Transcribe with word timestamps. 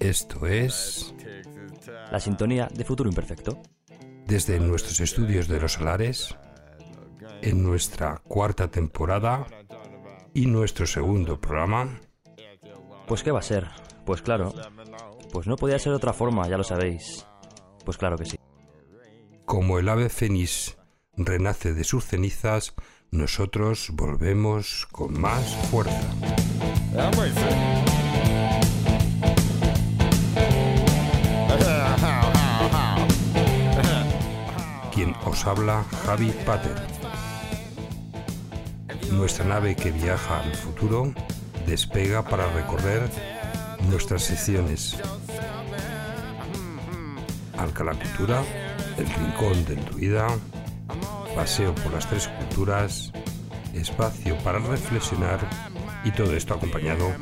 Esto 0.00 0.46
es... 0.46 1.14
La 2.10 2.20
sintonía 2.20 2.68
de 2.72 2.84
Futuro 2.84 3.08
Imperfecto. 3.08 3.60
Desde 4.26 4.58
nuestros 4.60 5.00
estudios 5.00 5.48
de 5.48 5.60
los 5.60 5.72
solares, 5.72 6.36
en 7.42 7.62
nuestra 7.62 8.20
cuarta 8.24 8.68
temporada 8.68 9.46
y 10.34 10.46
nuestro 10.46 10.86
segundo 10.86 11.40
programa. 11.40 12.00
Pues 13.06 13.22
¿qué 13.22 13.30
va 13.30 13.38
a 13.38 13.42
ser? 13.42 13.68
Pues 14.04 14.22
claro. 14.22 14.52
Pues 15.32 15.46
no 15.46 15.56
podía 15.56 15.78
ser 15.78 15.92
de 15.92 15.96
otra 15.96 16.12
forma, 16.12 16.48
ya 16.48 16.56
lo 16.56 16.64
sabéis. 16.64 17.26
Pues 17.84 17.96
claro 17.96 18.16
que 18.16 18.24
sí. 18.24 18.38
Como 19.44 19.78
el 19.78 19.88
ave 19.88 20.08
fénix 20.08 20.76
renace 21.16 21.72
de 21.72 21.84
sus 21.84 22.04
cenizas, 22.04 22.74
nosotros 23.10 23.90
volvemos 23.92 24.86
con 24.90 25.20
más 25.20 25.54
fuerza. 25.70 26.00
Habla, 35.44 35.84
Javi 36.04 36.30
Pater. 36.44 36.74
Nuestra 39.10 39.44
nave 39.44 39.74
que 39.76 39.90
viaja 39.90 40.40
al 40.40 40.54
futuro 40.54 41.12
despega 41.66 42.22
para 42.22 42.50
recorrer 42.52 43.02
nuestras 43.90 44.22
secciones. 44.22 44.96
Alcalá 47.58 47.92
Cultura, 47.94 48.42
El 48.96 49.06
Rincón 49.06 49.64
del 49.64 49.84
Druida, 49.84 50.28
Paseo 51.34 51.74
por 51.74 51.92
las 51.92 52.08
Tres 52.08 52.28
Culturas, 52.28 53.12
Espacio 53.74 54.38
para 54.38 54.58
reflexionar 54.58 55.40
y 56.04 56.10
todo 56.12 56.34
esto 56.34 56.54
acompañado 56.54 57.12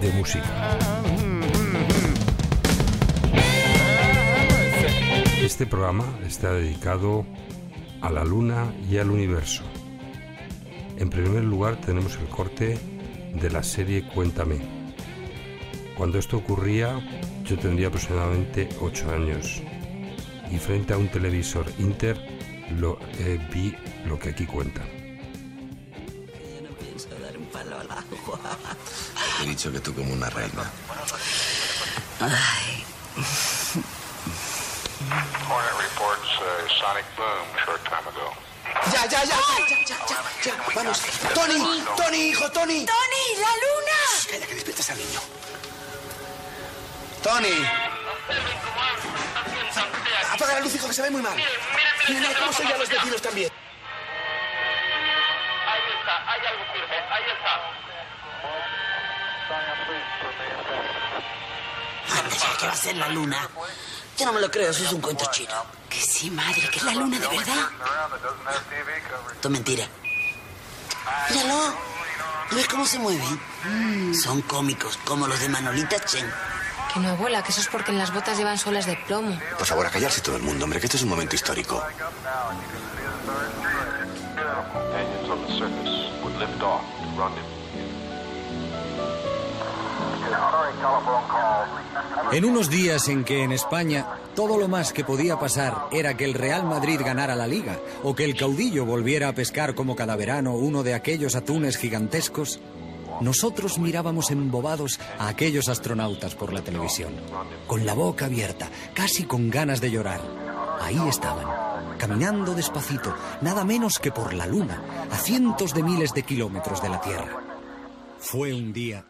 de 0.00 0.12
música. 0.12 0.78
Este 5.42 5.66
programa 5.66 6.04
está 6.26 6.52
dedicado 6.52 7.24
a 8.00 8.10
la 8.10 8.24
Luna 8.24 8.72
y 8.90 8.98
al 8.98 9.10
universo. 9.10 9.62
En 10.96 11.10
primer 11.10 11.44
lugar 11.44 11.80
tenemos 11.80 12.16
el 12.16 12.26
corte 12.28 12.78
de 13.34 13.50
la 13.50 13.62
serie 13.62 14.06
Cuéntame. 14.14 14.58
Cuando 15.96 16.18
esto 16.18 16.38
ocurría 16.38 17.00
yo 17.44 17.58
tendría 17.58 17.88
aproximadamente 17.88 18.68
8 18.80 19.10
años 19.10 19.62
y 20.50 20.58
frente 20.58 20.92
a 20.92 20.98
un 20.98 21.08
televisor 21.08 21.66
Inter 21.78 22.18
lo 22.78 22.98
eh, 23.18 23.38
vi 23.52 23.74
lo 24.06 24.18
que 24.18 24.30
aquí 24.30 24.44
cuenta. 24.44 24.82
He 29.42 29.46
dicho 29.46 29.72
que 29.72 29.80
tú 29.80 29.94
como 29.94 30.12
una 30.12 30.28
reina. 30.28 30.70
Ay. 32.20 32.87
Sonic 36.78 37.04
boom 37.16 37.46
short 37.64 37.82
time 37.84 38.06
ago. 38.06 38.32
Ya, 38.92 39.06
ya, 39.06 39.24
ya, 39.24 39.38
ya, 39.68 39.78
ya, 39.86 39.98
ya, 40.06 40.18
ya. 40.44 40.54
Vamos. 40.74 41.00
Tony, 41.34 41.58
Tony, 41.96 42.20
hijo, 42.30 42.50
Tony. 42.52 42.86
¡Tony, 42.86 43.24
la 43.44 43.52
luna! 43.64 43.98
Calla, 44.30 44.46
que 44.46 44.54
despiertas 44.54 44.90
al 44.90 44.98
niño. 44.98 45.20
Tony. 47.22 47.66
Apaga 50.32 50.54
la 50.54 50.60
luz, 50.60 50.74
hijo, 50.74 50.86
que 50.86 50.94
se 50.94 51.02
ve 51.02 51.10
muy 51.10 51.22
mal. 51.22 51.34
Mira, 51.36 52.20
mira 52.20 52.38
cómo 52.38 52.52
se 52.52 52.62
oyen 52.62 52.78
los 52.78 52.88
vecinos 52.88 53.22
también. 53.22 53.50
Ahí 55.66 55.80
está, 55.98 56.32
hay 56.32 56.46
algo 56.46 56.64
firme, 56.72 56.96
ahí 57.10 57.24
está. 57.34 57.52
Anda 62.20 62.36
ya, 62.36 62.56
que 62.58 62.66
va 62.66 62.72
a 62.72 62.76
ser 62.76 62.96
la 62.96 63.08
luna. 63.08 63.48
Yo 64.16 64.26
no 64.26 64.32
me 64.32 64.40
lo 64.40 64.50
creo, 64.50 64.70
eso 64.70 64.84
es 64.84 64.92
un 64.92 65.00
cuento 65.00 65.24
chino. 65.30 65.54
Sí, 66.18 66.30
madre, 66.32 66.68
que 66.72 66.78
es 66.78 66.84
la 66.84 66.94
luna 66.94 67.18
de 67.18 67.28
verdad. 67.28 67.70
Esto 69.32 69.48
es 69.48 69.50
mentira. 69.50 69.86
Míralo. 71.30 71.88
¿No 72.50 72.56
ves 72.56 72.68
cómo 72.68 72.86
se 72.86 72.98
mueven? 72.98 73.40
Son 74.14 74.42
cómicos, 74.42 74.98
como 75.04 75.28
los 75.28 75.38
de 75.38 75.48
Manolita 75.48 76.02
Chen. 76.04 76.26
Que 76.92 77.00
no, 77.00 77.10
abuela, 77.10 77.42
que 77.42 77.52
eso 77.52 77.60
es 77.60 77.68
porque 77.68 77.92
en 77.92 77.98
las 77.98 78.12
botas 78.12 78.36
llevan 78.36 78.58
suelas 78.58 78.86
de 78.86 78.96
plomo. 79.06 79.38
Por 79.58 79.66
favor, 79.66 79.86
a 79.86 79.90
callarse 79.90 80.20
todo 80.20 80.36
el 80.36 80.42
mundo, 80.42 80.64
hombre, 80.64 80.80
que 80.80 80.86
este 80.86 80.96
es 80.96 81.02
un 81.02 81.10
momento 81.10 81.36
histórico. 81.36 81.84
En 92.32 92.44
unos 92.44 92.70
días 92.70 93.08
en 93.08 93.24
que 93.24 93.44
en 93.44 93.52
España 93.52 94.06
todo 94.38 94.56
lo 94.56 94.68
más 94.68 94.92
que 94.92 95.02
podía 95.02 95.36
pasar 95.36 95.88
era 95.90 96.16
que 96.16 96.24
el 96.24 96.32
Real 96.32 96.64
Madrid 96.64 97.00
ganara 97.04 97.34
la 97.34 97.48
liga 97.48 97.80
o 98.04 98.14
que 98.14 98.22
el 98.24 98.36
caudillo 98.36 98.86
volviera 98.86 99.26
a 99.26 99.34
pescar 99.34 99.74
como 99.74 99.96
cada 99.96 100.14
verano 100.14 100.54
uno 100.54 100.84
de 100.84 100.94
aquellos 100.94 101.34
atunes 101.34 101.76
gigantescos, 101.76 102.60
nosotros 103.20 103.80
mirábamos 103.80 104.30
embobados 104.30 105.00
a 105.18 105.26
aquellos 105.26 105.68
astronautas 105.68 106.36
por 106.36 106.52
la 106.52 106.62
televisión, 106.62 107.14
con 107.66 107.84
la 107.84 107.94
boca 107.94 108.26
abierta, 108.26 108.70
casi 108.94 109.24
con 109.24 109.50
ganas 109.50 109.80
de 109.80 109.90
llorar. 109.90 110.20
Ahí 110.82 111.00
estaban, 111.08 111.98
caminando 111.98 112.54
despacito, 112.54 113.12
nada 113.40 113.64
menos 113.64 113.98
que 113.98 114.12
por 114.12 114.34
la 114.34 114.46
Luna, 114.46 115.08
a 115.10 115.16
cientos 115.16 115.74
de 115.74 115.82
miles 115.82 116.14
de 116.14 116.22
kilómetros 116.22 116.80
de 116.80 116.88
la 116.90 117.00
Tierra. 117.00 117.42
Fue 118.20 118.54
un 118.54 118.72
día 118.72 119.04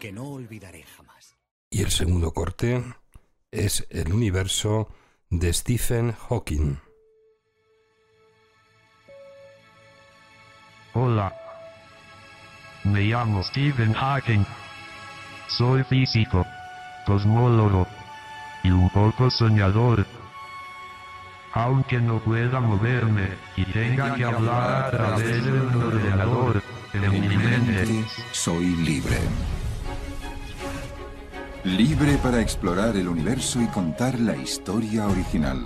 que 0.00 0.10
no 0.10 0.30
olvidaré 0.30 0.82
jamás. 0.82 1.36
Y 1.70 1.82
el 1.82 1.92
segundo 1.92 2.32
corte 2.32 2.82
es 3.54 3.86
el 3.90 4.12
universo 4.12 4.88
de 5.30 5.52
Stephen 5.52 6.12
Hawking. 6.12 6.76
Hola. 10.94 11.32
Me 12.84 13.02
llamo 13.02 13.42
Stephen 13.44 13.94
Hawking. 13.94 14.44
Soy 15.48 15.84
físico, 15.84 16.44
cosmólogo 17.06 17.86
y 18.64 18.70
un 18.70 18.90
poco 18.90 19.30
soñador. 19.30 20.04
Aunque 21.52 22.00
no 22.00 22.18
pueda 22.18 22.60
moverme 22.60 23.28
y 23.56 23.64
tenga 23.66 24.16
que 24.16 24.24
hablar 24.24 24.86
a 24.86 24.90
través 24.90 25.44
de 25.44 25.52
un 25.52 25.82
ordenador 25.82 26.62
en 26.92 27.10
mi 27.20 27.36
mente. 27.36 28.04
Soy 28.32 28.66
libre. 28.76 29.18
Libre 31.64 32.18
para 32.18 32.42
explorar 32.42 32.94
el 32.94 33.08
universo 33.08 33.58
y 33.58 33.66
contar 33.68 34.20
la 34.20 34.36
historia 34.36 35.06
original. 35.06 35.64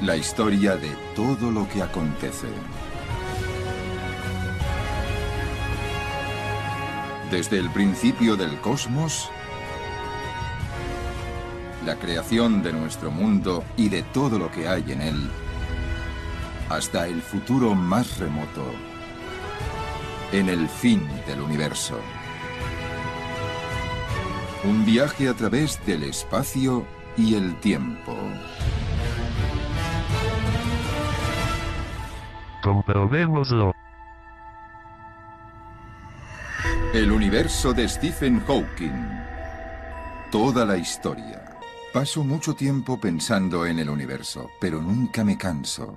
La 0.00 0.16
historia 0.16 0.78
de 0.78 0.88
todo 1.14 1.50
lo 1.50 1.68
que 1.68 1.82
acontece. 1.82 2.46
Desde 7.30 7.58
el 7.58 7.68
principio 7.68 8.34
del 8.34 8.58
cosmos, 8.62 9.28
la 11.84 11.96
creación 11.96 12.62
de 12.62 12.72
nuestro 12.72 13.10
mundo 13.10 13.62
y 13.76 13.90
de 13.90 14.02
todo 14.02 14.38
lo 14.38 14.50
que 14.50 14.66
hay 14.66 14.90
en 14.90 15.02
él, 15.02 15.30
hasta 16.70 17.08
el 17.08 17.20
futuro 17.20 17.74
más 17.74 18.16
remoto, 18.18 18.64
en 20.32 20.48
el 20.48 20.68
fin 20.68 21.06
del 21.26 21.40
universo. 21.40 21.98
Un 24.64 24.84
viaje 24.84 25.28
a 25.28 25.34
través 25.34 25.84
del 25.86 26.02
espacio 26.02 26.84
y 27.16 27.34
el 27.34 27.58
tiempo. 27.60 28.16
Comprobémoslo. 32.62 33.72
El 36.92 37.12
universo 37.12 37.72
de 37.72 37.88
Stephen 37.88 38.40
Hawking. 38.40 39.26
Toda 40.32 40.64
la 40.66 40.76
historia. 40.76 41.56
Paso 41.92 42.24
mucho 42.24 42.54
tiempo 42.54 42.98
pensando 42.98 43.64
en 43.66 43.78
el 43.78 43.88
universo, 43.88 44.50
pero 44.60 44.82
nunca 44.82 45.22
me 45.22 45.38
canso. 45.38 45.94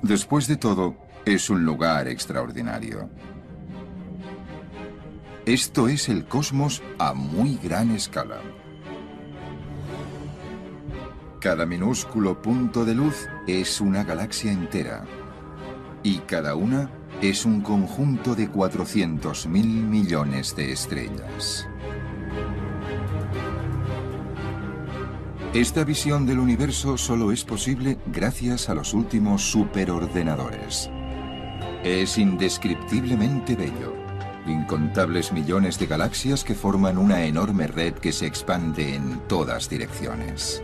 Después 0.00 0.48
de 0.48 0.56
todo, 0.56 0.96
es 1.24 1.50
un 1.50 1.64
lugar 1.64 2.08
extraordinario. 2.08 3.08
Esto 5.46 5.88
es 5.88 6.08
el 6.08 6.24
cosmos 6.24 6.82
a 6.98 7.14
muy 7.14 7.58
gran 7.62 7.90
escala. 7.92 8.40
Cada 11.40 11.66
minúsculo 11.66 12.40
punto 12.40 12.84
de 12.84 12.94
luz 12.94 13.28
es 13.46 13.80
una 13.80 14.04
galaxia 14.04 14.52
entera. 14.52 15.04
Y 16.02 16.18
cada 16.18 16.54
una 16.54 16.90
es 17.20 17.44
un 17.44 17.60
conjunto 17.60 18.34
de 18.34 18.48
400 18.48 19.46
mil 19.46 19.66
millones 19.66 20.54
de 20.56 20.72
estrellas. 20.72 21.68
Esta 25.54 25.84
visión 25.84 26.26
del 26.26 26.38
universo 26.38 26.96
solo 26.96 27.30
es 27.30 27.44
posible 27.44 27.98
gracias 28.06 28.68
a 28.68 28.74
los 28.74 28.94
últimos 28.94 29.42
superordenadores. 29.42 30.90
Es 31.84 32.16
indescriptiblemente 32.16 33.56
bello. 33.56 33.96
Incontables 34.46 35.32
millones 35.32 35.80
de 35.80 35.86
galaxias 35.86 36.44
que 36.44 36.54
forman 36.54 36.96
una 36.96 37.24
enorme 37.24 37.66
red 37.66 37.94
que 37.94 38.12
se 38.12 38.24
expande 38.24 38.94
en 38.94 39.18
todas 39.26 39.68
direcciones. 39.68 40.62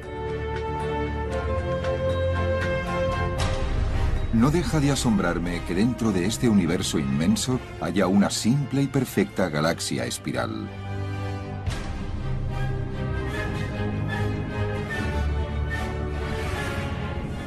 No 4.33 4.53
deja 4.53 4.79
de 4.79 4.93
asombrarme 4.93 5.61
que 5.67 5.75
dentro 5.75 6.13
de 6.13 6.25
este 6.25 6.49
universo 6.49 7.01
inmenso 7.01 7.59
haya 7.81 8.07
una 8.07 8.31
simple 8.31 8.83
y 8.83 8.87
perfecta 8.87 9.49
galaxia 9.49 10.05
espiral. 10.05 10.69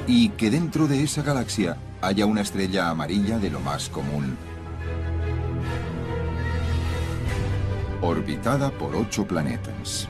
Y 0.07 0.29
que 0.29 0.49
dentro 0.49 0.87
de 0.87 1.03
esa 1.03 1.21
galaxia 1.21 1.77
haya 2.01 2.25
una 2.25 2.41
estrella 2.41 2.89
amarilla 2.89 3.37
de 3.37 3.49
lo 3.49 3.59
más 3.59 3.89
común. 3.89 4.37
Orbitada 8.01 8.71
por 8.71 8.95
ocho 8.95 9.27
planetas. 9.27 10.07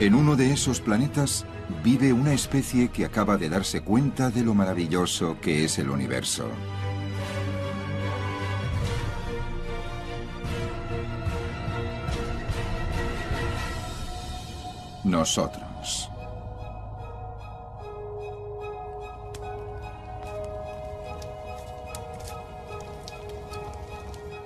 En 0.00 0.14
uno 0.14 0.36
de 0.36 0.52
esos 0.52 0.80
planetas 0.80 1.46
vive 1.82 2.12
una 2.12 2.34
especie 2.34 2.88
que 2.88 3.04
acaba 3.04 3.36
de 3.36 3.48
darse 3.48 3.80
cuenta 3.80 4.30
de 4.30 4.42
lo 4.42 4.54
maravilloso 4.54 5.38
que 5.40 5.64
es 5.64 5.78
el 5.78 5.88
universo. 5.88 6.48
Nosotros. 15.04 16.10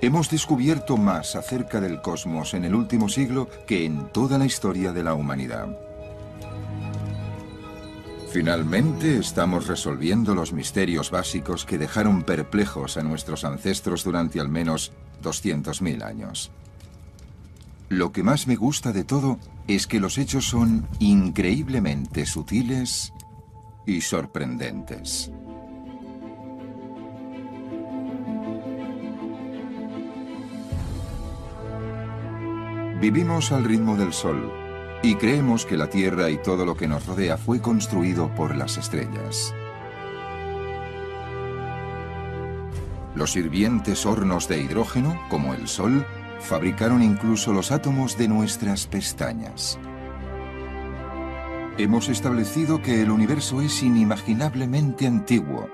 Hemos 0.01 0.29
descubierto 0.29 0.97
más 0.97 1.35
acerca 1.35 1.79
del 1.79 2.01
cosmos 2.01 2.53
en 2.53 2.65
el 2.65 2.75
último 2.75 3.07
siglo 3.07 3.47
que 3.67 3.85
en 3.85 4.09
toda 4.09 4.37
la 4.37 4.45
historia 4.45 4.91
de 4.91 5.03
la 5.03 5.13
humanidad. 5.13 5.77
Finalmente 8.29 9.17
estamos 9.17 9.67
resolviendo 9.67 10.35
los 10.35 10.53
misterios 10.53 11.09
básicos 11.09 11.65
que 11.65 11.77
dejaron 11.77 12.23
perplejos 12.23 12.97
a 12.97 13.03
nuestros 13.03 13.43
ancestros 13.43 14.03
durante 14.03 14.39
al 14.39 14.49
menos 14.49 14.91
200.000 15.23 16.03
años. 16.03 16.51
Lo 17.89 18.11
que 18.11 18.21
más 18.21 18.45
me 18.45 18.55
gusta 18.55 18.91
de 18.91 19.03
todo 19.03 19.39
es 19.67 19.87
que 19.87 19.99
los 19.99 20.19
hechos 20.19 20.45
son 20.45 20.87
increíblemente 20.99 22.27
sutiles 22.27 23.13
y 23.87 24.01
sorprendentes. 24.01 25.31
Vivimos 33.01 33.51
al 33.51 33.63
ritmo 33.63 33.95
del 33.95 34.13
sol 34.13 34.51
y 35.01 35.15
creemos 35.15 35.65
que 35.65 35.77
la 35.77 35.89
Tierra 35.89 36.29
y 36.29 36.37
todo 36.37 36.65
lo 36.65 36.75
que 36.75 36.87
nos 36.87 37.07
rodea 37.07 37.37
fue 37.37 37.59
construido 37.59 38.29
por 38.35 38.55
las 38.55 38.77
estrellas. 38.77 39.55
Los 43.15 43.35
hirvientes 43.35 44.05
hornos 44.05 44.47
de 44.47 44.61
hidrógeno, 44.61 45.19
como 45.29 45.53
el 45.53 45.67
Sol, 45.67 46.05
fabricaron 46.39 47.03
incluso 47.03 47.53
los 47.53 47.71
átomos 47.71 48.17
de 48.17 48.27
nuestras 48.27 48.87
pestañas. 48.87 49.79
Hemos 51.77 52.09
establecido 52.09 52.81
que 52.81 53.01
el 53.01 53.11
universo 53.11 53.61
es 53.61 53.83
inimaginablemente 53.83 55.07
antiguo, 55.07 55.69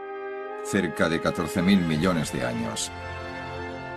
cerca 0.64 1.10
de 1.10 1.22
14.000 1.22 1.88
millones 1.88 2.32
de 2.32 2.46
años, 2.46 2.92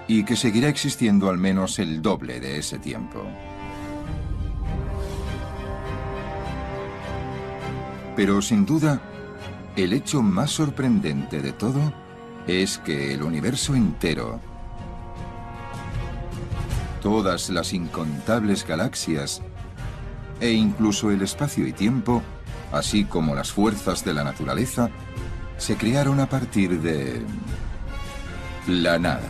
y 0.07 0.25
que 0.25 0.37
seguirá 0.37 0.69
existiendo 0.69 1.29
al 1.29 1.37
menos 1.37 1.79
el 1.79 2.01
doble 2.01 2.41
de 2.41 2.59
ese 2.59 2.79
tiempo. 2.79 3.23
Pero 8.17 8.43
sin 8.43 8.65
duda, 8.65 9.01
el 9.77 9.93
hecho 9.93 10.23
más 10.23 10.51
sorprendente 10.51 11.41
de 11.41 11.53
todo 11.53 11.93
es 12.47 12.79
que 12.79 13.15
el 13.15 13.23
universo 13.23 13.75
entero, 13.75 14.41
todas 17.01 17.51
las 17.51 17.73
incontables 17.73 18.67
galaxias 18.67 19.43
e 20.41 20.53
incluso 20.53 21.11
el 21.11 21.23
espacio 21.23 21.67
y 21.67 21.73
tiempo, 21.73 22.23
así 22.73 23.05
como 23.05 23.35
las 23.35 23.53
fuerzas 23.53 24.05
de 24.05 24.15
la 24.15 24.25
naturaleza, 24.25 24.91
se 25.57 25.77
crearon 25.77 26.21
a 26.21 26.29
partir 26.29 26.81
de 26.81 27.23
la 28.67 28.99
nada. 28.99 29.29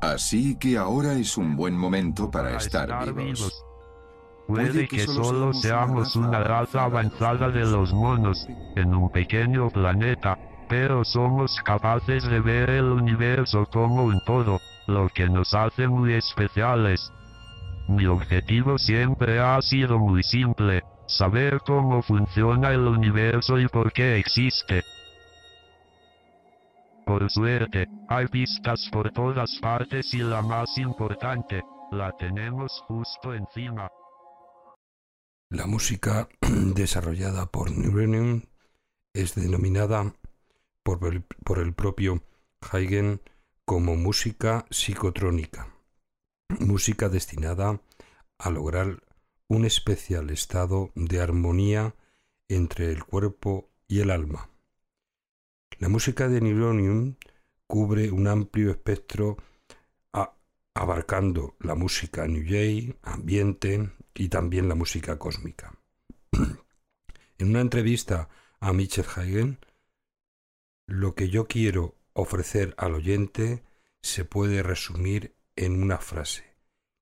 Así 0.00 0.56
que 0.56 0.76
ahora 0.76 1.14
es 1.14 1.36
un 1.36 1.56
buen 1.56 1.76
momento 1.76 2.30
para 2.30 2.56
estar 2.56 3.12
vivos. 3.12 3.64
Puede 4.46 4.88
que 4.88 5.00
solo 5.00 5.52
seamos 5.52 6.16
una 6.16 6.42
raza 6.42 6.84
avanzada 6.84 7.50
de 7.50 7.66
los 7.66 7.92
monos, 7.92 8.48
en 8.76 8.94
un 8.94 9.10
pequeño 9.10 9.68
planeta, 9.68 10.38
pero 10.68 11.04
somos 11.04 11.60
capaces 11.64 12.24
de 12.24 12.40
ver 12.40 12.70
el 12.70 12.84
universo 12.84 13.66
como 13.66 14.04
un 14.04 14.20
todo, 14.24 14.60
lo 14.86 15.08
que 15.08 15.28
nos 15.28 15.54
hace 15.54 15.88
muy 15.88 16.14
especiales. 16.14 17.12
Mi 17.88 18.06
objetivo 18.06 18.78
siempre 18.78 19.40
ha 19.40 19.60
sido 19.62 19.98
muy 19.98 20.22
simple, 20.22 20.82
saber 21.06 21.60
cómo 21.66 22.02
funciona 22.02 22.70
el 22.70 22.86
universo 22.86 23.58
y 23.58 23.66
por 23.68 23.92
qué 23.92 24.18
existe. 24.18 24.82
Por 27.06 27.30
suerte, 27.30 27.86
hay 28.08 28.26
pistas 28.28 28.86
por 28.92 29.10
todas 29.12 29.58
partes 29.62 30.12
y 30.12 30.18
la 30.18 30.42
más 30.42 30.76
importante, 30.76 31.62
la 31.90 32.12
tenemos 32.12 32.70
justo 32.86 33.32
encima. 33.32 33.88
La 35.48 35.66
música 35.66 36.28
desarrollada 36.74 37.46
por 37.46 37.70
Neuronium 37.70 38.42
es 39.14 39.34
denominada 39.34 40.12
por 40.96 41.58
el, 41.58 41.74
propio 41.74 42.22
Haydn 42.60 43.20
como 43.64 43.96
música 43.96 44.64
psicotrónica, 44.70 45.68
música 46.60 47.08
destinada 47.08 47.82
a 48.38 48.50
lograr 48.50 49.02
un 49.48 49.64
especial 49.66 50.30
estado 50.30 50.90
de 50.94 51.20
armonía 51.20 51.94
entre 52.48 52.90
el 52.90 53.04
cuerpo 53.04 53.68
y 53.86 54.00
el 54.00 54.10
alma. 54.10 54.48
La 55.78 55.88
música 55.88 56.28
de 56.28 56.40
Neuronium 56.40 57.16
cubre 57.66 58.10
un 58.10 58.26
amplio 58.26 58.70
espectro 58.70 59.36
abarcando 60.74 61.56
la 61.58 61.74
música 61.74 62.26
New 62.28 62.44
Jay, 62.46 62.96
ambiente, 63.02 63.90
y 64.14 64.28
también 64.28 64.68
la 64.68 64.76
música 64.76 65.18
cósmica. 65.18 65.76
en 67.38 67.48
una 67.50 67.60
entrevista 67.60 68.28
a 68.60 68.72
Mitchell 68.72 69.04
Hagen, 69.14 69.58
lo 70.88 71.14
que 71.14 71.28
yo 71.28 71.46
quiero 71.46 71.96
ofrecer 72.14 72.74
al 72.78 72.94
oyente 72.94 73.62
se 74.00 74.24
puede 74.24 74.62
resumir 74.62 75.36
en 75.54 75.82
una 75.82 75.98
frase. 75.98 76.56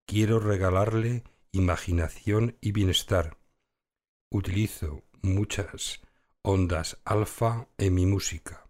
Quiero 0.06 0.40
regalarle 0.40 1.22
imaginación 1.52 2.58
y 2.60 2.72
bienestar. 2.72 3.38
Utilizo 4.28 5.04
muchas 5.22 6.00
ondas 6.42 6.98
alfa 7.04 7.68
en 7.78 7.94
mi 7.94 8.06
música. 8.06 8.68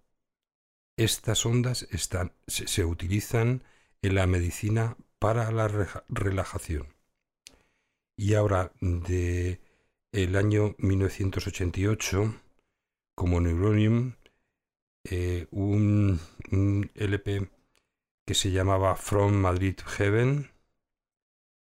Estas 0.98 1.46
ondas 1.46 1.88
se, 2.46 2.84
utilizan 2.84 3.64
en 4.02 4.14
la 4.14 4.26
medicina 4.26 4.98
para 5.18 5.50
la 5.50 5.66
re- 5.66 5.88
relajación. 6.10 6.94
Y 8.18 8.34
ahora, 8.34 8.70
de 8.80 9.62
el 10.12 10.36
año 10.36 10.74
1988, 10.78 12.34
como 13.14 13.40
Neuronium, 13.40 14.14
eh, 15.10 15.46
un, 15.50 16.20
un 16.50 16.90
LP 16.94 17.48
que 18.24 18.34
se 18.34 18.50
llamaba 18.50 18.96
From 18.96 19.34
Madrid 19.34 19.76
Heaven. 19.86 20.50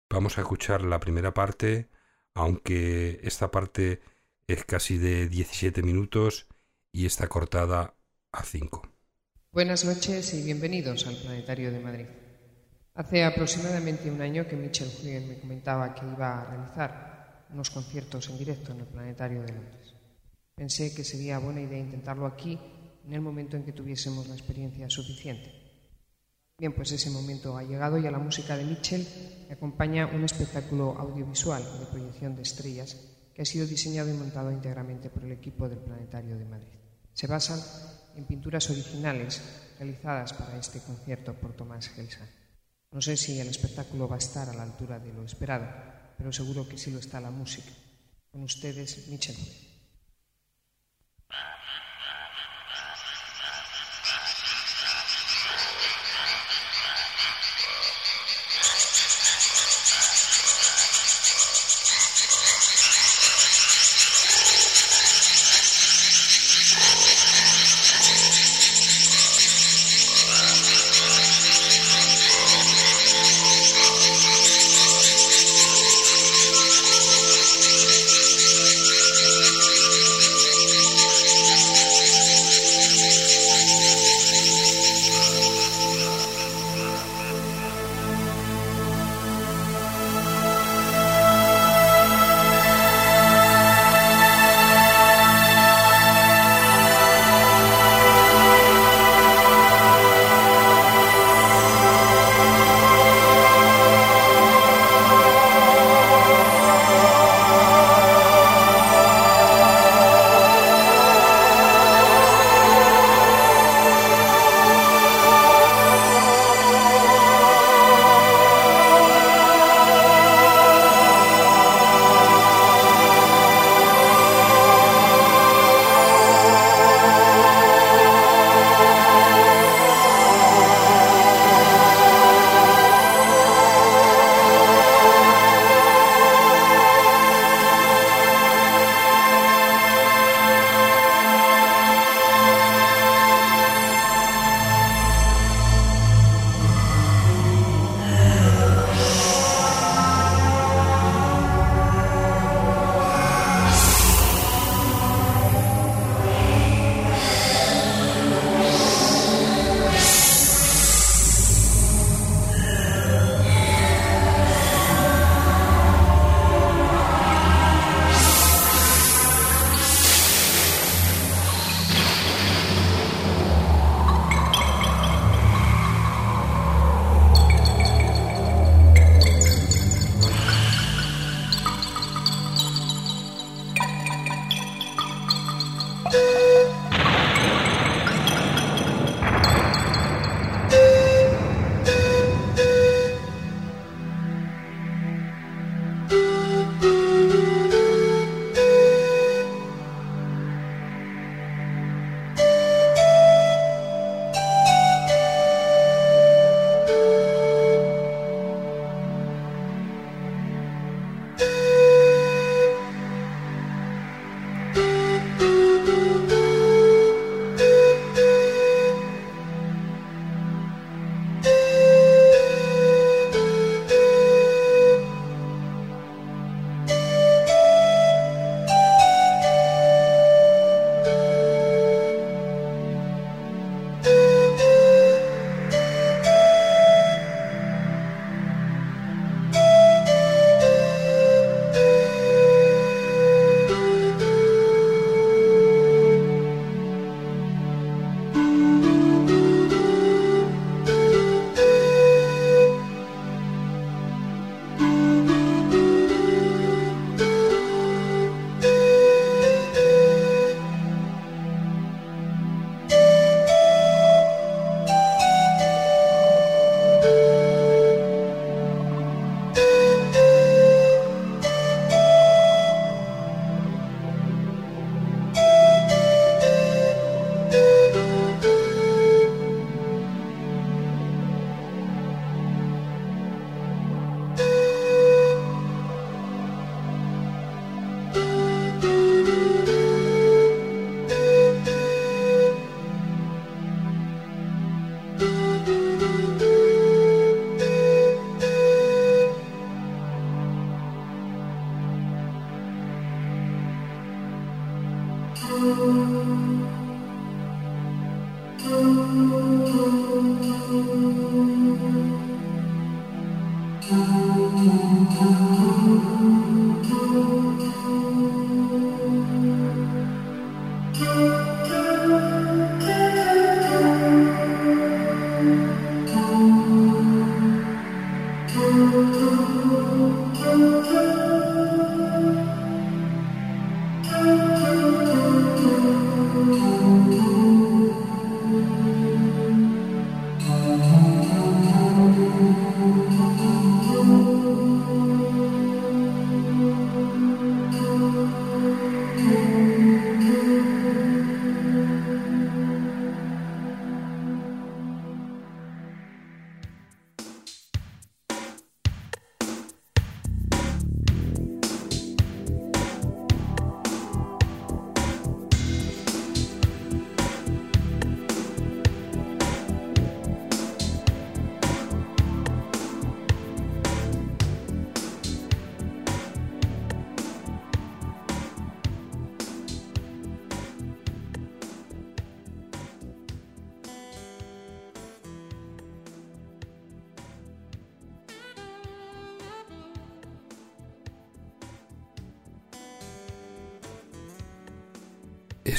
Vamos 0.10 0.38
a 0.38 0.42
escuchar 0.42 0.84
la 0.84 1.00
primera 1.00 1.34
parte, 1.34 1.88
aunque 2.34 3.22
esta 3.24 3.50
parte 3.50 4.02
es 4.48 4.66
casi 4.66 4.98
de 4.98 5.30
17 5.30 5.82
minutos 5.84 6.48
y 6.92 7.06
está 7.06 7.28
cortada 7.28 7.96
a 8.32 8.44
5. 8.44 8.82
Buenas 9.52 9.86
noches 9.86 10.34
y 10.34 10.44
bienvenidos 10.44 11.08
al 11.08 11.16
Planetario 11.16 11.72
de 11.72 11.80
Madrid. 11.80 12.06
Hace 12.96 13.24
aproximadamente 13.24 14.12
un 14.12 14.22
año 14.22 14.48
que 14.48 14.58
Michel 14.58 14.92
Huygen 15.02 15.30
me 15.30 15.40
comentaba 15.40 15.96
que 15.96 16.06
iba 16.06 16.42
a 16.42 16.46
realizar 16.46 17.46
unos 17.52 17.70
conciertos 17.70 18.30
en 18.30 18.38
directo 18.38 18.74
en 18.74 18.82
el 18.82 18.88
Planetario 18.88 19.42
de 19.44 19.54
Londres. 19.54 19.94
Pensé 20.56 20.94
que 20.94 21.06
sería 21.06 21.40
buena 21.40 21.62
idea 21.62 21.80
intentarlo 21.80 22.26
aquí 22.26 22.60
en 23.06 23.14
el 23.14 23.22
momento 23.22 23.58
en 23.58 23.64
que 23.64 23.74
tuviésemos 23.74 24.28
la 24.28 24.36
experiencia 24.36 24.90
suficiente. 24.90 25.52
Bien, 26.60 26.74
pues 26.74 26.92
ese 26.92 27.10
momento 27.10 27.58
ha 27.58 27.64
llegado 27.64 27.98
y 27.98 28.06
a 28.06 28.12
la 28.12 28.20
música 28.20 28.58
de 28.58 28.66
Mitchell 28.66 29.08
me 29.48 29.54
acompaña 29.54 30.08
un 30.08 30.26
espectáculo 30.26 30.98
audiovisual 31.00 31.64
de 31.80 31.86
proyección 31.86 32.36
de 32.36 32.42
estrellas 32.42 32.98
que 33.34 33.44
ha 33.44 33.46
sido 33.46 33.66
diseñado 33.66 34.10
y 34.10 34.14
montado 34.14 34.52
íntegramente 34.52 35.10
por 35.10 35.24
el 35.24 35.32
equipo 35.32 35.70
del 35.70 35.80
Planetario 35.80 36.38
de 36.38 36.44
Madrid. 36.44 36.78
Se 37.14 37.28
basan 37.28 37.62
en 38.18 38.26
pinturas 38.26 38.70
originales 38.70 39.42
realizadas 39.78 40.34
para 40.34 40.58
este 40.58 40.82
concierto 40.82 41.34
por 41.34 41.54
Tomás 41.54 41.88
Gelsan. 41.88 42.28
No 42.92 43.02
sé 43.02 43.16
si 43.16 43.40
el 43.40 43.48
espectáculo 43.48 44.10
va 44.10 44.16
a 44.16 44.20
estar 44.20 44.50
a 44.50 44.54
la 44.54 44.64
altura 44.64 45.00
de 45.00 45.14
lo 45.14 45.24
esperado, 45.24 45.66
pero 46.18 46.34
seguro 46.34 46.68
que 46.68 46.78
sí 46.78 46.92
lo 46.92 47.00
está 47.00 47.22
la 47.22 47.32
música. 47.32 47.72
Con 48.32 48.44
ustedes, 48.44 49.08
Mitchell. 49.08 49.69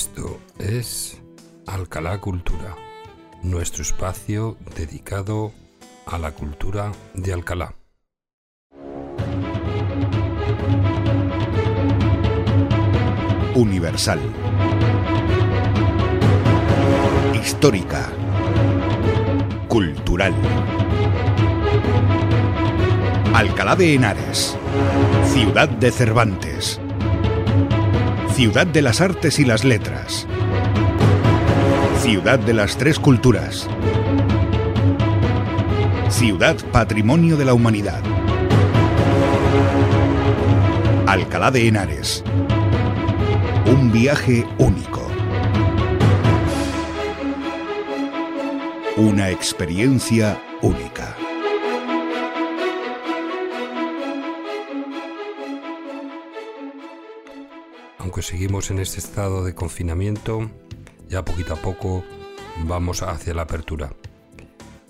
Esto 0.00 0.40
es 0.59 1.21
Alcalá 1.66 2.19
Cultura, 2.23 2.75
nuestro 3.42 3.83
espacio 3.83 4.57
dedicado 4.74 5.53
a 6.07 6.16
la 6.16 6.33
cultura 6.33 6.90
de 7.12 7.35
Alcalá. 7.35 7.74
Universal. 13.55 14.20
Histórica. 17.35 18.11
Cultural. 19.68 20.35
Alcalá 23.35 23.77
de 23.77 23.96
Henares. 23.96 24.57
Ciudad 25.27 25.68
de 25.68 25.92
Cervantes. 25.92 26.81
Ciudad 28.40 28.66
de 28.66 28.81
las 28.81 29.03
Artes 29.03 29.38
y 29.38 29.44
las 29.44 29.64
Letras. 29.64 30.26
Ciudad 31.98 32.38
de 32.38 32.55
las 32.55 32.79
Tres 32.79 32.98
Culturas. 32.98 33.68
Ciudad 36.09 36.57
Patrimonio 36.72 37.37
de 37.37 37.44
la 37.44 37.53
Humanidad. 37.53 38.03
Alcalá 41.07 41.50
de 41.50 41.68
Henares. 41.68 42.24
Un 43.66 43.92
viaje 43.92 44.46
único. 44.57 45.07
Una 48.96 49.29
experiencia 49.29 50.40
Seguimos 58.22 58.70
en 58.70 58.80
este 58.80 58.98
estado 58.98 59.44
de 59.44 59.54
confinamiento, 59.54 60.50
ya 61.09 61.24
poquito 61.24 61.54
a 61.54 61.56
poco 61.56 62.04
vamos 62.64 63.02
hacia 63.02 63.33
la 63.33 63.42
apertura. 63.42 63.92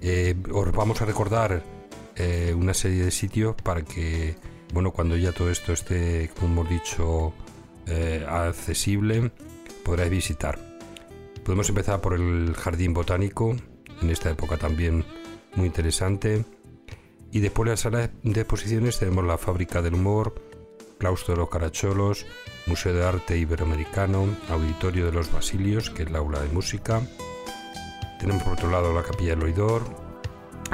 Eh, 0.00 0.34
os 0.52 0.72
vamos 0.72 1.00
a 1.00 1.04
recordar 1.04 1.62
eh, 2.16 2.54
una 2.56 2.74
serie 2.74 3.04
de 3.04 3.10
sitios 3.12 3.54
para 3.54 3.82
que, 3.82 4.36
bueno, 4.74 4.90
cuando 4.90 5.16
ya 5.16 5.32
todo 5.32 5.50
esto 5.50 5.72
esté, 5.72 6.30
como 6.38 6.52
hemos 6.52 6.70
dicho, 6.70 7.32
eh, 7.86 8.26
accesible, 8.28 9.30
podráis 9.84 10.10
visitar. 10.10 10.58
Podemos 11.44 11.68
empezar 11.68 12.00
por 12.00 12.14
el 12.14 12.54
Jardín 12.54 12.94
Botánico, 12.94 13.54
en 14.02 14.10
esta 14.10 14.30
época 14.30 14.56
también 14.56 15.04
muy 15.54 15.66
interesante. 15.66 16.44
Y 17.30 17.38
después 17.38 17.66
de 17.66 17.70
la 17.70 17.76
sala 17.76 18.10
de 18.22 18.40
exposiciones 18.40 18.98
tenemos 18.98 19.24
la 19.24 19.38
Fábrica 19.38 19.82
del 19.82 19.94
Humor, 19.94 20.34
Claustro 20.98 21.34
de 21.34 21.40
los 21.40 21.48
Caracholos, 21.48 22.26
Museo 22.70 22.94
de 22.94 23.04
Arte 23.04 23.36
Iberoamericano, 23.36 24.28
Auditorio 24.48 25.06
de 25.06 25.10
los 25.10 25.32
Basilios, 25.32 25.90
que 25.90 26.04
es 26.04 26.10
la 26.12 26.20
aula 26.20 26.38
de 26.38 26.48
música. 26.50 27.02
Tenemos 28.20 28.44
por 28.44 28.52
otro 28.52 28.70
lado 28.70 28.94
la 28.94 29.02
Capilla 29.02 29.30
del 29.30 29.42
Oidor, 29.42 29.82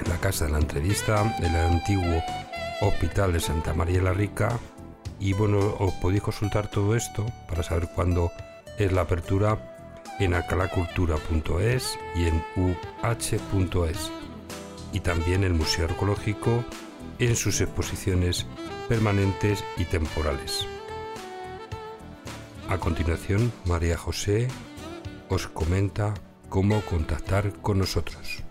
la 0.07 0.19
Casa 0.19 0.45
de 0.45 0.53
la 0.53 0.59
Entrevista, 0.59 1.35
el 1.41 1.57
antiguo 1.57 2.23
Hospital 2.83 3.33
de 3.33 3.41
Santa 3.41 3.73
María 3.73 4.03
la 4.03 4.13
Rica. 4.13 4.59
Y 5.19 5.33
bueno, 5.33 5.75
os 5.79 5.95
podéis 5.95 6.21
consultar 6.21 6.71
todo 6.71 6.95
esto 6.95 7.25
para 7.49 7.63
saber 7.63 7.89
cuándo 7.95 8.31
es 8.77 8.93
la 8.93 9.01
apertura 9.01 10.05
en 10.19 10.35
alcalacultura.es 10.35 11.99
y 12.15 12.27
en 12.27 12.45
uh.es. 12.57 14.13
Y 14.93 15.01
también 15.01 15.45
el 15.45 15.55
Museo 15.55 15.87
Arqueológico 15.87 16.63
en 17.19 17.37
sus 17.37 17.63
exposiciones 17.63 18.45
permanentes 18.87 19.65
y 19.79 19.87
temporales. 19.87 20.67
A 22.69 22.79
continuación, 22.79 23.53
María 23.65 23.97
José 23.97 24.49
os 25.29 25.47
comenta 25.47 26.15
cómo 26.49 26.81
contactar 26.83 27.53
con 27.63 27.79
nosotros. 27.79 28.43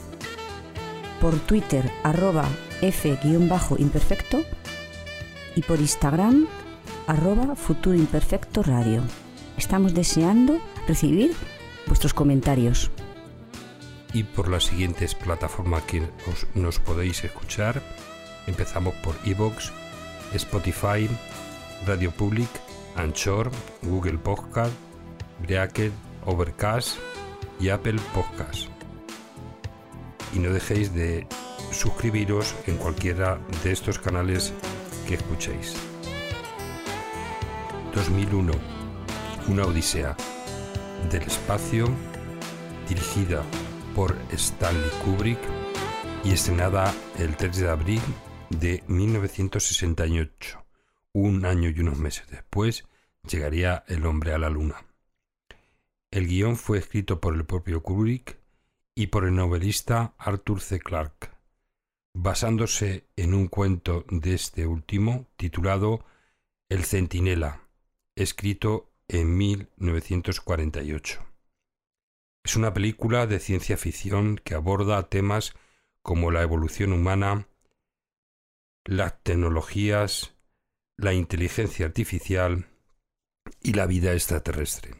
por 1.19 1.33
Twitter 1.39 1.91
arroba 2.03 2.45
f-imperfecto 2.81 4.43
y 5.55 5.63
por 5.63 5.79
Instagram 5.79 6.47
arroba 7.07 7.55
futuro 7.55 7.95
imperfecto 7.95 8.61
radio. 8.61 9.01
Estamos 9.57 9.93
deseando 9.93 10.59
recibir 10.87 11.33
vuestros 11.87 12.13
comentarios. 12.13 12.91
Y 14.13 14.23
por 14.23 14.49
las 14.49 14.65
siguientes 14.65 15.15
plataformas 15.15 15.83
que 15.83 16.01
os, 16.29 16.47
nos 16.53 16.79
podéis 16.79 17.23
escuchar, 17.23 17.81
empezamos 18.45 18.93
por 18.95 19.15
Evox, 19.25 19.71
Spotify, 20.33 21.09
Radio 21.85 22.11
Public, 22.11 22.49
Anchor, 22.95 23.51
Google 23.83 24.17
Podcast, 24.17 24.73
Breaker, 25.41 25.91
Overcast 26.25 26.97
y 27.59 27.69
Apple 27.69 27.99
Podcast. 28.13 28.67
Y 30.33 30.39
no 30.39 30.51
dejéis 30.51 30.93
de 30.93 31.25
suscribiros 31.71 32.53
en 32.65 32.77
cualquiera 32.77 33.39
de 33.63 33.71
estos 33.71 33.97
canales 33.97 34.53
que 35.07 35.15
escuchéis. 35.15 35.75
2001, 37.97 38.53
una 39.47 39.65
odisea 39.65 40.15
del 41.09 41.23
espacio, 41.23 41.89
dirigida 42.87 43.43
por 43.95 44.15
Stanley 44.29 44.91
Kubrick 45.03 45.39
y 46.23 46.31
estrenada 46.31 46.93
el 47.17 47.35
3 47.35 47.57
de 47.57 47.69
abril 47.69 48.01
de 48.51 48.83
1968. 48.87 50.63
Un 51.13 51.43
año 51.43 51.71
y 51.71 51.79
unos 51.79 51.97
meses 51.97 52.27
después 52.29 52.85
llegaría 53.27 53.83
el 53.87 54.05
hombre 54.05 54.31
a 54.33 54.37
la 54.37 54.51
luna. 54.51 54.75
El 56.11 56.27
guion 56.27 56.55
fue 56.55 56.77
escrito 56.77 57.19
por 57.19 57.33
el 57.33 57.45
propio 57.45 57.81
Kubrick 57.81 58.37
y 58.93 59.07
por 59.07 59.25
el 59.25 59.33
novelista 59.33 60.13
Arthur 60.19 60.61
C. 60.61 60.79
Clarke, 60.79 61.31
basándose 62.13 63.07
en 63.15 63.33
un 63.33 63.47
cuento 63.47 64.05
de 64.11 64.35
este 64.35 64.67
último 64.67 65.25
titulado 65.35 66.05
El 66.69 66.85
Centinela, 66.85 67.66
escrito 68.17 68.91
en 69.07 69.37
1948. 69.37 71.23
Es 72.43 72.55
una 72.55 72.73
película 72.73 73.27
de 73.27 73.39
ciencia 73.39 73.77
ficción 73.77 74.37
que 74.43 74.55
aborda 74.55 75.07
temas 75.07 75.53
como 76.01 76.31
la 76.31 76.41
evolución 76.41 76.93
humana, 76.93 77.47
las 78.85 79.21
tecnologías, 79.21 80.35
la 80.97 81.13
inteligencia 81.13 81.85
artificial 81.85 82.67
y 83.61 83.73
la 83.73 83.85
vida 83.85 84.13
extraterrestre. 84.13 84.95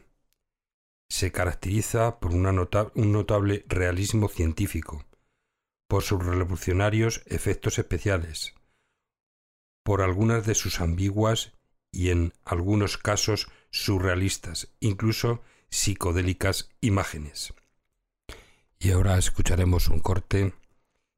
Se 1.10 1.32
caracteriza 1.32 2.20
por 2.20 2.32
un 2.32 2.42
notable 2.42 3.64
realismo 3.66 4.28
científico, 4.28 5.06
por 5.88 6.02
sus 6.02 6.24
revolucionarios 6.24 7.22
efectos 7.26 7.78
especiales, 7.78 8.54
por 9.82 10.02
algunas 10.02 10.46
de 10.46 10.54
sus 10.54 10.80
ambiguas 10.80 11.57
y 11.90 12.10
en 12.10 12.32
algunos 12.44 12.98
casos 12.98 13.48
surrealistas, 13.70 14.68
incluso 14.80 15.42
psicodélicas 15.70 16.70
imágenes. 16.80 17.54
Y 18.78 18.92
ahora 18.92 19.18
escucharemos 19.18 19.88
un 19.88 20.00
corte 20.00 20.54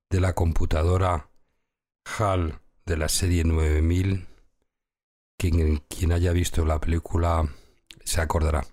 de 0.08 0.20
la 0.20 0.34
computadora 0.34 1.28
HAL 2.04 2.60
de 2.86 2.96
la 2.96 3.08
serie 3.08 3.44
9000. 3.44 4.26
Quien, 5.38 5.78
quien 5.88 6.12
haya 6.12 6.32
visto 6.32 6.64
la 6.64 6.80
película 6.80 7.48
se 8.04 8.20
acordará. 8.20 8.66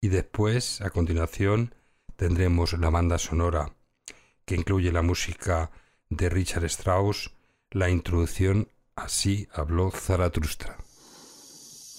Y 0.00 0.08
después, 0.08 0.80
a 0.80 0.90
continuación, 0.90 1.74
tendremos 2.16 2.72
la 2.74 2.90
banda 2.90 3.18
sonora 3.18 3.74
que 4.44 4.56
incluye 4.56 4.92
la 4.92 5.02
música 5.02 5.70
de 6.08 6.28
Richard 6.28 6.64
Strauss, 6.64 7.32
la 7.70 7.88
introducción 7.88 8.68
Así 8.94 9.48
habló 9.52 9.90
Zaratustra. 9.90 10.76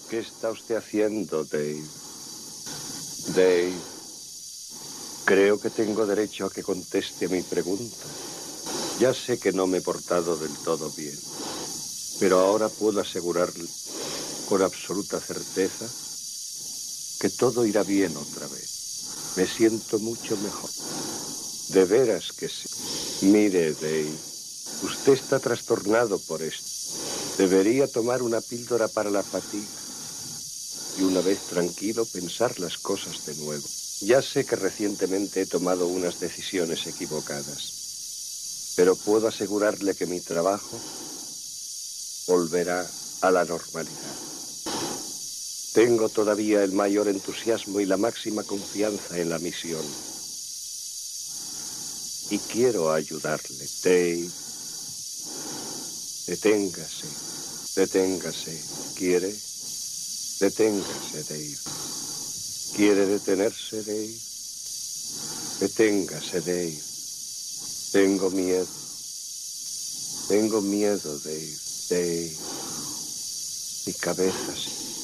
¿Qué 0.10 0.20
está 0.20 0.52
usted 0.52 0.76
haciendo, 0.76 1.44
Dave? 1.44 1.84
Dave, 3.36 3.74
creo 5.26 5.60
que 5.60 5.70
tengo 5.70 6.06
derecho 6.06 6.46
a 6.46 6.52
que 6.52 6.62
conteste 6.62 7.28
mi 7.28 7.42
pregunta. 7.42 8.06
Ya 9.00 9.14
sé 9.14 9.40
que 9.40 9.52
no 9.52 9.66
me 9.66 9.80
he 9.80 9.82
portado 9.82 10.38
del 10.38 10.54
todo 10.58 10.92
bien, 10.96 11.18
pero 12.20 12.40
ahora 12.40 12.70
puedo 12.70 13.00
asegurarle 13.00 13.68
con 14.48 14.62
absoluta 14.62 15.20
certeza 15.20 15.88
que 17.20 17.30
todo 17.30 17.66
irá 17.66 17.84
bien 17.84 18.16
otra 18.18 18.48
vez. 18.48 18.70
Me 19.36 19.48
siento 19.48 19.98
mucho 19.98 20.38
mejor. 20.38 20.70
De 21.70 21.86
veras 21.86 22.32
que 22.34 22.50
sí. 22.50 22.68
Mire, 23.22 23.74
Dave, 23.74 24.14
usted 24.84 25.14
está 25.14 25.40
trastornado 25.40 26.20
por 26.20 26.44
esto. 26.44 26.68
Debería 27.38 27.88
tomar 27.88 28.22
una 28.22 28.42
píldora 28.42 28.90
para 28.90 29.10
la 29.10 29.24
fatiga 29.24 29.83
y 30.98 31.04
una 31.04 31.22
vez 31.22 31.40
tranquilo 31.48 32.06
pensar 32.06 32.60
las 32.60 32.78
cosas 32.78 33.26
de 33.26 33.36
nuevo. 33.36 33.68
Ya 34.02 34.22
sé 34.22 34.46
que 34.46 34.56
recientemente 34.56 35.42
he 35.42 35.46
tomado 35.46 35.88
unas 35.88 36.20
decisiones 36.20 36.86
equivocadas, 36.88 38.74
pero 38.76 38.96
puedo 38.96 39.28
asegurarle 39.28 39.96
que 39.96 40.06
mi 40.06 40.20
trabajo 40.20 40.80
volverá 42.28 42.90
a 43.22 43.32
la 43.32 43.46
normalidad. 43.46 44.16
Tengo 45.74 46.10
todavía 46.10 46.64
el 46.64 46.72
mayor 46.72 47.08
entusiasmo 47.08 47.80
y 47.80 47.86
la 47.86 47.98
máxima 47.98 48.44
confianza 48.44 49.18
en 49.18 49.30
la 49.30 49.40
misión. 49.40 49.82
Y 52.30 52.38
quiero 52.38 52.92
ayudarle, 52.92 53.66
Dave. 53.84 54.30
Deténgase, 56.28 57.08
deténgase. 57.76 58.62
¿Quiere? 58.98 59.53
Deténgase, 60.44 61.24
Dave. 61.30 61.58
¿Quiere 62.76 63.06
detenerse, 63.06 63.82
Dave? 63.82 64.20
Deténgase, 65.62 66.42
Dave. 66.42 66.84
Tengo 67.94 68.30
miedo. 68.30 68.68
Tengo 70.28 70.60
miedo, 70.60 71.18
Dave. 71.20 71.58
Dave. 71.90 72.36
Mi 73.86 73.94
cabeza, 73.94 74.54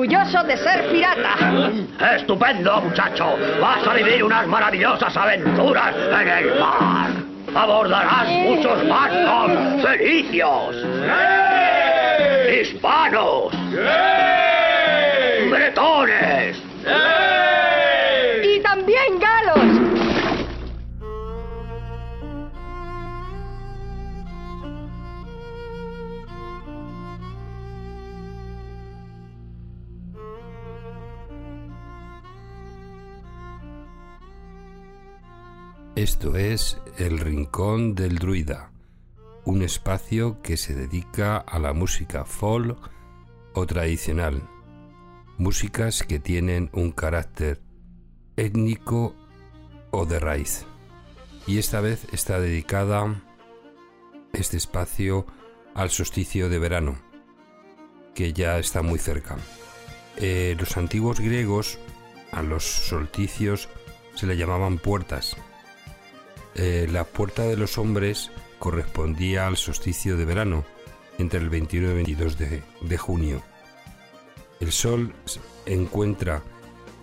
Orgulloso 0.06 0.44
de 0.44 0.56
ser 0.56 0.88
pirata. 0.92 1.34
Estupendo, 2.14 2.80
muchacho. 2.80 3.36
Vas 3.60 3.84
a 3.84 3.94
vivir 3.94 4.22
unas 4.22 4.46
maravillosas 4.46 5.16
aventuras 5.16 5.96
en 5.96 6.28
el 6.28 6.60
mar. 6.60 7.10
Abordarás 7.52 8.28
muchos 8.28 8.88
barcos 8.88 9.82
felicios. 9.82 10.76
Hispanos. 12.48 13.52
Bretones. 15.50 16.65
Esto 36.06 36.36
es 36.36 36.78
El 36.98 37.18
Rincón 37.18 37.96
del 37.96 38.20
Druida, 38.20 38.70
un 39.44 39.60
espacio 39.60 40.40
que 40.40 40.56
se 40.56 40.72
dedica 40.72 41.36
a 41.36 41.58
la 41.58 41.72
música 41.72 42.24
folk 42.24 42.78
o 43.54 43.66
tradicional, 43.66 44.48
músicas 45.36 46.04
que 46.04 46.20
tienen 46.20 46.70
un 46.72 46.92
carácter 46.92 47.60
étnico 48.36 49.16
o 49.90 50.06
de 50.06 50.20
raíz. 50.20 50.64
Y 51.44 51.58
esta 51.58 51.80
vez 51.80 52.06
está 52.12 52.38
dedicada 52.38 53.20
este 54.32 54.58
espacio 54.58 55.26
al 55.74 55.90
solsticio 55.90 56.48
de 56.48 56.60
verano, 56.60 56.98
que 58.14 58.32
ya 58.32 58.60
está 58.60 58.80
muy 58.80 59.00
cerca. 59.00 59.38
Eh, 60.18 60.54
los 60.56 60.76
antiguos 60.76 61.18
griegos 61.18 61.80
a 62.30 62.42
los 62.42 62.62
solsticios 62.62 63.68
se 64.14 64.28
le 64.28 64.36
llamaban 64.36 64.78
puertas. 64.78 65.36
Eh, 66.58 66.88
la 66.90 67.04
puerta 67.04 67.42
de 67.42 67.56
los 67.56 67.76
hombres 67.76 68.30
correspondía 68.58 69.46
al 69.46 69.58
solsticio 69.58 70.16
de 70.16 70.24
verano, 70.24 70.64
entre 71.18 71.38
el 71.38 71.50
21 71.50 71.86
y 71.86 71.90
el 71.90 71.94
22 71.96 72.38
de 72.38 72.98
junio. 72.98 73.42
El 74.58 74.72
Sol 74.72 75.12
encuentra 75.66 76.42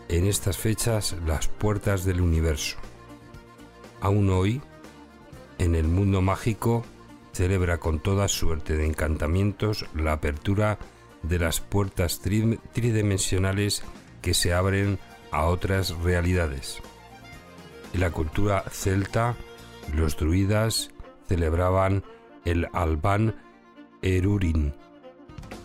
en 0.10 0.26
estas 0.26 0.58
fechas 0.58 1.16
las 1.26 1.48
puertas 1.48 2.04
del 2.04 2.20
universo. 2.20 2.78
Aún 4.02 4.30
hoy, 4.32 4.62
en 5.60 5.76
el 5.76 5.88
mundo 5.88 6.22
mágico, 6.22 6.84
celebra 7.32 7.78
con 7.78 8.00
toda 8.00 8.28
suerte 8.28 8.76
de 8.76 8.86
encantamientos 8.86 9.86
la 9.96 10.14
apertura 10.14 10.80
de 11.22 11.40
las 11.40 11.60
puertas 11.62 12.20
tridimensionales 12.20 13.84
que 14.22 14.34
se 14.34 14.54
abren 14.54 15.00
a 15.32 15.46
otras 15.46 15.96
realidades. 15.98 16.82
En 17.94 18.00
la 18.00 18.12
cultura 18.12 18.64
celta, 18.72 19.36
los 19.94 20.18
druidas 20.18 20.90
celebraban 21.28 22.04
el 22.46 22.68
Alban 22.74 23.36
Erurin 24.02 24.74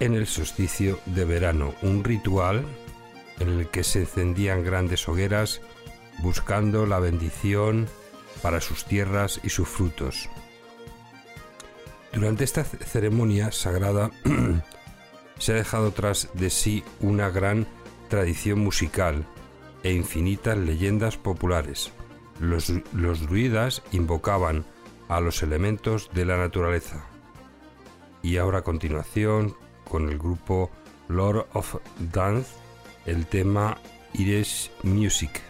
en 0.01 0.15
el 0.15 0.27
solsticio 0.27 1.01
de 1.07 1.25
verano, 1.25 1.75
un 1.83 2.05
ritual 2.05 2.65
en 3.41 3.49
el 3.49 3.69
que 3.69 3.85
se 3.85 4.01
encendían 4.01 4.65
grandes 4.65 5.09
hogueras 5.09 5.61
buscando 6.19 6.87
la 6.87 6.99
bendición 6.99 7.89
para 8.43 8.61
sus 8.61 8.85
tierras 8.85 9.41
y 9.43 9.51
sus 9.51 9.69
frutos. 9.69 10.29
Durante 12.13 12.45
esta 12.45 12.65
ceremonia 12.65 13.53
sagrada 13.53 14.11
se 15.39 15.53
ha 15.53 15.57
dejado 15.57 15.93
tras 15.93 16.31
de 16.35 16.51
sí 16.51 16.85
una 17.01 17.31
gran 17.31 17.67
tradición 18.09 18.61
musical 18.61 19.27
e 19.83 19.93
infinitas 19.93 20.57
leyendas 20.57 21.17
populares. 21.17 21.93
Los, 22.41 23.21
druidas 23.21 23.83
invocaban 23.93 24.65
a 25.09 25.21
los 25.21 25.43
elementos 25.43 26.11
de 26.15 26.25
la 26.25 26.37
naturaleza. 26.37 27.05
Y 28.23 28.37
ahora 28.37 28.59
a 28.59 28.63
continuación, 28.65 29.57
con 29.89 30.09
el 30.09 30.19
grupo 30.19 30.71
Lord 31.09 31.47
of 31.55 31.77
Dance, 32.13 32.51
el 33.07 33.27
tema 33.27 33.79
Irish 34.15 34.71
Music. 34.83 35.48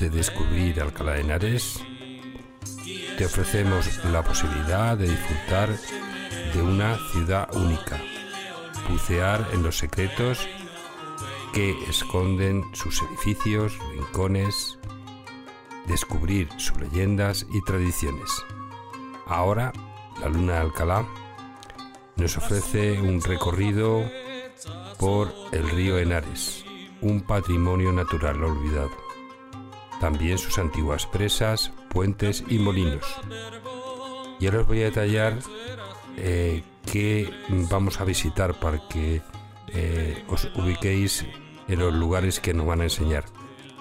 De 0.00 0.08
descubrir 0.08 0.80
Alcalá 0.80 1.12
de 1.12 1.20
Henares, 1.20 1.84
te 3.18 3.26
ofrecemos 3.26 4.02
la 4.06 4.22
posibilidad 4.22 4.96
de 4.96 5.08
disfrutar 5.08 5.68
de 6.54 6.62
una 6.62 6.96
ciudad 7.12 7.54
única, 7.54 8.00
bucear 8.88 9.46
en 9.52 9.62
los 9.62 9.76
secretos 9.76 10.48
que 11.52 11.76
esconden 11.88 12.64
sus 12.72 13.02
edificios, 13.02 13.78
rincones, 13.92 14.78
descubrir 15.86 16.48
sus 16.56 16.78
leyendas 16.78 17.46
y 17.52 17.62
tradiciones. 17.62 18.30
Ahora, 19.26 19.70
la 20.20 20.30
Luna 20.30 20.54
de 20.54 20.60
Alcalá 20.60 21.06
nos 22.16 22.38
ofrece 22.38 23.00
un 23.02 23.20
recorrido 23.20 24.02
por 24.98 25.32
el 25.52 25.68
río 25.68 25.98
Henares, 25.98 26.64
un 27.02 27.20
patrimonio 27.20 27.92
natural 27.92 28.42
olvidado. 28.42 29.09
También 30.00 30.38
sus 30.38 30.58
antiguas 30.58 31.06
presas, 31.06 31.72
puentes 31.90 32.42
y 32.48 32.58
molinos. 32.58 33.04
Y 34.40 34.46
ahora 34.46 34.60
os 34.60 34.66
voy 34.66 34.80
a 34.80 34.84
detallar 34.84 35.38
eh, 36.16 36.62
qué 36.90 37.30
vamos 37.70 38.00
a 38.00 38.04
visitar 38.04 38.58
para 38.58 38.80
que 38.88 39.20
eh, 39.68 40.24
os 40.28 40.50
ubiquéis 40.56 41.26
en 41.68 41.78
los 41.78 41.94
lugares 41.94 42.40
que 42.40 42.54
nos 42.54 42.66
van 42.66 42.80
a 42.80 42.84
enseñar. 42.84 43.24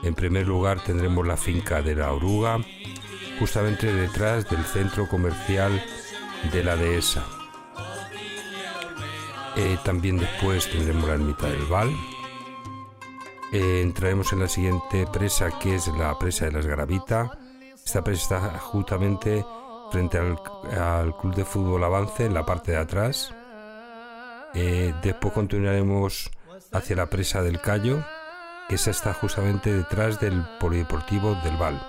En 0.03 0.13
primer 0.13 0.47
lugar 0.47 0.83
tendremos 0.83 1.25
la 1.25 1.37
finca 1.37 1.81
de 1.81 1.95
la 1.95 2.11
Oruga, 2.11 2.59
justamente 3.39 3.91
detrás 3.93 4.49
del 4.49 4.63
centro 4.63 5.07
comercial 5.07 5.81
de 6.51 6.63
la 6.63 6.75
dehesa. 6.75 7.25
Eh, 9.55 9.77
también 9.83 10.17
después 10.17 10.69
tendremos 10.69 11.07
la 11.07 11.15
ermita 11.15 11.47
del 11.47 11.65
Val. 11.65 11.89
Eh, 13.51 13.81
entraremos 13.81 14.31
en 14.31 14.39
la 14.39 14.47
siguiente 14.47 15.07
presa 15.11 15.49
que 15.59 15.75
es 15.75 15.87
la 15.87 16.17
presa 16.19 16.45
de 16.45 16.51
las 16.51 16.67
Garavita. 16.67 17.31
Esta 17.83 18.03
presa 18.03 18.21
está 18.21 18.59
justamente 18.59 19.43
frente 19.91 20.19
al, 20.19 21.15
Club 21.17 21.33
de 21.33 21.45
Fútbol 21.45 21.83
Avance 21.83 22.25
en 22.25 22.35
la 22.35 22.45
parte 22.45 22.73
de 22.73 22.77
atrás. 22.77 23.33
Eh, 24.53 24.93
después 25.01 25.33
continuaremos 25.33 26.29
hacia 26.71 26.95
la 26.95 27.07
presa 27.07 27.41
del 27.41 27.59
Cayo, 27.59 28.03
que 28.67 28.75
esa 28.75 28.91
está 28.91 29.13
justamente 29.13 29.73
detrás 29.73 30.19
del 30.19 30.45
Polideportivo 30.59 31.35
del 31.43 31.57
Val. 31.57 31.81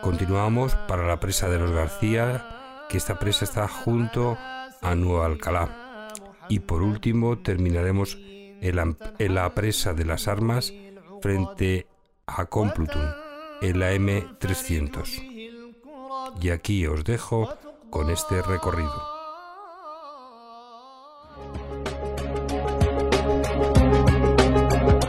Continuamos 0.00 0.74
para 0.86 1.06
la 1.06 1.20
presa 1.20 1.48
de 1.48 1.58
los 1.58 1.72
García, 1.72 2.86
que 2.88 2.96
esta 2.96 3.18
presa 3.18 3.44
está 3.44 3.68
junto 3.68 4.38
a 4.80 4.94
Nueva 4.94 5.26
Alcalá. 5.26 6.08
Y 6.48 6.60
por 6.60 6.80
último 6.80 7.38
terminaremos 7.38 8.16
en 8.60 9.34
la, 9.34 9.54
presa 9.54 9.94
de 9.94 10.04
las 10.04 10.28
armas 10.28 10.72
frente 11.20 11.86
a 12.26 12.46
Complutum, 12.46 13.02
en 13.60 13.78
la 13.78 13.92
M300. 13.92 16.32
Y 16.40 16.50
aquí 16.50 16.86
os 16.86 17.04
dejo 17.04 17.54
con 17.90 18.10
este 18.10 18.42
recorrido. 18.42 19.02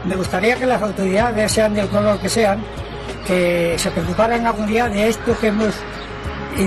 Me 0.06 0.16
gustaría 0.16 0.56
que 0.56 0.66
las 0.66 0.82
autoridades, 0.82 1.52
sean 1.52 1.76
del 1.76 1.88
color 1.88 2.20
que 2.20 2.30
sean, 2.30 2.64
que 3.28 3.76
se 3.78 3.92
preocuparan 3.92 4.48
algún 4.48 4.66
día 4.66 4.90
de 4.90 5.10
esto 5.10 5.38
que 5.40 5.48
hemos 5.48 5.76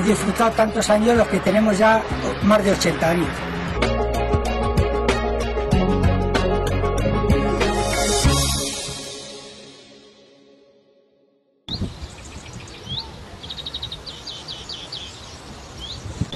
disfrutado 0.00 0.50
tantos 0.52 0.88
años, 0.90 1.16
los 1.16 1.28
que 1.28 1.40
tenemos 1.40 1.76
ya 1.76 2.02
más 2.42 2.64
de 2.64 2.70
80 2.70 3.10
años. 3.10 3.51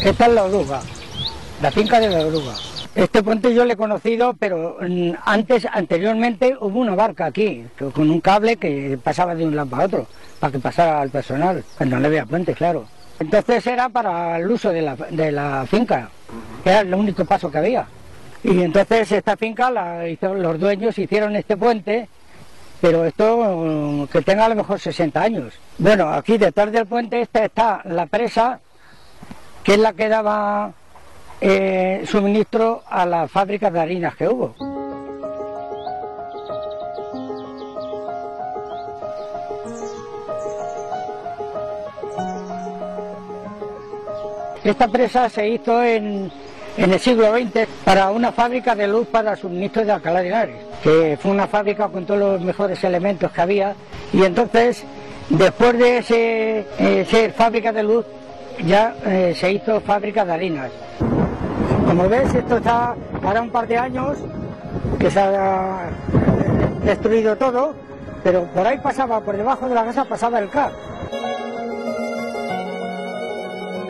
Esta 0.06 0.26
es 0.26 0.34
la 0.34 0.44
oruga, 0.44 0.80
la 1.60 1.72
finca 1.72 1.98
de 1.98 2.08
la 2.08 2.24
oruga. 2.24 2.52
Este 2.94 3.24
puente 3.24 3.52
yo 3.52 3.64
lo 3.64 3.72
he 3.72 3.76
conocido, 3.76 4.34
pero 4.38 4.76
mm, 4.80 5.14
antes, 5.24 5.66
anteriormente, 5.66 6.56
hubo 6.60 6.78
una 6.78 6.94
barca 6.94 7.26
aquí, 7.26 7.66
con 7.92 8.08
un 8.08 8.20
cable 8.20 8.56
que 8.56 8.96
pasaba 9.02 9.34
de 9.34 9.44
un 9.44 9.56
lado 9.56 9.74
a 9.74 9.82
otro, 9.82 10.06
para 10.38 10.52
que 10.52 10.60
pasara 10.60 11.00
al 11.00 11.10
personal, 11.10 11.64
cuando 11.76 11.98
no 11.98 12.06
había 12.06 12.24
puente, 12.24 12.54
claro. 12.54 12.84
Entonces 13.18 13.66
era 13.66 13.88
para 13.88 14.38
el 14.38 14.48
uso 14.48 14.70
de 14.70 14.80
la, 14.80 15.66
finca, 15.68 16.08
que 16.62 16.70
era 16.70 16.80
el 16.82 16.94
único 16.94 17.24
paso 17.24 17.50
que 17.50 17.58
había. 17.58 17.88
Y 18.44 18.62
entonces 18.62 19.10
esta 19.10 19.36
finca, 19.36 19.72
los 20.20 20.60
dueños 20.60 20.96
hicieron 20.96 21.34
este 21.34 21.56
puente, 21.56 22.08
pero 22.80 23.04
esto 23.04 23.38
mm, 23.56 24.06
que 24.06 24.22
tenga 24.22 24.44
a 24.44 24.50
lo 24.50 24.54
mejor 24.54 24.78
60 24.78 25.20
años. 25.20 25.54
Bueno, 25.78 26.10
aquí 26.10 26.38
detrás 26.38 26.70
del 26.70 26.86
puente 26.86 27.20
este 27.20 27.46
está 27.46 27.80
la 27.86 28.06
presa, 28.06 28.60
que 29.66 29.74
es 29.74 29.80
la 29.80 29.94
que 29.94 30.08
daba 30.08 30.72
eh, 31.40 32.04
suministro 32.06 32.84
a 32.88 33.04
las 33.04 33.28
fábricas 33.28 33.72
de 33.72 33.80
harinas 33.80 34.14
que 34.14 34.28
hubo. 34.28 34.54
Esta 44.62 44.86
presa 44.86 45.28
se 45.28 45.48
hizo 45.48 45.82
en, 45.82 46.30
en 46.76 46.92
el 46.92 47.00
siglo 47.00 47.36
XX 47.36 47.66
para 47.84 48.12
una 48.12 48.30
fábrica 48.30 48.76
de 48.76 48.86
luz 48.86 49.08
para 49.08 49.34
suministro 49.34 49.84
de 49.84 49.90
Alcalá 49.90 50.22
de 50.22 50.28
Henares, 50.28 50.56
que 50.84 51.18
fue 51.20 51.32
una 51.32 51.48
fábrica 51.48 51.88
con 51.88 52.06
todos 52.06 52.20
los 52.20 52.40
mejores 52.40 52.82
elementos 52.84 53.32
que 53.32 53.40
había. 53.40 53.74
Y 54.12 54.22
entonces, 54.22 54.84
después 55.28 55.76
de 55.76 55.98
ese, 55.98 57.04
ser 57.10 57.32
fábrica 57.32 57.72
de 57.72 57.82
luz, 57.82 58.06
ya 58.64 58.94
eh, 59.04 59.34
se 59.36 59.52
hizo 59.52 59.80
fábrica 59.80 60.24
de 60.24 60.32
harinas. 60.32 60.70
Como 61.86 62.08
ves, 62.08 62.34
esto 62.34 62.56
está 62.58 62.94
para 63.22 63.40
un 63.42 63.50
par 63.50 63.66
de 63.66 63.76
años 63.78 64.18
que 64.98 65.10
se 65.10 65.20
ha 65.20 65.88
eh, 65.88 66.84
destruido 66.84 67.36
todo, 67.36 67.74
pero 68.24 68.44
por 68.44 68.66
ahí 68.66 68.78
pasaba, 68.78 69.20
por 69.20 69.36
debajo 69.36 69.68
de 69.68 69.74
la 69.74 69.84
casa 69.84 70.04
pasaba 70.04 70.38
el 70.38 70.48
CAP. 70.48 70.72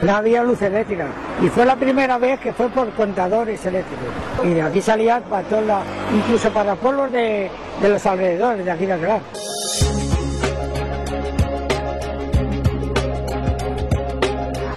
No 0.02 0.14
había 0.14 0.42
luz 0.44 0.60
eléctrica 0.62 1.06
y 1.42 1.48
fue 1.48 1.64
la 1.64 1.74
primera 1.74 2.18
vez 2.18 2.38
que 2.38 2.52
fue 2.52 2.68
por 2.68 2.90
contadores 2.90 3.64
eléctricos. 3.64 4.06
Y 4.44 4.50
de 4.50 4.62
aquí 4.62 4.80
salía 4.80 5.20
para 5.20 5.42
todos 5.48 5.64
la- 5.66 5.82
incluso 6.14 6.50
para 6.50 6.74
pueblos 6.76 7.10
de, 7.10 7.50
de 7.80 7.88
los 7.88 8.04
alrededores 8.06 8.64
de 8.64 8.70
aquí 8.70 8.86
de 8.86 8.92
Alcalá. 8.92 9.20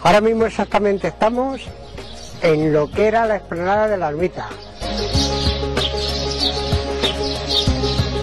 Ahora 0.09 0.21
mismo 0.21 0.47
exactamente 0.47 1.07
estamos 1.09 1.61
en 2.41 2.73
lo 2.73 2.89
que 2.89 3.05
era 3.09 3.27
la 3.27 3.35
explanada 3.35 3.87
de 3.87 3.95
la 3.95 4.09
ermita. 4.09 4.49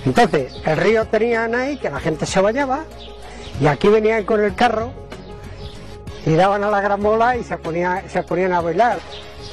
Entonces, 0.05 0.53
el 0.65 0.77
río 0.79 1.05
tenían 1.07 1.55
ahí 1.55 1.77
que 1.77 1.89
la 1.89 2.01
gente 2.01 2.27
se 2.27 2.41
bañaba 2.41 2.83
y 3.61 3.69
aquí 3.69 3.87
venían 3.87 4.25
con 4.25 4.43
el 4.43 4.57
carro 4.57 4.91
y 6.27 6.35
daban 6.35 6.65
a 6.65 6.71
la 6.73 6.81
gramola 6.81 7.37
y 7.37 7.45
se, 7.45 7.57
ponía- 7.57 8.03
se 8.09 8.25
ponían 8.25 8.53
a 8.53 8.61
bailar. 8.61 8.99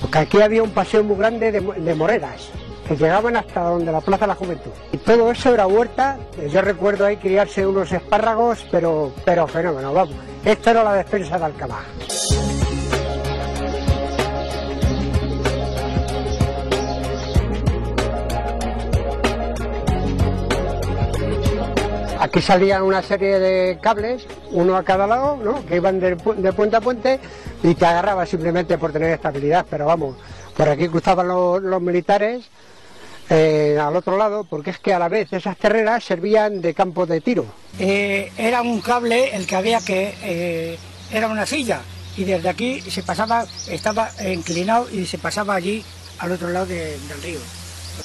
Porque 0.02 0.18
aquí 0.18 0.42
había 0.42 0.64
un 0.64 0.72
paseo 0.72 1.04
muy 1.04 1.18
grande 1.18 1.52
de, 1.52 1.60
de 1.62 1.94
moreras 1.94 2.50
que 2.88 2.96
llegaban 2.96 3.36
hasta 3.36 3.62
donde 3.62 3.92
la 3.92 4.02
Plaza 4.02 4.26
de 4.26 4.28
la 4.28 4.36
Juventud. 4.36 4.72
Y 4.92 4.98
todo 4.98 5.32
eso 5.32 5.54
era 5.54 5.68
huerta. 5.68 6.18
Yo 6.52 6.62
recuerdo 6.62 7.06
ahí 7.06 7.18
criarse 7.18 7.66
unos 7.66 7.92
espárragos, 7.92 8.66
pero, 8.72 9.12
pero 9.26 9.48
fenómeno, 9.48 9.94
vamos. 9.94 10.16
Esto 10.44 10.72
era 10.72 10.84
la 10.84 10.94
despensa 10.94 11.38
de 11.40 11.46
Alcalá. 11.46 11.80
Aquí 22.20 22.42
salían 22.42 22.84
una 22.84 23.02
serie 23.02 23.38
de 23.38 23.80
cables, 23.82 24.26
uno 24.52 24.78
a 24.78 24.84
cada 24.84 25.06
lado, 25.08 25.38
¿no? 25.44 25.66
que 25.66 25.76
iban 25.76 26.00
de, 26.00 26.16
pu- 26.18 26.36
de 26.36 26.54
puente 26.54 26.78
a 26.78 26.82
puente 26.82 27.20
y 27.62 27.76
te 27.76 27.86
agarraba 27.86 28.26
simplemente 28.26 28.78
por 28.78 28.94
tener 28.94 29.10
estabilidad, 29.12 29.66
pero 29.70 29.86
vamos, 29.88 30.16
Por 30.56 30.70
aquí 30.70 30.88
cruzaban 30.88 31.28
los 31.28 31.82
militares 31.82 32.46
eh, 33.30 33.78
al 33.82 33.96
otro 33.96 34.18
lado, 34.18 34.44
porque 34.44 34.70
es 34.72 34.80
que 34.80 34.94
a 34.94 35.00
la 35.00 35.08
vez 35.10 35.32
esas 35.34 35.58
terreras 35.58 36.04
servían 36.04 36.62
de 36.62 36.74
campo 36.74 37.06
de 37.06 37.22
tiro. 37.22 37.46
Eh, 37.80 38.32
era 38.38 38.62
un 38.62 38.82
cable 38.82 39.36
el 39.36 39.48
que 39.48 39.56
había 39.56 39.80
que... 39.82 40.14
eh, 40.24 40.78
era 41.12 41.28
una 41.28 41.46
silla 41.46 41.82
y 42.18 42.24
desde 42.24 42.50
aquí 42.50 42.82
se 42.82 43.04
pasaba, 43.04 43.46
estaba 43.70 44.10
inclinado 44.26 44.90
y 44.92 45.06
se 45.06 45.18
pasaba 45.18 45.56
allí 45.56 45.84
al 46.20 46.32
otro 46.32 46.50
lado 46.50 46.66
de- 46.66 46.98
del 47.08 47.22
río. 47.24 47.40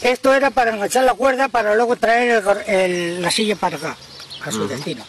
Esto 0.03 0.35
era 0.35 0.51
para 0.51 0.75
enganchar 0.75 1.05
la 1.05 1.15
cuerda 1.15 1.49
para 1.49 1.75
luego 1.75 1.97
traer 1.97 2.31
el 2.31 2.43
gor- 2.45 2.65
el- 2.67 3.23
la 3.23 3.31
silla 3.31 3.57
para 3.57 3.77
acá, 3.77 3.97
a 4.45 4.51
su 4.51 4.59
Ujú. 4.61 4.69
destino. 4.69 5.05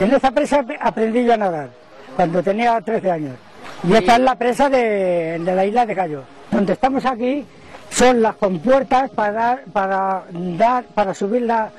En 0.00 0.12
esta 0.12 0.30
presa 0.30 0.60
ap- 0.60 0.70
aprendí 0.80 1.24
yo 1.24 1.34
a 1.34 1.36
nadar 1.36 1.70
cuando 2.16 2.42
tenía 2.42 2.80
13 2.80 3.10
años. 3.10 3.36
Y 3.84 3.94
esta 3.94 4.14
es 4.14 4.20
la 4.20 4.34
presa 4.36 4.68
de, 4.68 5.38
de 5.40 5.54
la 5.54 5.64
isla 5.66 5.86
de 5.86 5.94
Cayo. 5.94 6.22
Donde 6.50 6.72
estamos 6.74 7.04
aquí 7.04 7.44
son 7.90 8.22
las 8.22 8.36
compuertas 8.36 9.10
para 9.10 9.60
para 9.72 10.24
dar, 10.32 10.84
para 10.94 11.14
subir 11.14 11.42
la- 11.42 11.70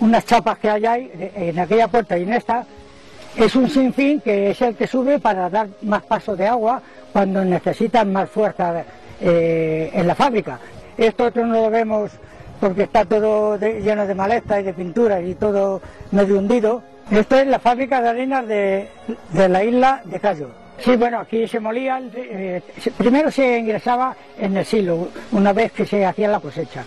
unas 0.00 0.24
chapas 0.24 0.58
que 0.58 0.70
hay 0.70 0.86
ahí 0.86 1.10
eh, 1.18 1.32
en 1.36 1.58
aquella 1.58 1.88
puerta 1.88 2.16
y 2.16 2.22
en 2.22 2.32
esta. 2.32 2.64
Es 3.36 3.54
un 3.54 3.68
sinfín 3.68 4.20
que 4.20 4.50
es 4.50 4.60
el 4.62 4.74
que 4.74 4.86
sube 4.86 5.18
para 5.18 5.50
dar 5.50 5.68
más 5.82 6.02
paso 6.04 6.34
de 6.34 6.46
agua 6.46 6.80
cuando 7.12 7.44
necesitan 7.44 8.10
más 8.12 8.28
fuerza 8.30 8.84
eh, 9.20 9.90
en 9.92 10.06
la 10.06 10.14
fábrica. 10.14 10.58
Esto 10.96 11.24
otro 11.26 11.44
no 11.46 11.54
lo 11.54 11.70
vemos 11.70 12.10
porque 12.58 12.84
está 12.84 13.04
todo 13.04 13.58
de- 13.58 13.80
lleno 13.82 14.06
de 14.06 14.14
maleza 14.14 14.60
y 14.60 14.62
de 14.64 14.72
pinturas 14.72 15.22
y 15.24 15.34
todo 15.34 15.80
medio 16.10 16.38
hundido. 16.38 16.82
Esto 17.10 17.36
es 17.36 17.46
la 17.46 17.58
fábrica 17.58 18.00
de 18.00 18.08
harinas 18.08 18.46
de, 18.46 18.88
de 19.32 19.48
la 19.48 19.62
isla 19.64 20.00
de 20.04 20.18
Cayo. 20.20 20.48
Sí, 20.84 20.96
bueno, 20.96 21.20
aquí 21.20 21.46
se 21.46 21.60
molía, 21.60 22.00
eh, 22.14 22.62
primero 22.96 23.30
se 23.30 23.58
ingresaba 23.58 24.16
en 24.38 24.56
el 24.56 24.64
silo, 24.64 25.08
una 25.32 25.52
vez 25.52 25.72
que 25.72 25.84
se 25.84 26.04
hacía 26.06 26.28
la 26.28 26.40
cosecha, 26.40 26.84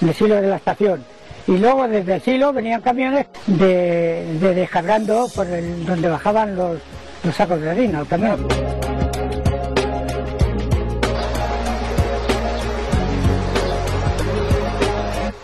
en 0.00 0.08
el 0.08 0.14
silo 0.14 0.36
de 0.36 0.48
la 0.48 0.56
estación. 0.56 1.04
Y 1.46 1.58
luego 1.58 1.86
desde 1.88 2.14
el 2.14 2.20
silo 2.22 2.52
venían 2.52 2.80
camiones 2.80 3.26
de, 3.46 4.38
de 4.40 4.54
descargando 4.54 5.28
por 5.34 5.46
donde 5.46 6.08
bajaban 6.08 6.56
los, 6.56 6.78
los 7.22 7.34
sacos 7.34 7.60
de 7.60 7.70
harina, 7.70 8.00
el 8.00 8.06
camión. 8.06 8.46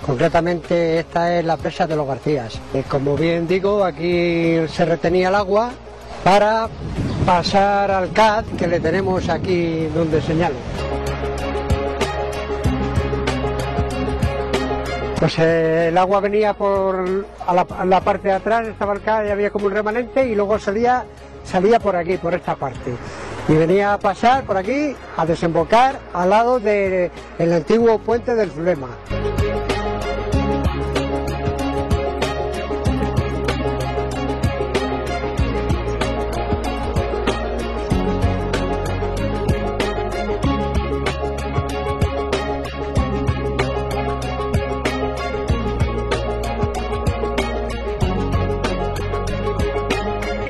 Concretamente 0.04 0.98
esta 0.98 1.38
es 1.38 1.44
la 1.44 1.56
presa 1.56 1.86
de 1.86 1.96
los 1.96 2.06
Garcías. 2.06 2.60
Eh, 2.74 2.84
Como 2.88 3.16
bien 3.16 3.46
digo, 3.46 3.84
aquí 3.84 4.58
se 4.68 4.84
retenía 4.84 5.28
el 5.28 5.34
agua 5.34 5.70
para 6.22 6.68
pasar 7.24 7.90
al 7.90 8.12
CAD 8.12 8.44
que 8.58 8.66
le 8.66 8.80
tenemos 8.80 9.28
aquí 9.28 9.86
donde 9.94 10.20
señalo. 10.20 10.56
Pues 15.18 15.38
eh, 15.38 15.88
el 15.88 15.96
agua 15.96 16.20
venía 16.20 16.52
por 16.52 17.24
a 17.46 17.84
la, 17.84 18.00
parte 18.00 18.28
de 18.28 18.34
atrás, 18.34 18.66
estaba 18.66 18.92
el 18.92 19.00
CAD 19.00 19.26
y 19.26 19.30
había 19.30 19.50
como 19.50 19.66
un 19.66 19.72
remanente 19.72 20.26
y 20.26 20.34
luego 20.34 20.58
salía, 20.58 21.04
salía 21.44 21.80
por 21.80 21.96
aquí, 21.96 22.18
por 22.18 22.34
esta 22.34 22.56
parte. 22.56 22.94
Y 23.48 23.54
venía 23.54 23.94
a 23.94 23.98
pasar 23.98 24.44
por 24.44 24.56
aquí 24.56 24.94
a 25.16 25.24
desembocar 25.24 25.98
al 26.12 26.30
lado 26.30 26.60
del 26.60 27.10
antiguo 27.38 27.98
puente 27.98 28.34
del 28.34 28.50
Zulema. 28.50 28.88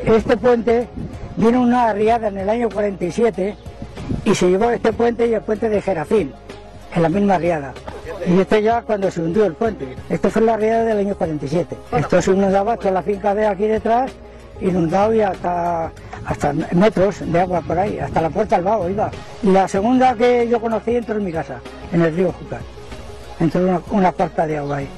Este 0.07 0.37
puente 0.37 0.87
vino 1.37 1.63
una 1.63 1.89
arriada 1.89 2.29
en 2.29 2.37
el 2.37 2.51
año 2.51 2.69
47 2.69 3.57
y 4.25 4.35
se 4.35 4.51
llevó 4.51 4.71
este 4.71 4.93
puente 4.93 5.27
y 5.27 5.33
el 5.33 5.41
puente 5.41 5.71
de 5.71 5.81
Jerafín, 5.81 6.33
en 6.95 7.03
la 7.03 7.09
misma 7.09 7.37
arriada. 7.37 7.73
Y 8.27 8.39
este 8.39 8.63
ya 8.63 8.83
cuando 8.83 9.11
se 9.11 9.23
hundió 9.23 9.47
el 9.47 9.55
puente. 9.55 9.97
Esto 10.11 10.31
fue 10.31 10.43
la 10.43 10.55
arriada 10.55 10.85
del 10.85 10.99
año 10.99 11.15
47. 11.15 11.77
Esto 11.93 12.21
se 12.21 12.33
inundaba 12.33 12.77
toda 12.77 12.91
la 12.91 13.03
finca 13.03 13.35
de 13.35 13.47
aquí 13.47 13.67
detrás, 13.67 14.13
inundado 14.61 15.15
y 15.15 15.23
hasta, 15.23 15.91
hasta 16.27 16.53
metros 16.73 17.21
de 17.21 17.41
agua 17.41 17.63
por 17.63 17.79
ahí, 17.79 17.99
hasta 17.99 18.21
la 18.21 18.29
puerta 18.29 18.57
del 18.57 18.65
vago 18.67 18.91
iba. 18.91 19.11
Y 19.43 19.53
la 19.53 19.67
segunda 19.69 20.15
que 20.15 20.47
yo 20.47 20.61
conocí 20.61 20.97
entró 20.97 21.17
en 21.17 21.25
mi 21.25 21.33
casa, 21.33 21.61
en 21.93 22.03
el 22.03 22.15
río 22.15 22.31
Júcar. 22.33 22.61
Entró 23.41 23.63
una, 23.63 23.81
una 23.91 24.13
cuarta 24.13 24.47
de 24.47 24.59
agua 24.59 24.77
ahí. 24.77 24.89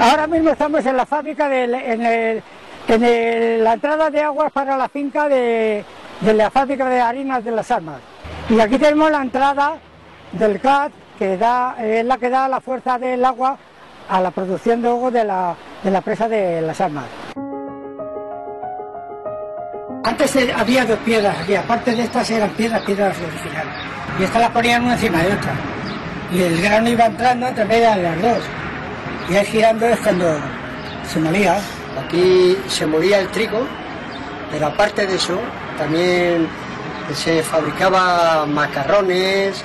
Ahora 0.00 0.26
mismo 0.26 0.50
estamos 0.50 0.84
en 0.84 0.96
la 0.96 1.06
fábrica, 1.06 1.48
del- 1.48 1.74
en, 1.74 2.42
la 3.64 3.72
entrada 3.74 4.10
de 4.10 4.20
agua 4.22 4.50
para 4.50 4.76
la 4.76 4.88
finca 4.88 5.28
de, 5.28 5.84
de 6.20 6.34
la 6.34 6.50
fábrica 6.50 6.88
de 6.88 7.00
harinas 7.00 7.44
de 7.44 7.50
las 7.52 7.70
armas. 7.70 7.96
Y 8.50 8.60
aquí 8.60 8.78
tenemos 8.78 9.10
la 9.10 9.22
entrada 9.22 9.76
del 10.32 10.60
CAD, 10.60 10.90
que 11.18 11.36
da, 11.36 11.76
es 11.80 12.04
la 12.04 12.18
que 12.18 12.28
da 12.28 12.48
la 12.48 12.60
fuerza 12.60 12.98
del 12.98 13.24
agua 13.24 13.56
a 14.08 14.20
la 14.20 14.30
producción 14.30 14.82
de 14.82 14.88
agua 14.88 15.10
de 15.10 15.24
la, 15.24 15.54
de 15.82 15.90
la 15.90 16.00
presa 16.02 16.28
de 16.28 16.60
las 16.60 16.80
armas. 16.80 17.04
Antes 20.04 20.36
había 20.54 20.84
dos 20.84 20.98
piedras 20.98 21.34
aquí, 21.40 21.54
aparte 21.54 21.94
de 21.94 22.02
estas 22.02 22.30
eran 22.30 22.50
piedras, 22.50 22.82
piedras 22.82 23.16
originales. 23.18 23.74
Y 24.18 24.24
estas 24.24 24.42
las 24.42 24.50
ponían 24.50 24.84
una 24.84 24.92
encima 24.94 25.22
de 25.22 25.32
otra. 25.32 25.52
Y 26.30 26.42
el 26.42 26.60
grano 26.60 26.88
iba 26.90 27.06
entrando 27.06 27.46
entre 27.48 27.64
medio 27.64 27.90
de 27.90 28.02
las 28.02 28.20
dos. 28.22 28.44
Y 29.30 29.36
ahí 29.36 29.46
girando 29.46 29.86
es 29.86 29.98
cuando 30.00 30.38
se 31.10 31.18
molía. 31.20 31.56
Aquí 32.04 32.56
se 32.68 32.86
molía 32.86 33.20
el 33.20 33.28
trigo, 33.28 33.66
pero 34.50 34.66
aparte 34.66 35.06
de 35.06 35.14
eso, 35.14 35.38
también 35.78 36.48
se 37.14 37.42
fabricaba 37.42 38.46
macarrones, 38.46 39.64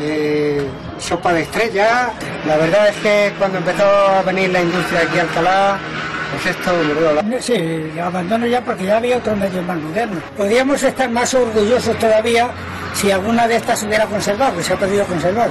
eh, 0.00 0.66
sopa 0.98 1.32
de 1.32 1.42
estrella. 1.42 2.10
La 2.46 2.56
verdad 2.56 2.88
es 2.88 2.96
que 2.96 3.32
cuando 3.38 3.58
empezó 3.58 3.84
a 3.84 4.22
venir 4.22 4.50
la 4.50 4.60
industria 4.60 5.00
aquí 5.00 5.18
a 5.18 5.22
Alcalá, 5.22 5.78
pues 6.32 6.56
esto. 6.56 6.72
No, 7.22 7.40
Sí, 7.40 8.00
abandono 8.00 8.46
ya 8.46 8.60
porque 8.62 8.84
ya 8.84 8.98
había 8.98 9.18
otros 9.18 9.38
medios 9.38 9.64
más 9.64 9.78
modernos. 9.78 10.22
Podríamos 10.36 10.82
estar 10.82 11.08
más 11.10 11.32
orgullosos 11.32 11.98
todavía 11.98 12.50
si 12.94 13.10
alguna 13.10 13.46
de 13.46 13.56
estas 13.56 13.82
hubiera 13.84 14.06
conservado, 14.06 14.56
que 14.56 14.62
se 14.62 14.72
ha 14.74 14.76
podido 14.76 15.04
conservar. 15.06 15.48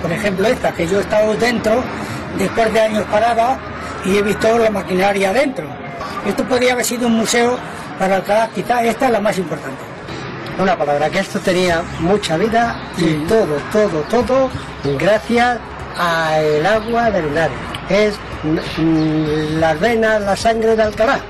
Por 0.00 0.12
ejemplo, 0.12 0.46
esta, 0.46 0.72
que 0.72 0.86
yo 0.86 0.98
he 0.98 1.02
estado 1.02 1.34
dentro 1.34 1.82
después 2.38 2.72
de 2.72 2.80
años 2.80 3.04
parada 3.10 3.58
y 4.04 4.18
he 4.18 4.22
visto 4.22 4.58
la 4.58 4.70
maquinaria 4.70 5.32
dentro. 5.32 5.66
Esto 6.26 6.44
podría 6.44 6.72
haber 6.72 6.84
sido 6.84 7.06
un 7.06 7.14
museo 7.14 7.58
para 7.98 8.16
Alcalá, 8.16 8.48
quizá 8.54 8.82
esta 8.82 9.06
es 9.06 9.12
la 9.12 9.20
más 9.20 9.38
importante. 9.38 9.82
Una 10.58 10.76
palabra, 10.76 11.10
que 11.10 11.18
esto 11.18 11.40
tenía 11.40 11.82
mucha 12.00 12.36
vida 12.36 12.76
y 12.96 13.14
todo, 13.26 13.56
todo, 13.72 14.00
todo 14.02 14.50
gracias 14.98 15.58
al 15.98 16.64
agua 16.64 17.10
del 17.10 17.26
Henares. 17.26 17.58
Es 17.88 18.14
mm, 18.78 19.58
las 19.58 19.78
venas, 19.80 20.20
la 20.22 20.36
sangre 20.36 20.76
de 20.76 20.82
Alcalá. 20.82 21.20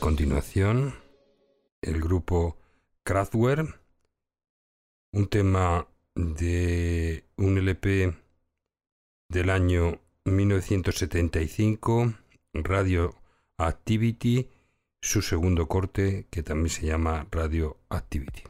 Continuación, 0.00 0.94
el 1.82 2.00
grupo 2.00 2.56
Kraftwerk, 3.04 3.80
un 5.12 5.28
tema 5.28 5.86
de 6.14 7.24
un 7.36 7.58
LP 7.58 8.14
del 9.28 9.50
año 9.50 10.00
1975, 10.24 12.14
Radio 12.54 13.14
Activity, 13.58 14.48
su 15.02 15.20
segundo 15.20 15.68
corte 15.68 16.26
que 16.30 16.42
también 16.42 16.70
se 16.70 16.86
llama 16.86 17.26
Radio 17.30 17.76
Activity. 17.90 18.49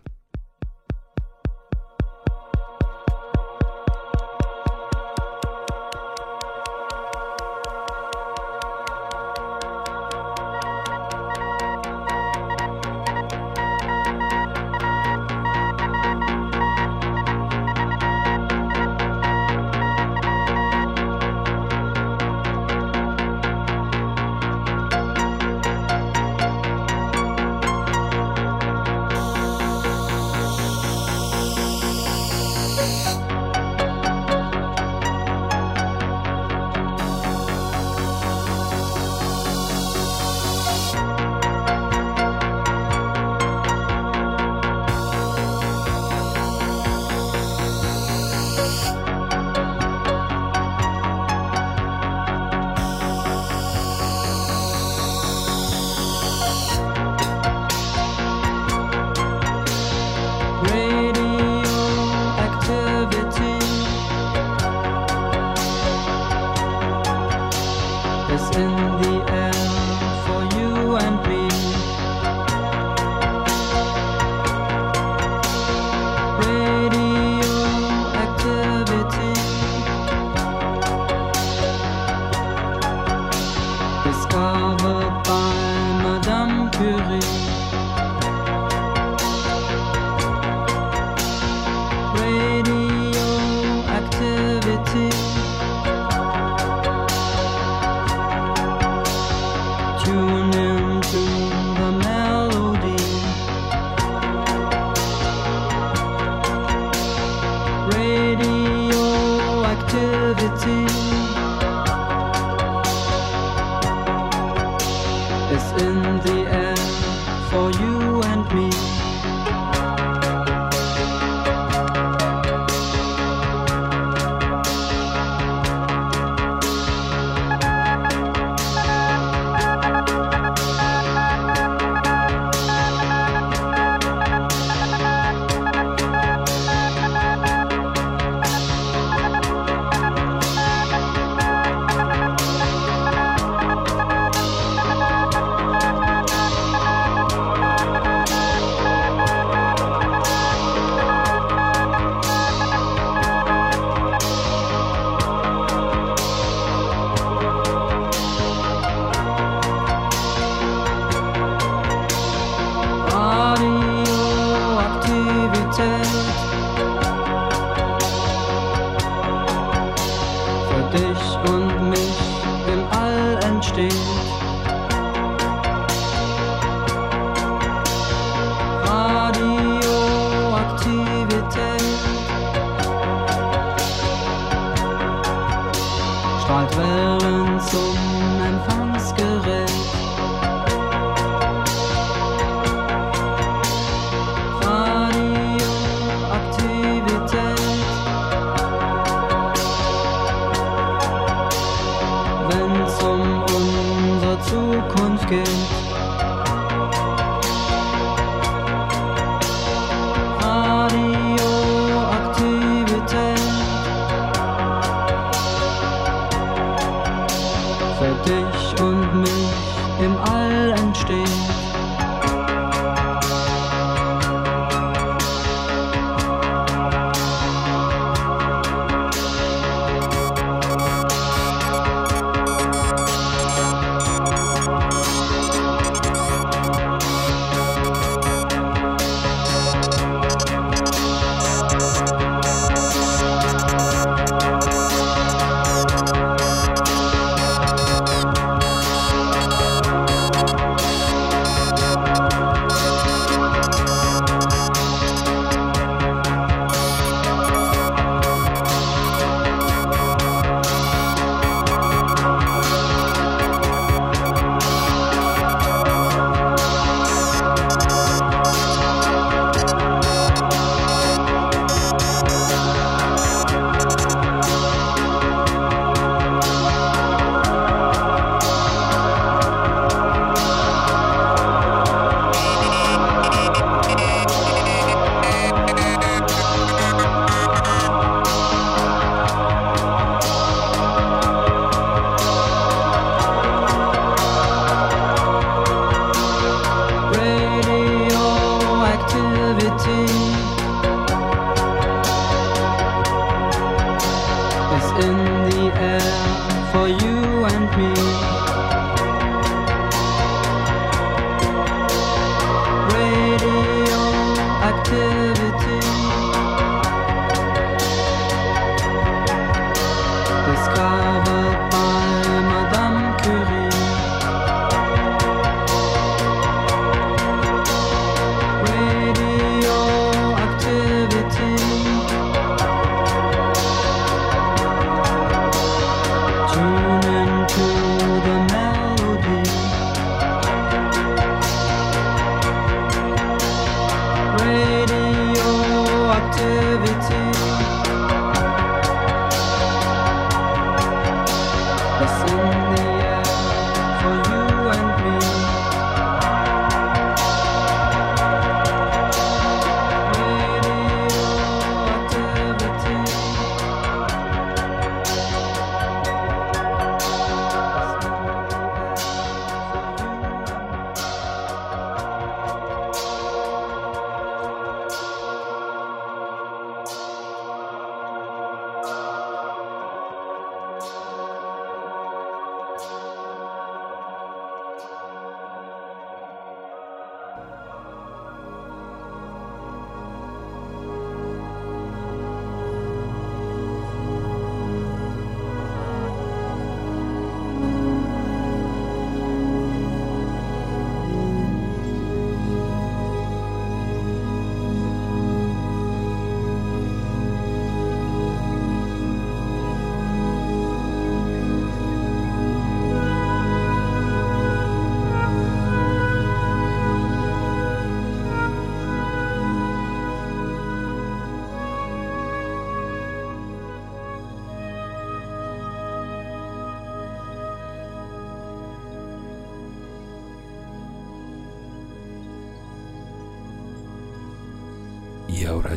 Zukunft 204.91 205.29
gibt. 205.29 205.90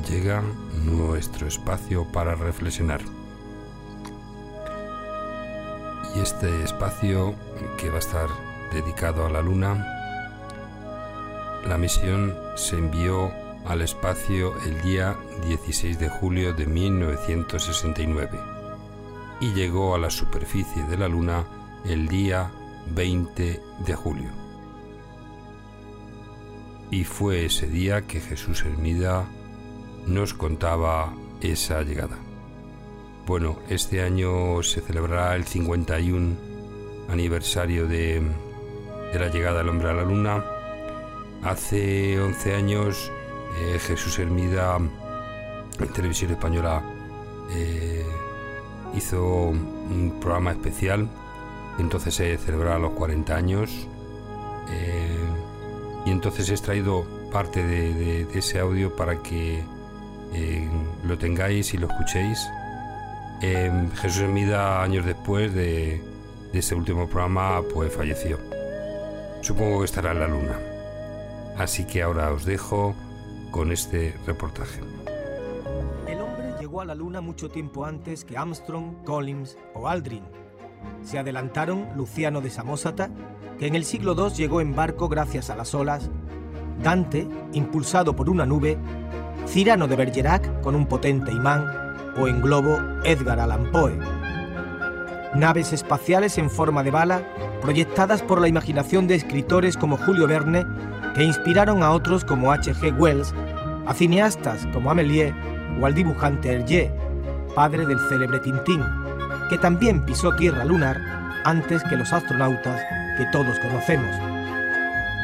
Llega 0.10 0.43
nuestro 0.86 1.47
espacio 1.47 2.06
para 2.12 2.36
reflexionar. 2.36 3.01
Y 6.16 6.20
este 6.20 6.64
espacio 6.64 7.36
que 7.78 7.89
va 7.89 7.95
a 7.95 7.99
estar 7.99 8.28
dedicado 8.72 9.26
a 9.26 9.30
la 9.30 9.41
Luna, 9.41 9.88
la 11.66 11.78
misión 11.78 12.36
se 12.56 12.78
envió 12.78 13.32
al 13.66 13.82
espacio 13.82 14.54
el 14.66 14.82
día 14.82 15.16
16 15.47 15.97
de 15.97 16.10
julio 16.10 16.54
de 16.54 16.66
1969 16.66 18.39
y 19.39 19.54
llegó 19.54 19.95
a 19.95 19.97
la 19.97 20.10
superficie 20.10 20.84
de 20.84 20.97
la 20.97 21.08
Luna 21.08 21.45
el 21.86 22.08
día 22.08 22.51
20 22.93 23.62
de 23.86 23.95
julio. 23.95 24.30
Y 26.91 27.06
fue 27.06 27.45
ese 27.45 27.68
día 27.68 28.04
que 28.04 28.22
Jesús 28.22 28.64
Hermida 28.66 29.26
nos 30.08 30.34
contaba 30.34 31.14
esa 31.41 31.82
llegada. 31.84 32.18
Bueno, 33.26 33.58
este 33.70 34.01
año 34.01 34.62
se 34.64 34.82
celebrará 34.82 35.36
el 35.36 35.45
51 35.45 36.36
aniversario 37.10 37.88
de, 37.88 38.22
la 39.14 39.30
llegada 39.30 39.60
del 39.60 39.70
hombre 39.70 39.89
a 39.89 39.93
la 39.93 40.04
luna. 40.04 40.43
Hace 41.43 42.20
11 42.20 42.56
años 42.56 43.12
eh, 43.60 43.80
Jesús 43.80 44.20
Hermida 44.20 44.78
en 44.78 45.88
televisión 45.93 46.32
española 46.32 46.84
eh, 47.51 48.06
hizo 48.95 49.24
un 49.24 50.18
programa 50.20 50.51
especial. 50.51 51.08
Entonces 51.80 52.16
se 52.16 52.38
celebraba 52.38 52.80
los 52.80 52.91
40 52.91 53.36
años. 53.36 53.88
eh, 54.70 55.18
y 56.06 56.12
entonces 56.12 56.49
he 56.49 56.51
extraído 56.51 57.06
parte 57.32 57.66
de 57.66 58.28
ese 58.38 58.60
audio 58.60 58.93
para 58.93 59.24
que 59.24 59.64
eh, 60.34 60.70
lo 61.04 61.18
tengáis 61.18 61.74
y 61.74 61.78
lo 61.78 61.88
escuchéis. 61.88 62.48
Eh, 63.42 63.90
Jesús 63.96 64.22
Hermida, 64.22 64.82
años 64.82 65.06
después 65.06 65.54
de, 65.54 66.02
de 66.52 66.60
ese 66.60 66.76
último 66.76 67.08
programa, 67.08 67.62
pues 67.74 67.94
falleció. 67.94 68.38
Supongo 69.42 69.80
que 69.80 69.86
estará 69.86 70.12
en 70.12 70.20
la 70.20 70.28
luna. 70.28 70.60
Así 71.58 71.86
que 71.86 72.02
ahora 72.02 72.32
os 72.32 72.46
dejo 72.46 72.96
con 73.52 73.72
este 73.72 74.16
reportaje. 74.26 74.82
El 76.08 76.20
hombre 76.20 76.54
llegó 76.60 76.82
a 76.82 76.86
la 76.86 76.96
Luna 76.96 77.22
mucho 77.22 77.50
tiempo 77.50 77.86
antes 77.86 78.26
que 78.26 78.38
Armstrong, 78.38 79.04
Collins 79.06 79.58
o 79.76 79.88
Aldrin. 79.88 80.24
Se 81.04 81.20
adelantaron 81.20 81.88
Luciano 81.96 82.42
de 82.42 82.50
Samosata, 82.50 83.12
que 83.60 83.68
en 83.68 83.76
el 83.76 83.86
siglo 83.86 84.16
II 84.18 84.34
llegó 84.36 84.60
en 84.60 84.76
barco 84.76 85.08
gracias 85.08 85.50
a 85.50 85.56
las 85.56 85.76
olas, 85.76 86.10
Dante, 86.82 87.28
impulsado 87.54 88.16
por 88.16 88.30
una 88.30 88.46
nube, 88.46 88.78
Cirano 89.48 89.88
de 89.88 89.96
Bergerac 89.96 90.62
con 90.62 90.76
un 90.76 90.88
potente 90.88 91.32
imán, 91.32 91.66
o 92.18 92.28
en 92.28 92.41
globo 92.41 92.80
Edgar 93.04 93.39
Allan 93.39 93.72
Poe. 93.72 93.98
Naves 95.36 95.74
espaciales 95.74 96.38
en 96.38 96.50
forma 96.50 96.84
de 96.84 96.91
bala, 96.91 97.24
proyectadas 97.62 98.22
por 98.22 98.39
la 98.39 98.48
imaginación 98.48 99.08
de 99.08 99.16
escritores 99.16 99.78
como 99.78 99.98
Julio 99.98 100.28
Verne, 100.28 100.66
que 101.16 101.24
inspiraron 101.24 101.84
a 101.84 101.91
otros 101.91 102.24
como 102.24 102.52
H.G. 102.52 102.98
Wells, 102.98 103.34
a 103.86 103.94
cineastas 103.94 104.68
como 104.74 104.91
Amélie 104.91 105.34
o 105.80 105.86
al 105.86 105.94
dibujante 105.94 106.54
Hergé, 106.54 106.91
padre 107.56 107.86
del 107.86 108.00
célebre 108.10 108.39
Tintín, 108.39 108.82
que 109.50 109.58
también 109.58 110.06
pisó 110.06 110.36
tierra 110.36 110.66
lunar 110.66 111.00
antes 111.44 111.84
que 111.84 111.98
los 111.98 112.14
astronautas 112.14 112.82
que 113.18 113.26
todos 113.32 113.60
conocemos. 113.60 114.16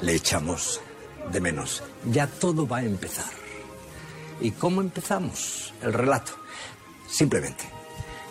le 0.00 0.14
echamos 0.14 0.80
de 1.30 1.40
menos. 1.40 1.82
Ya 2.10 2.26
todo 2.26 2.66
va 2.66 2.78
a 2.78 2.84
empezar. 2.84 3.30
¿Y 4.40 4.50
cómo 4.52 4.80
empezamos 4.80 5.72
el 5.82 5.92
relato? 5.92 6.32
Simplemente, 7.08 7.64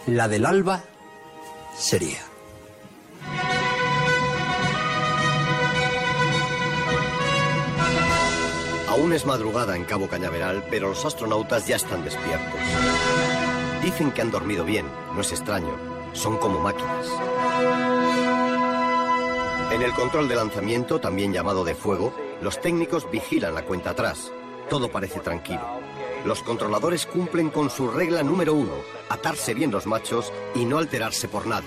la 0.08 0.28
del 0.28 0.46
alba 0.46 0.84
sería. 1.78 2.35
Aún 8.96 9.12
es 9.12 9.26
madrugada 9.26 9.76
en 9.76 9.84
Cabo 9.84 10.08
Cañaveral, 10.08 10.64
pero 10.72 10.88
los 10.88 11.04
astronautas 11.04 11.68
ya 11.68 11.76
están 11.76 12.06
despiertos. 12.06 12.62
Dicen 13.84 14.10
que 14.14 14.22
han 14.22 14.32
dormido 14.32 14.64
bien, 14.64 14.86
no 15.14 15.20
es 15.20 15.34
extraño, 15.34 15.76
son 16.14 16.38
como 16.38 16.60
máquinas. 16.60 17.06
En 19.74 19.82
el 19.82 19.92
control 19.92 20.30
de 20.30 20.36
lanzamiento, 20.38 21.02
también 21.02 21.34
llamado 21.34 21.66
de 21.66 21.76
fuego, 21.76 22.16
los 22.42 22.62
técnicos 22.62 23.12
vigilan 23.12 23.54
la 23.54 23.66
cuenta 23.66 23.90
atrás. 23.90 24.32
Todo 24.70 24.90
parece 24.90 25.20
tranquilo. 25.20 25.68
Los 26.24 26.42
controladores 26.42 27.06
cumplen 27.06 27.50
con 27.50 27.70
su 27.70 27.90
regla 27.90 28.24
número 28.24 28.54
uno, 28.54 28.76
atarse 29.10 29.54
bien 29.54 29.72
los 29.72 29.88
machos 29.88 30.32
y 30.56 30.64
no 30.64 30.78
alterarse 30.78 31.28
por 31.28 31.48
nada. 31.48 31.66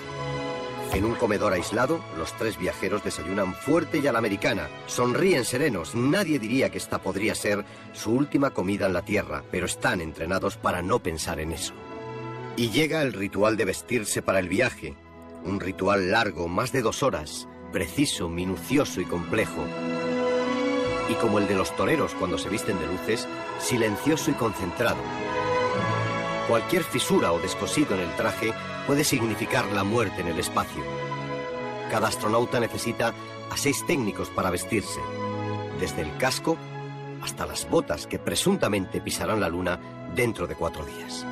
En 0.94 1.04
un 1.04 1.14
comedor 1.14 1.52
aislado, 1.52 2.00
los 2.16 2.32
tres 2.36 2.58
viajeros 2.58 3.04
desayunan 3.04 3.54
fuerte 3.54 3.98
y 3.98 4.06
a 4.06 4.12
la 4.12 4.18
americana. 4.18 4.68
Sonríen 4.86 5.44
serenos. 5.44 5.94
Nadie 5.94 6.38
diría 6.38 6.70
que 6.70 6.78
esta 6.78 6.98
podría 6.98 7.34
ser 7.34 7.64
su 7.92 8.12
última 8.12 8.50
comida 8.50 8.86
en 8.86 8.94
la 8.94 9.02
Tierra, 9.02 9.44
pero 9.50 9.66
están 9.66 10.00
entrenados 10.00 10.56
para 10.56 10.80
no 10.82 11.00
pensar 11.00 11.40
en 11.40 11.52
eso. 11.52 11.74
Y 12.56 12.70
llega 12.70 13.02
el 13.02 13.12
ritual 13.12 13.56
de 13.56 13.66
vestirse 13.66 14.22
para 14.22 14.38
el 14.38 14.48
viaje. 14.48 14.96
Un 15.44 15.60
ritual 15.60 16.10
largo, 16.10 16.48
más 16.48 16.72
de 16.72 16.82
dos 16.82 17.02
horas, 17.02 17.46
preciso, 17.70 18.28
minucioso 18.28 19.00
y 19.00 19.04
complejo. 19.04 19.64
Y 21.08 21.14
como 21.14 21.38
el 21.38 21.46
de 21.46 21.54
los 21.54 21.74
toreros 21.76 22.14
cuando 22.14 22.38
se 22.38 22.48
visten 22.48 22.78
de 22.78 22.86
luces, 22.86 23.28
silencioso 23.60 24.30
y 24.30 24.34
concentrado. 24.34 24.98
Cualquier 26.48 26.82
fisura 26.82 27.32
o 27.32 27.38
descosido 27.38 27.94
en 27.94 28.00
el 28.00 28.16
traje 28.16 28.54
puede 28.86 29.04
significar 29.04 29.66
la 29.66 29.84
muerte 29.84 30.22
en 30.22 30.28
el 30.28 30.38
espacio. 30.40 30.82
Cada 31.90 32.08
astronauta 32.08 32.58
necesita 32.58 33.12
a 33.50 33.56
seis 33.58 33.84
técnicos 33.86 34.30
para 34.30 34.50
vestirse, 34.50 35.00
desde 35.78 36.02
el 36.02 36.16
casco 36.16 36.56
hasta 37.22 37.44
las 37.44 37.68
botas 37.68 38.06
que 38.06 38.18
presuntamente 38.18 39.02
pisarán 39.02 39.40
la 39.40 39.50
Luna 39.50 39.78
dentro 40.14 40.46
de 40.46 40.54
cuatro 40.54 40.86
días. 40.86 41.26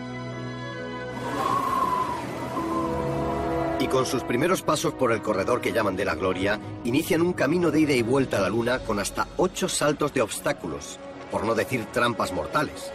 Y 3.79 3.87
con 3.89 4.05
sus 4.05 4.23
primeros 4.23 4.61
pasos 4.61 4.93
por 4.95 5.13
el 5.13 5.23
corredor 5.23 5.63
que 5.63 5.73
llaman 5.73 5.97
de 5.97 6.05
la 6.05 6.15
gloria, 6.15 6.61
inician 6.85 7.23
un 7.23 7.33
camino 7.33 7.71
de 7.71 7.81
ida 7.81 7.93
y 7.95 8.03
vuelta 8.03 8.37
a 8.39 8.41
la 8.43 8.51
Luna 8.51 8.81
con 8.81 8.99
hasta 8.99 9.29
ocho 9.39 9.69
saltos 9.69 10.13
de 10.13 10.21
obstáculos, 10.21 10.99
por 11.31 11.45
no 11.45 11.55
decir 11.55 11.87
trampas 11.87 12.33
mortales. 12.33 12.93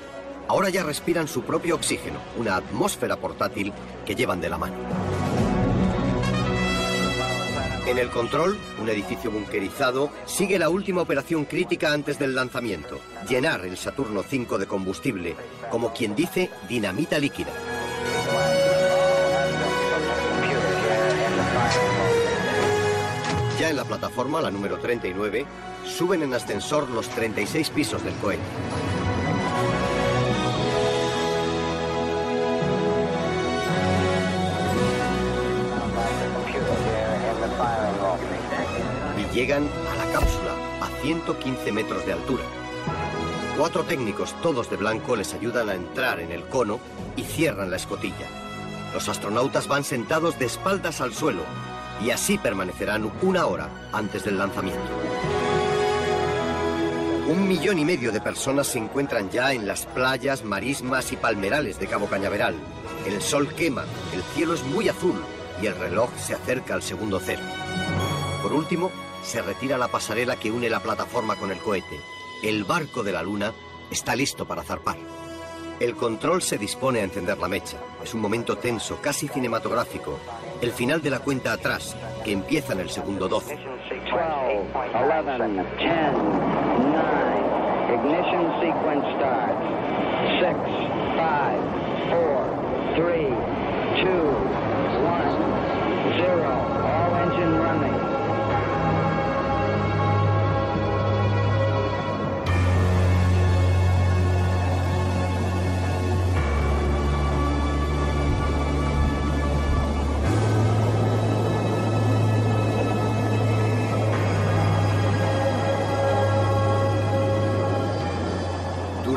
Ahora 0.51 0.67
ya 0.69 0.83
respiran 0.83 1.29
su 1.29 1.43
propio 1.43 1.75
oxígeno, 1.75 2.19
una 2.35 2.57
atmósfera 2.57 3.15
portátil 3.15 3.71
que 4.05 4.15
llevan 4.15 4.41
de 4.41 4.49
la 4.49 4.57
mano. 4.57 4.75
En 7.87 7.97
el 7.97 8.09
control, 8.09 8.57
un 8.81 8.89
edificio 8.89 9.31
bunkerizado, 9.31 10.09
sigue 10.25 10.59
la 10.59 10.67
última 10.67 11.03
operación 11.03 11.45
crítica 11.45 11.93
antes 11.93 12.19
del 12.19 12.35
lanzamiento, 12.35 12.99
llenar 13.29 13.65
el 13.65 13.77
Saturno 13.77 14.25
V 14.29 14.57
de 14.57 14.67
combustible, 14.67 15.37
como 15.69 15.93
quien 15.93 16.17
dice, 16.17 16.49
dinamita 16.67 17.17
líquida. 17.17 17.53
Ya 23.57 23.69
en 23.69 23.77
la 23.77 23.85
plataforma, 23.85 24.41
la 24.41 24.51
número 24.51 24.79
39, 24.79 25.45
suben 25.85 26.23
en 26.23 26.33
ascensor 26.33 26.89
los 26.89 27.07
36 27.07 27.69
pisos 27.69 28.03
del 28.03 28.15
cohete. 28.15 28.90
Llegan 39.33 39.67
a 39.91 39.95
la 39.95 40.11
cápsula, 40.11 40.51
a 40.81 40.87
115 41.01 41.71
metros 41.71 42.05
de 42.05 42.13
altura. 42.13 42.43
Cuatro 43.57 43.83
técnicos, 43.83 44.35
todos 44.41 44.69
de 44.69 44.77
blanco, 44.77 45.15
les 45.15 45.33
ayudan 45.33 45.69
a 45.69 45.75
entrar 45.75 46.19
en 46.19 46.31
el 46.31 46.43
cono 46.43 46.79
y 47.15 47.23
cierran 47.23 47.69
la 47.69 47.77
escotilla. 47.77 48.27
Los 48.93 49.07
astronautas 49.07 49.67
van 49.67 49.83
sentados 49.83 50.37
de 50.39 50.45
espaldas 50.45 50.99
al 51.01 51.13
suelo 51.13 51.43
y 52.03 52.11
así 52.11 52.37
permanecerán 52.37 53.11
una 53.21 53.45
hora 53.45 53.69
antes 53.93 54.23
del 54.23 54.37
lanzamiento. 54.37 54.81
Un 57.27 57.47
millón 57.47 57.79
y 57.79 57.85
medio 57.85 58.11
de 58.11 58.19
personas 58.19 58.67
se 58.67 58.79
encuentran 58.79 59.29
ya 59.29 59.53
en 59.53 59.65
las 59.65 59.85
playas, 59.85 60.43
marismas 60.43 61.11
y 61.13 61.15
palmerales 61.15 61.79
de 61.79 61.87
Cabo 61.87 62.07
Cañaveral. 62.07 62.55
El 63.05 63.21
sol 63.21 63.47
quema, 63.53 63.85
el 64.13 64.21
cielo 64.33 64.53
es 64.53 64.63
muy 64.63 64.89
azul 64.89 65.15
y 65.61 65.67
el 65.67 65.75
reloj 65.77 66.09
se 66.17 66.33
acerca 66.33 66.73
al 66.73 66.81
segundo 66.81 67.21
cero. 67.23 67.41
Por 68.41 68.53
último, 68.53 68.91
se 69.21 69.41
retira 69.41 69.77
la 69.77 69.87
pasarela 69.87 70.35
que 70.35 70.51
une 70.51 70.69
la 70.69 70.79
plataforma 70.79 71.35
con 71.35 71.51
el 71.51 71.59
cohete. 71.59 71.99
El 72.43 72.63
barco 72.63 73.03
de 73.03 73.11
la 73.11 73.23
Luna 73.23 73.53
está 73.89 74.15
listo 74.15 74.45
para 74.45 74.63
zarpar. 74.63 74.97
El 75.79 75.95
control 75.95 76.41
se 76.41 76.57
dispone 76.57 76.99
a 76.99 77.03
encender 77.03 77.37
la 77.39 77.47
mecha. 77.47 77.77
Es 78.03 78.13
un 78.13 78.21
momento 78.21 78.57
tenso, 78.57 78.99
casi 79.01 79.27
cinematográfico. 79.27 80.19
El 80.61 80.71
final 80.71 81.01
de 81.01 81.09
la 81.09 81.19
cuenta 81.19 81.53
atrás, 81.53 81.95
que 82.23 82.31
empieza 82.31 82.73
en 82.73 82.81
el 82.81 82.89
segundo 82.89 83.27
12. 83.27 83.55
12, 83.55 83.63
11, 83.63 83.91
10, 84.11 84.11
9, 86.77 87.41
ignition 87.95 88.45
sequence 88.61 89.07
starts. 89.17 89.65
6, 90.39 90.55
5, 91.17 91.65
4, 92.09 92.61
3, 92.95 93.29
2, 94.03 94.11
1, 95.01 95.31
0. 96.17 96.45
All 96.85 97.15
engine 97.23 97.53
running. 97.57 98.00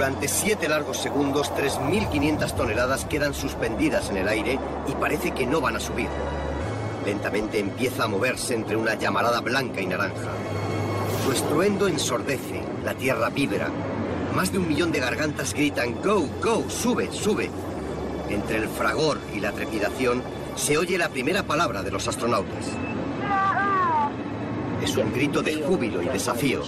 Durante 0.05 0.29
siete 0.29 0.69
largos 0.69 0.99
segundos, 0.99 1.51
3.500 1.55 2.55
toneladas 2.55 3.07
quedan 3.07 3.33
suspendidas 3.33 4.11
en 4.11 4.19
el 4.19 4.29
aire 4.29 4.59
y 4.87 4.93
parece 4.93 5.31
que 5.31 5.47
no 5.47 5.63
van 5.63 5.77
a 5.77 5.81
subir. 5.81 6.11
Lentamente 7.07 7.59
empieza 7.59 8.05
a 8.05 8.09
moverse 8.09 8.55
entre 8.55 8.77
una 8.77 8.97
llamarada 8.97 9.41
blanca 9.41 9.81
y 9.81 9.87
naranja. 9.87 10.29
Su 11.25 11.33
estruendo 11.33 11.89
ensordece, 11.89 12.63
la 12.85 12.93
tierra 12.93 13.31
vibra. 13.31 13.71
Más 14.37 14.53
de 14.53 14.59
un 14.59 14.69
millón 14.69 14.93
de 14.93 15.01
gargantas 15.01 15.55
gritan, 15.55 15.95
Go, 16.03 16.29
go, 16.43 16.69
sube, 16.69 17.11
sube. 17.11 17.49
Entre 18.29 18.59
el 18.59 18.69
fragor 18.69 19.19
y 19.35 19.41
la 19.41 19.53
trepidación 19.53 20.23
se 20.55 20.77
oye 20.77 20.99
la 20.99 21.09
primera 21.09 21.45
palabra 21.45 21.83
de 21.83 21.91
los 21.91 22.07
astronautas. 22.07 22.67
Es 24.83 24.95
un 24.99 25.15
grito 25.15 25.41
de 25.41 25.63
júbilo 25.63 26.03
y 26.03 26.09
desafío. 26.09 26.61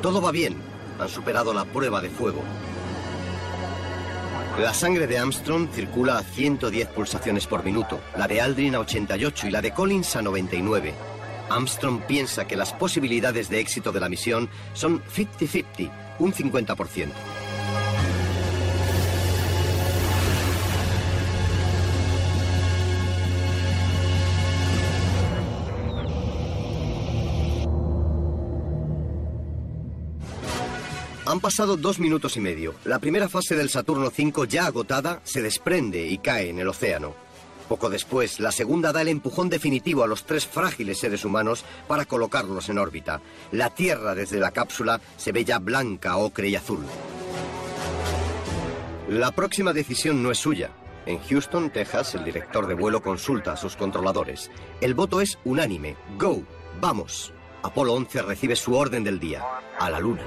Todo 0.00 0.22
va 0.22 0.30
bien. 0.30 0.56
Han 0.98 1.10
superado 1.10 1.52
la 1.52 1.66
prueba 1.66 2.00
de 2.00 2.08
fuego. 2.08 2.40
La 4.58 4.74
sangre 4.74 5.06
de 5.06 5.18
Armstrong 5.18 5.68
circula 5.72 6.18
a 6.18 6.22
110 6.22 6.88
pulsaciones 6.88 7.46
por 7.46 7.64
minuto, 7.64 8.00
la 8.16 8.26
de 8.26 8.40
Aldrin 8.40 8.74
a 8.74 8.80
88 8.80 9.46
y 9.46 9.50
la 9.50 9.62
de 9.62 9.72
Collins 9.72 10.16
a 10.16 10.22
99. 10.22 10.92
Armstrong 11.48 12.02
piensa 12.02 12.46
que 12.46 12.56
las 12.56 12.72
posibilidades 12.72 13.48
de 13.48 13.60
éxito 13.60 13.90
de 13.90 14.00
la 14.00 14.08
misión 14.08 14.50
son 14.74 15.02
50-50, 15.04 15.90
un 16.18 16.32
50%. 16.32 17.08
Han 31.30 31.38
pasado 31.38 31.76
dos 31.76 32.00
minutos 32.00 32.36
y 32.36 32.40
medio. 32.40 32.74
La 32.84 32.98
primera 32.98 33.28
fase 33.28 33.54
del 33.54 33.70
Saturno 33.70 34.06
V, 34.08 34.48
ya 34.48 34.66
agotada, 34.66 35.20
se 35.22 35.40
desprende 35.40 36.04
y 36.08 36.18
cae 36.18 36.48
en 36.48 36.58
el 36.58 36.66
océano. 36.66 37.14
Poco 37.68 37.88
después, 37.88 38.40
la 38.40 38.50
segunda 38.50 38.90
da 38.90 39.02
el 39.02 39.06
empujón 39.06 39.48
definitivo 39.48 40.02
a 40.02 40.08
los 40.08 40.24
tres 40.24 40.44
frágiles 40.44 40.98
seres 40.98 41.24
humanos 41.24 41.64
para 41.86 42.04
colocarlos 42.04 42.68
en 42.68 42.78
órbita. 42.78 43.20
La 43.52 43.70
Tierra 43.70 44.16
desde 44.16 44.40
la 44.40 44.50
cápsula 44.50 45.00
se 45.16 45.30
ve 45.30 45.44
ya 45.44 45.60
blanca, 45.60 46.16
ocre 46.16 46.48
y 46.48 46.56
azul. 46.56 46.84
La 49.08 49.30
próxima 49.30 49.72
decisión 49.72 50.24
no 50.24 50.32
es 50.32 50.38
suya. 50.38 50.72
En 51.06 51.20
Houston, 51.20 51.70
Texas, 51.70 52.16
el 52.16 52.24
director 52.24 52.66
de 52.66 52.74
vuelo 52.74 53.04
consulta 53.04 53.52
a 53.52 53.56
sus 53.56 53.76
controladores. 53.76 54.50
El 54.80 54.94
voto 54.94 55.20
es 55.20 55.38
unánime. 55.44 55.94
Go, 56.18 56.42
vamos. 56.80 57.32
Apolo 57.62 57.92
11 57.94 58.22
recibe 58.22 58.56
su 58.56 58.74
orden 58.74 59.04
del 59.04 59.20
día, 59.20 59.44
a 59.78 59.90
la 59.90 60.00
Luna. 60.00 60.22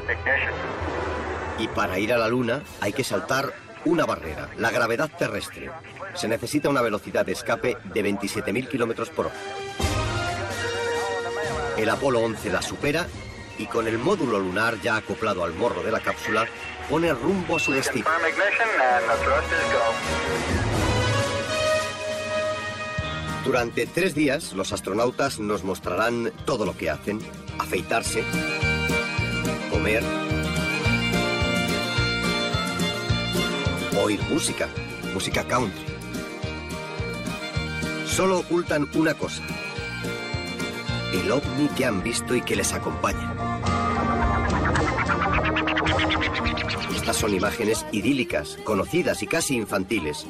Y 1.58 1.68
para 1.68 2.00
ir 2.00 2.14
a 2.14 2.18
la 2.18 2.28
Luna 2.28 2.62
hay 2.80 2.94
que 2.94 3.04
saltar 3.04 3.54
una 3.86 4.06
barrera, 4.06 4.50
la 4.58 4.72
gravedad 4.72 5.10
terrestre. 5.18 5.72
Se 6.14 6.28
necesita 6.28 6.70
una 6.70 6.82
velocidad 6.82 7.26
de 7.26 7.32
escape 7.32 7.78
de 7.84 8.04
27.000 8.04 8.68
kilómetros 8.68 9.10
por 9.10 9.28
hora. 9.28 9.36
El 11.78 11.90
Apolo 11.90 12.20
11 12.20 12.50
la 12.52 12.62
supera 12.62 13.08
y 13.58 13.66
con 13.66 13.88
el 13.88 13.98
módulo 13.98 14.40
lunar 14.40 14.80
ya 14.82 14.98
acoplado 14.98 15.44
al 15.44 15.54
morro 15.54 15.84
de 15.84 15.92
la 15.92 16.00
cápsula, 16.00 16.48
pone 16.90 17.14
rumbo 17.14 17.58
a 17.58 17.60
su 17.60 17.72
destino. 17.72 18.06
Durante 23.46 23.86
tres 23.86 24.16
días, 24.16 24.54
los 24.54 24.72
astronautas 24.72 25.40
nos 25.40 25.66
mostrarán 25.66 26.32
todo 26.46 26.66
lo 26.66 26.78
que 26.78 26.90
hacen, 26.90 27.20
afeitarse, 27.60 28.24
comer, 29.70 30.02
oír 34.02 34.22
música, 34.30 34.70
música 35.14 35.44
country. 35.44 35.84
Solo 38.08 38.40
ocultan 38.40 38.88
una 38.94 39.14
cosa, 39.14 39.44
el 41.14 41.30
ovni 41.30 41.68
que 41.76 41.86
han 41.86 42.02
visto 42.02 42.36
y 42.36 42.42
que 42.42 42.56
les 42.56 42.72
acompaña. 42.72 43.36
Estas 46.96 47.18
son 47.18 47.34
imágenes 47.34 47.86
idílicas, 47.92 48.58
conocidas 48.64 49.22
y 49.22 49.28
casi 49.28 49.58
infantiles, 49.58 50.26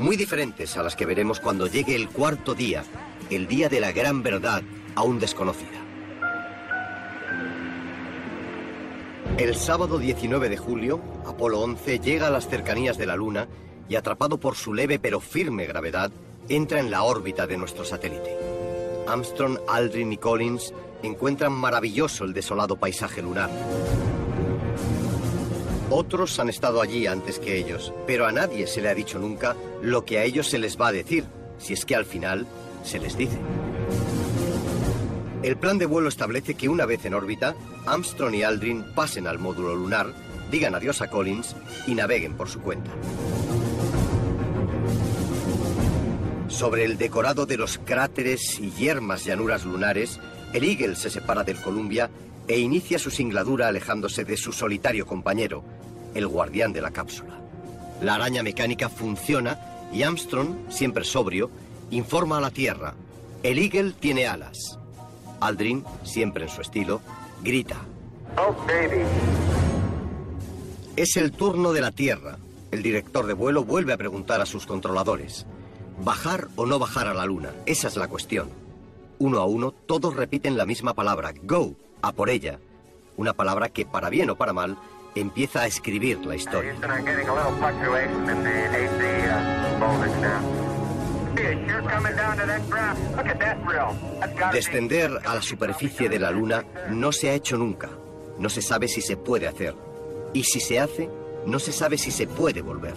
muy 0.00 0.16
diferentes 0.16 0.76
a 0.76 0.82
las 0.82 0.96
que 0.96 1.06
veremos 1.06 1.40
cuando 1.40 1.66
llegue 1.66 1.94
el 1.94 2.08
cuarto 2.08 2.54
día, 2.54 2.84
el 3.28 3.46
día 3.46 3.68
de 3.68 3.80
la 3.80 3.92
gran 3.92 4.22
verdad 4.22 4.62
aún 4.94 5.20
desconocida. 5.20 5.78
El 9.38 9.54
sábado 9.54 9.98
19 9.98 10.48
de 10.48 10.56
julio, 10.56 11.00
Apolo 11.26 11.60
11 11.60 12.00
llega 12.00 12.26
a 12.26 12.30
las 12.30 12.48
cercanías 12.48 12.98
de 12.98 13.06
la 13.06 13.16
Luna 13.16 13.48
y 13.88 13.96
atrapado 13.96 14.40
por 14.40 14.56
su 14.56 14.74
leve 14.74 14.98
pero 14.98 15.20
firme 15.20 15.66
gravedad, 15.66 16.10
entra 16.48 16.80
en 16.80 16.90
la 16.90 17.02
órbita 17.02 17.46
de 17.46 17.56
nuestro 17.56 17.84
satélite. 17.84 18.36
Armstrong, 19.06 19.58
Aldrin 19.68 20.12
y 20.12 20.16
Collins 20.16 20.72
encuentran 21.02 21.52
maravilloso 21.52 22.24
el 22.24 22.32
desolado 22.32 22.76
paisaje 22.76 23.22
lunar. 23.22 23.50
Otros 25.92 26.38
han 26.38 26.48
estado 26.48 26.80
allí 26.80 27.08
antes 27.08 27.40
que 27.40 27.56
ellos, 27.56 27.92
pero 28.06 28.24
a 28.24 28.32
nadie 28.32 28.68
se 28.68 28.80
le 28.80 28.88
ha 28.88 28.94
dicho 28.94 29.18
nunca 29.18 29.56
lo 29.82 30.04
que 30.04 30.18
a 30.18 30.24
ellos 30.24 30.48
se 30.48 30.58
les 30.58 30.80
va 30.80 30.88
a 30.88 30.92
decir, 30.92 31.24
si 31.58 31.72
es 31.72 31.84
que 31.84 31.96
al 31.96 32.04
final 32.04 32.46
se 32.84 33.00
les 33.00 33.16
dice. 33.16 33.36
El 35.42 35.56
plan 35.56 35.78
de 35.78 35.86
vuelo 35.86 36.08
establece 36.08 36.54
que 36.54 36.68
una 36.68 36.86
vez 36.86 37.04
en 37.06 37.14
órbita, 37.14 37.56
Armstrong 37.86 38.34
y 38.34 38.44
Aldrin 38.44 38.84
pasen 38.94 39.26
al 39.26 39.40
módulo 39.40 39.74
lunar, 39.74 40.12
digan 40.52 40.76
adiós 40.76 41.02
a 41.02 41.10
Collins 41.10 41.56
y 41.88 41.96
naveguen 41.96 42.36
por 42.36 42.48
su 42.48 42.60
cuenta. 42.60 42.90
Sobre 46.48 46.84
el 46.84 46.98
decorado 46.98 47.46
de 47.46 47.56
los 47.56 47.78
cráteres 47.78 48.60
y 48.60 48.70
yermas 48.72 49.24
llanuras 49.24 49.64
lunares, 49.64 50.20
el 50.52 50.62
Eagle 50.62 50.94
se 50.94 51.10
separa 51.10 51.42
del 51.42 51.60
Columbia 51.60 52.10
e 52.46 52.58
inicia 52.58 52.98
su 52.98 53.10
singladura 53.10 53.68
alejándose 53.68 54.24
de 54.24 54.36
su 54.36 54.52
solitario 54.52 55.06
compañero, 55.06 55.64
el 56.14 56.26
guardián 56.26 56.72
de 56.72 56.80
la 56.80 56.90
cápsula. 56.90 57.38
La 58.00 58.14
araña 58.14 58.42
mecánica 58.42 58.88
funciona 58.88 59.58
y 59.92 60.02
Armstrong, 60.02 60.70
siempre 60.70 61.04
sobrio, 61.04 61.50
informa 61.90 62.38
a 62.38 62.40
la 62.40 62.50
Tierra. 62.50 62.94
El 63.42 63.58
Eagle 63.58 63.92
tiene 63.92 64.26
alas. 64.26 64.78
Aldrin, 65.40 65.84
siempre 66.02 66.44
en 66.44 66.50
su 66.50 66.60
estilo, 66.60 67.00
grita. 67.42 67.76
Oh, 68.36 68.54
baby. 68.66 69.02
Es 70.96 71.16
el 71.16 71.32
turno 71.32 71.72
de 71.72 71.80
la 71.80 71.90
Tierra. 71.90 72.38
El 72.70 72.82
director 72.82 73.26
de 73.26 73.32
vuelo 73.32 73.64
vuelve 73.64 73.92
a 73.92 73.96
preguntar 73.96 74.40
a 74.40 74.46
sus 74.46 74.66
controladores. 74.66 75.46
¿Bajar 76.04 76.48
o 76.56 76.66
no 76.66 76.78
bajar 76.78 77.08
a 77.08 77.14
la 77.14 77.26
Luna? 77.26 77.50
Esa 77.66 77.88
es 77.88 77.96
la 77.96 78.08
cuestión. 78.08 78.48
Uno 79.18 79.38
a 79.38 79.44
uno, 79.44 79.72
todos 79.72 80.16
repiten 80.16 80.56
la 80.56 80.66
misma 80.66 80.94
palabra, 80.94 81.34
go, 81.42 81.74
a 82.00 82.12
por 82.12 82.30
ella. 82.30 82.58
Una 83.16 83.34
palabra 83.34 83.68
que, 83.68 83.84
para 83.84 84.08
bien 84.08 84.30
o 84.30 84.36
para 84.36 84.52
mal, 84.52 84.78
empieza 85.14 85.62
a 85.62 85.66
escribir 85.66 86.18
la 86.24 86.36
historia. 86.36 86.74
Uh, 92.90 94.52
Descender 94.52 95.10
a 95.24 95.34
la 95.34 95.42
superficie 95.42 96.08
de 96.08 96.18
la 96.18 96.30
Luna 96.30 96.64
no 96.90 97.12
se 97.12 97.30
ha 97.30 97.34
hecho 97.34 97.56
nunca. 97.56 97.88
No 98.38 98.48
se 98.48 98.62
sabe 98.62 98.88
si 98.88 99.00
se 99.00 99.16
puede 99.16 99.46
hacer. 99.46 99.74
Y 100.32 100.44
si 100.44 100.60
se 100.60 100.80
hace, 100.80 101.10
no 101.46 101.58
se 101.58 101.72
sabe 101.72 101.98
si 101.98 102.10
se 102.10 102.26
puede 102.26 102.62
volver. 102.62 102.94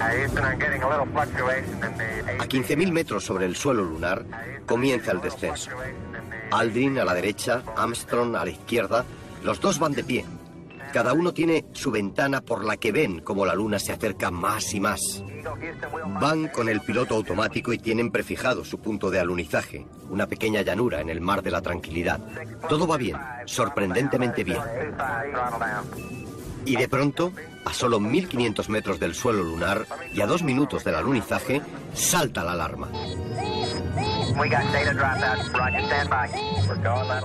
A 0.00 0.08
15.000 2.46 2.92
metros 2.92 3.24
sobre 3.24 3.46
el 3.46 3.56
suelo 3.56 3.84
lunar 3.84 4.24
comienza 4.66 5.12
el 5.12 5.20
descenso. 5.20 5.70
Aldrin 6.50 6.98
a 6.98 7.04
la 7.04 7.14
derecha, 7.14 7.62
Armstrong 7.76 8.36
a 8.36 8.44
la 8.44 8.50
izquierda, 8.50 9.04
los 9.42 9.60
dos 9.60 9.78
van 9.78 9.92
de 9.92 10.04
pie. 10.04 10.24
Cada 10.92 11.14
uno 11.14 11.32
tiene 11.32 11.64
su 11.72 11.90
ventana 11.90 12.42
por 12.42 12.64
la 12.64 12.76
que 12.76 12.92
ven 12.92 13.20
cómo 13.20 13.46
la 13.46 13.54
luna 13.54 13.78
se 13.78 13.92
acerca 13.92 14.30
más 14.30 14.74
y 14.74 14.80
más. 14.80 15.24
Van 16.20 16.48
con 16.48 16.68
el 16.68 16.80
piloto 16.82 17.14
automático 17.14 17.72
y 17.72 17.78
tienen 17.78 18.10
prefijado 18.10 18.64
su 18.64 18.78
punto 18.78 19.10
de 19.10 19.18
alunizaje, 19.18 19.86
una 20.10 20.26
pequeña 20.26 20.62
llanura 20.62 21.00
en 21.00 21.08
el 21.08 21.20
mar 21.20 21.42
de 21.42 21.50
la 21.50 21.62
tranquilidad. 21.62 22.20
Todo 22.68 22.86
va 22.86 22.98
bien, 22.98 23.16
sorprendentemente 23.46 24.44
bien. 24.44 24.60
Y 26.64 26.76
de 26.76 26.88
pronto, 26.88 27.32
a 27.64 27.72
solo 27.72 27.98
1500 27.98 28.68
metros 28.68 29.00
del 29.00 29.14
suelo 29.14 29.42
lunar 29.42 29.86
y 30.14 30.20
a 30.20 30.26
dos 30.26 30.42
minutos 30.42 30.84
del 30.84 30.94
alunizaje, 30.94 31.62
salta 31.94 32.44
la 32.44 32.52
alarma. 32.52 32.88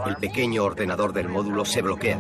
El 0.06 0.16
pequeño 0.18 0.64
ordenador 0.64 1.14
del 1.14 1.30
módulo 1.30 1.66
se 1.66 1.82
bloquea. 1.82 2.20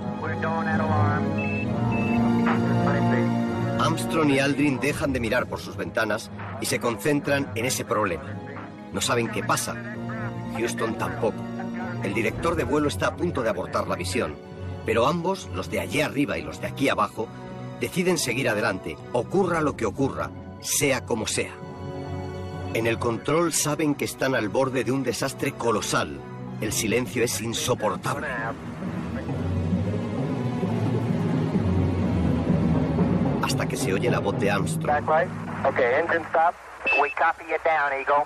Armstrong 3.97 4.29
y 4.29 4.37
Aldrin 4.37 4.79
dejan 4.79 5.11
de 5.11 5.19
mirar 5.19 5.47
por 5.47 5.59
sus 5.59 5.75
ventanas 5.75 6.29
y 6.61 6.67
se 6.67 6.79
concentran 6.79 7.51
en 7.55 7.65
ese 7.65 7.83
problema. 7.83 8.31
No 8.93 9.01
saben 9.01 9.27
qué 9.27 9.41
pasa. 9.41 9.75
Houston 10.55 10.99
tampoco. 10.99 11.41
El 12.03 12.13
director 12.13 12.55
de 12.55 12.63
vuelo 12.63 12.89
está 12.89 13.07
a 13.07 13.15
punto 13.15 13.41
de 13.41 13.49
abortar 13.49 13.87
la 13.87 13.95
visión, 13.95 14.35
pero 14.85 15.07
ambos, 15.07 15.49
los 15.55 15.71
de 15.71 15.79
allí 15.79 16.01
arriba 16.01 16.37
y 16.37 16.43
los 16.43 16.61
de 16.61 16.67
aquí 16.67 16.89
abajo, 16.89 17.27
deciden 17.81 18.19
seguir 18.19 18.49
adelante, 18.49 18.97
ocurra 19.13 19.61
lo 19.61 19.75
que 19.75 19.87
ocurra, 19.87 20.29
sea 20.61 21.03
como 21.03 21.25
sea. 21.25 21.55
En 22.75 22.85
el 22.85 22.99
control 22.99 23.51
saben 23.51 23.95
que 23.95 24.05
están 24.05 24.35
al 24.35 24.49
borde 24.49 24.83
de 24.83 24.91
un 24.91 25.01
desastre 25.01 25.53
colosal. 25.53 26.19
El 26.61 26.71
silencio 26.71 27.23
es 27.23 27.41
insoportable. 27.41 28.27
Hasta 33.47 33.65
que 33.65 33.77
se 33.77 33.93
oye 33.93 34.11
la 34.11 34.19
voz 34.19 34.37
de 34.41 34.51
Armstrong. 34.51 34.85
Backlight. 34.85 35.29
Okay, 35.65 36.01
engine 36.01 36.25
stop. 36.29 36.53
We 37.01 37.09
copy 37.11 37.45
you 37.49 37.55
down, 37.63 37.93
Eagle. 37.97 38.25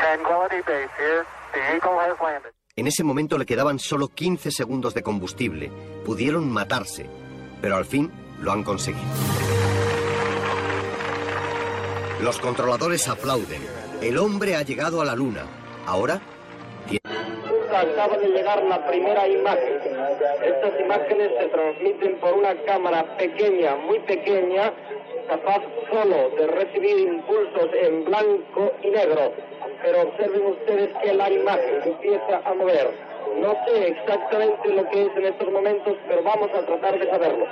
Tranquility 0.00 0.62
Base 0.66 0.90
here. 0.98 1.26
The 1.52 1.76
Eagle 1.76 2.00
has 2.00 2.18
landed. 2.18 2.52
En 2.74 2.86
ese 2.86 3.04
momento 3.04 3.36
le 3.36 3.44
quedaban 3.44 3.78
solo 3.78 4.08
15 4.08 4.50
segundos 4.50 4.94
de 4.94 5.02
combustible. 5.02 5.70
Pudieron 6.06 6.50
matarse, 6.50 7.04
pero 7.60 7.76
al 7.76 7.84
fin 7.84 8.10
lo 8.40 8.52
han 8.52 8.64
conseguido. 8.64 9.04
Los 12.22 12.38
controladores 12.38 13.06
aplauden. 13.06 13.60
El 14.00 14.16
hombre 14.16 14.56
ha 14.56 14.62
llegado 14.62 15.02
a 15.02 15.04
la 15.04 15.14
luna. 15.14 15.44
Ahora 15.84 16.22
acaba 17.80 18.16
de 18.18 18.28
llegar 18.28 18.62
la 18.64 18.86
primera 18.86 19.26
imagen. 19.26 19.80
Estas 20.44 20.80
imágenes 20.80 21.30
se 21.38 21.46
transmiten 21.48 22.16
por 22.16 22.34
una 22.34 22.54
cámara 22.62 23.04
pequeña, 23.16 23.76
muy 23.76 23.98
pequeña, 24.00 24.72
capaz 25.28 25.62
solo 25.90 26.30
de 26.30 26.46
recibir 26.46 26.98
impulsos 26.98 27.70
en 27.74 28.04
blanco 28.04 28.72
y 28.82 28.90
negro. 28.90 29.32
Pero 29.82 30.02
observen 30.02 30.46
ustedes 30.46 30.90
que 31.02 31.14
la 31.14 31.30
imagen 31.30 31.82
empieza 31.84 32.40
a 32.44 32.54
mover. 32.54 32.90
No 33.40 33.56
sé 33.64 33.88
exactamente 33.88 34.68
lo 34.68 34.88
que 34.90 35.02
es 35.02 35.16
en 35.16 35.24
estos 35.24 35.50
momentos, 35.50 35.96
pero 36.06 36.22
vamos 36.22 36.50
a 36.52 36.66
tratar 36.66 36.98
de 36.98 37.08
saberlo. 37.08 37.46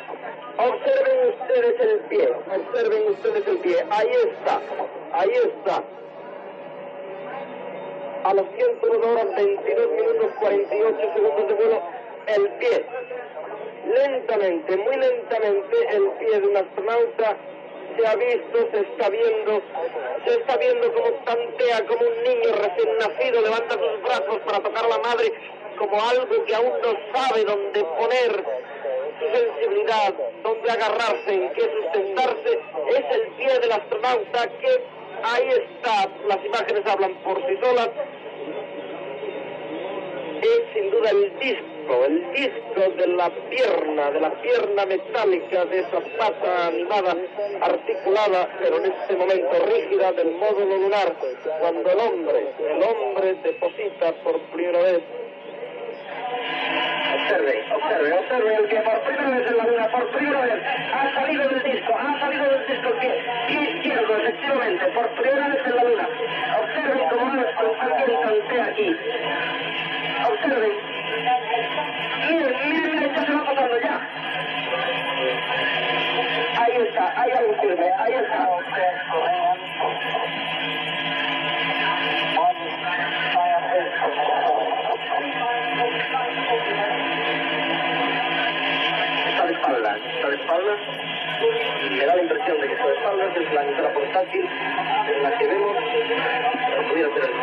Observen 0.59 1.29
ustedes 1.29 1.81
el 1.81 1.99
pie, 2.01 2.29
observen 2.29 3.11
ustedes 3.11 3.47
el 3.47 3.59
pie. 3.59 3.77
Ahí 3.91 4.11
está, 4.11 4.61
ahí 5.13 5.31
está 5.31 5.83
a 8.25 8.35
los 8.35 8.47
101 8.57 9.13
horas 9.13 9.37
22 9.37 9.91
minutos 9.93 10.33
48 10.41 11.15
segundos 11.15 11.49
de 11.49 11.55
vuelo 11.55 11.83
el 12.27 12.49
pie. 12.59 12.87
Lentamente, 13.87 14.77
muy 14.77 14.97
lentamente, 14.97 15.77
el 15.91 16.11
pie 16.19 16.41
de 16.41 16.47
un 16.47 16.57
astronauta 16.57 17.37
se 17.97 18.07
ha 18.07 18.15
visto, 18.15 18.69
se 18.71 18.81
está 18.81 19.09
viendo, 19.09 19.63
se 20.25 20.35
está 20.35 20.57
viendo 20.59 20.93
como 20.93 21.11
tantea, 21.25 21.87
como 21.87 22.01
un 22.01 22.23
niño 22.23 22.53
recién 22.53 22.99
nacido 22.99 23.41
levanta 23.41 23.75
sus 23.75 24.03
brazos 24.03 24.39
para 24.45 24.61
tocar 24.61 24.85
a 24.85 24.89
la 24.89 24.99
madre, 24.99 25.33
como 25.79 26.01
algo 26.01 26.45
que 26.45 26.55
aún 26.55 26.73
no 26.83 26.93
sabe 27.13 27.45
dónde 27.45 27.85
poner 27.85 28.45
su 29.19 29.37
sensibilidad, 29.37 30.15
dónde 30.43 30.71
agarrarse, 30.71 31.35
en 31.35 31.53
qué 31.53 31.63
sustentarse, 31.63 32.61
es 32.91 33.17
el 33.17 33.29
pie 33.39 33.59
del 33.59 33.73
astronauta 33.73 34.49
que 34.61 35.00
ahí 35.23 35.49
está, 35.49 36.09
las 36.27 36.45
imágenes 36.45 36.87
hablan 36.87 37.15
por 37.23 37.37
sí 37.47 37.57
solas, 37.63 37.91
es 40.43 40.61
sin 40.73 40.91
duda 40.91 41.11
el 41.11 41.39
disco, 41.39 42.05
el 42.07 42.33
disco 42.33 42.91
de 42.97 43.07
la 43.09 43.31
pierna, 43.51 44.11
de 44.11 44.21
la 44.21 44.31
pierna 44.41 44.87
metálica, 44.87 45.65
de 45.67 45.81
esa 45.81 46.01
pata 46.19 46.67
animada, 46.69 47.17
articulada, 47.61 48.49
pero 48.59 48.77
en 48.79 48.93
este 48.93 49.17
momento 49.17 49.67
rígida 49.67 50.13
del 50.13 50.33
módulo 50.33 50.77
lunar, 50.77 51.15
cuando 51.61 51.91
el 51.91 51.99
hombre, 52.01 52.47
el 52.59 52.83
hombre 52.83 53.35
deposita 53.43 54.13
por 54.23 54.41
primera 54.53 54.81
vez 54.83 55.03
Observe, 57.13 57.65
observe, 57.73 58.13
observe 58.13 58.55
el 58.57 58.69
que 58.69 58.77
por 58.81 59.01
primera 59.03 59.31
vez 59.31 59.51
en 59.51 59.57
la 59.57 59.65
luna, 59.65 59.89
por 59.89 60.11
primera 60.11 60.41
vez, 60.41 60.63
ha 60.95 61.15
salido 61.15 61.49
del 61.49 61.63
disco, 61.63 61.97
ha 61.97 62.21
salido 62.21 62.45
del 62.45 62.67
disco 62.67 62.91
pie, 63.01 63.73
izquierdo, 63.77 64.17
efectivamente, 64.17 64.87
por 64.87 65.09
primera 65.11 65.49
vez 65.49 65.67
en 65.67 65.77
la 65.77 65.85
luna. 65.85 66.09
Observen 66.61 67.09
cómo 67.09 67.31
también 67.79 68.21
tantea 68.23 68.65
aquí. 68.65 68.97
Observen. 70.29 70.73
Miren, 72.29 72.55
miren, 72.65 72.95
miren, 72.95 73.15
ya 73.15 73.27
se 73.27 73.33
va 73.33 73.45
pasando 73.45 73.81
ya. 73.81 74.09
Ahí 76.59 76.77
está, 76.87 77.23
hay 77.23 77.31
algo 77.33 77.55
firme, 77.61 77.87
ahí. 77.99 78.15
Está 78.15 78.49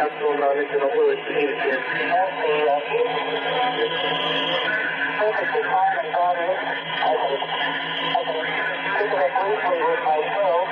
el 0.08 0.14
caso, 0.14 0.34
realmente 0.38 0.78
no 0.78 0.88
puedo 0.90 1.12
distinguir 1.12 1.58
si 1.62 1.70
es. 1.70 1.80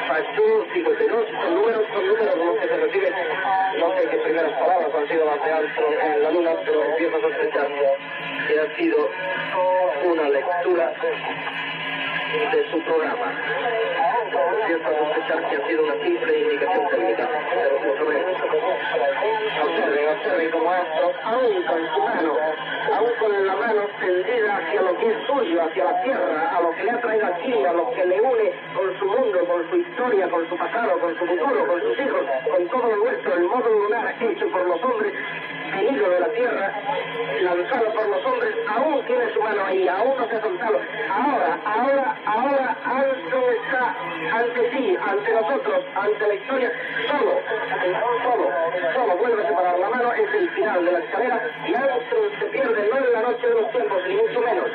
Factor 0.07 0.67
52, 0.73 1.27
son 1.41 1.55
números, 1.55 1.83
son 1.93 2.07
números 2.07 2.59
que 2.61 2.67
se 2.67 2.77
reciben. 2.77 3.13
No 3.79 3.95
sé 3.95 4.07
qué 4.09 4.17
primeras 4.17 4.51
palabras 4.53 4.89
han 4.95 5.07
sido 5.07 5.25
las 5.25 5.43
de 5.43 5.51
Armstrong 5.51 5.93
en 5.93 6.23
la 6.23 6.31
luna, 6.31 6.51
pero 6.65 6.83
empiezo 6.86 7.17
a 7.17 7.21
sospechar 7.21 7.67
que 8.47 8.59
ha 8.59 8.77
sido 8.77 9.09
una 10.05 10.29
lectura 10.29 10.93
de 12.51 12.71
su 12.71 12.79
programa. 12.83 13.94
Empiezo 14.36 14.88
a 14.88 14.99
sospechar 14.99 15.49
que 15.49 15.55
ha 15.55 15.67
sido 15.67 15.83
una 15.83 15.93
simple 16.03 16.39
indicación 16.39 16.89
técnica, 16.89 17.29
pero 17.53 17.77
como 17.77 17.95
sabemos. 17.95 18.36
Observen, 19.63 20.09
observen 20.09 20.51
como 20.51 20.71
Armstrong, 20.71 21.15
aún 21.23 21.63
con 21.63 21.93
su 21.93 21.99
mano, 22.01 22.38
aún 22.93 23.09
con 23.19 23.47
la 23.47 23.55
mano 23.55 23.81
tendida 23.99 24.57
hacia 24.57 24.81
lo 24.81 24.97
que 24.97 25.09
es 25.09 25.17
suyo, 25.27 25.63
hacia 25.63 25.83
la 25.83 26.01
tierra, 26.03 26.57
a 26.57 26.61
lo 26.61 26.71
que 26.71 26.83
le 26.83 26.91
ha 26.91 27.01
traído 27.01 27.25
aquí, 27.25 27.53
a 27.63 27.73
lo 27.73 27.91
que 27.91 28.05
le 28.05 28.21
une 28.21 28.51
con 28.75 28.99
su 28.99 29.05
mundo, 29.05 29.39
con 29.45 29.69
su 29.69 29.75
historia, 29.77 30.29
con 30.29 30.47
su 30.49 30.55
pasado, 30.57 30.99
con 30.99 31.17
su 31.17 31.25
futuro, 31.25 31.67
con 31.67 31.81
sus 31.81 31.99
hijos, 31.99 32.21
con 32.49 32.67
todo 32.67 32.89
lo 32.89 32.97
nuestro, 32.97 33.33
el 33.33 33.43
modo 33.43 33.69
lunar 33.69 34.15
hecho 34.19 34.47
por 34.49 34.67
los 34.67 34.83
hombres, 34.83 35.13
venido 35.71 36.09
de 36.09 36.19
la 36.19 36.27
tierra, 36.29 36.73
lanzado 37.41 37.93
por 37.93 38.07
los 38.07 38.25
hombres, 38.25 38.55
aún 38.67 39.05
tiene 39.05 39.33
su 39.33 39.41
mano 39.41 39.65
ahí, 39.65 39.88
aún 39.88 40.17
no 40.17 40.27
se 40.27 40.36
ha 40.36 40.41
soltado. 40.41 40.79
Ahora, 41.09 41.59
ahora, 41.65 42.15
ahora, 42.25 42.77
Armstrong 42.86 43.49
está 43.63 43.95
ante 44.33 44.71
sí, 44.71 44.97
ante 45.01 45.33
nosotros, 45.33 45.83
ante 45.95 46.27
la 46.27 46.33
historia, 46.36 46.71
solo, 47.09 47.39
solo, 48.23 48.49
solo 48.93 49.17
vuelve 49.17 49.43
a 49.43 49.47
separar 49.49 49.79
la 49.79 49.89
mano, 49.89 50.13
es 50.13 50.33
el 50.33 50.49
final 50.51 50.86
de 50.86 50.91
la 50.91 50.99
escalera 50.99 51.41
y 51.67 51.73
Armstrong 51.73 52.39
se 52.39 52.45
pierde 52.45 52.74
no 52.84 52.97
en 52.97 53.13
la 53.13 53.21
noche 53.21 53.47
de 53.47 53.53
los 53.53 53.71
tiempos, 53.71 54.01
ni 54.07 54.15
mucho 54.15 54.41
menos, 54.41 54.67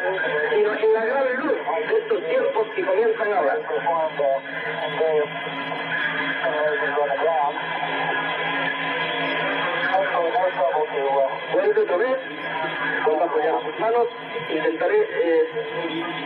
sino 0.51 0.75
en 0.75 0.95
la 0.95 1.05
gran 1.05 1.37
luz 1.37 1.53
de 1.89 1.99
estos 1.99 2.25
tiempos 2.29 2.69
que 2.75 2.85
comienzan 2.85 3.33
ahora. 3.33 3.59
Vuelve 11.53 11.81
otra 11.81 11.97
vez, 11.97 12.19
a 13.21 13.25
apoyar 13.25 13.63
sus 13.65 13.79
manos, 13.81 14.09
intentaré 14.49 15.09
eh, 15.11 15.49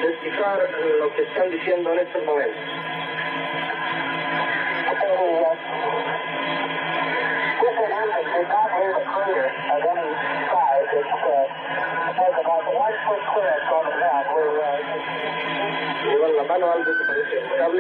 descifrar 0.03 0.69
lo 0.99 1.15
que 1.15 1.23
están 1.23 1.51
diciendo 1.51 1.93
en 1.93 1.99
estos 2.01 2.25
momentos. 2.25 2.84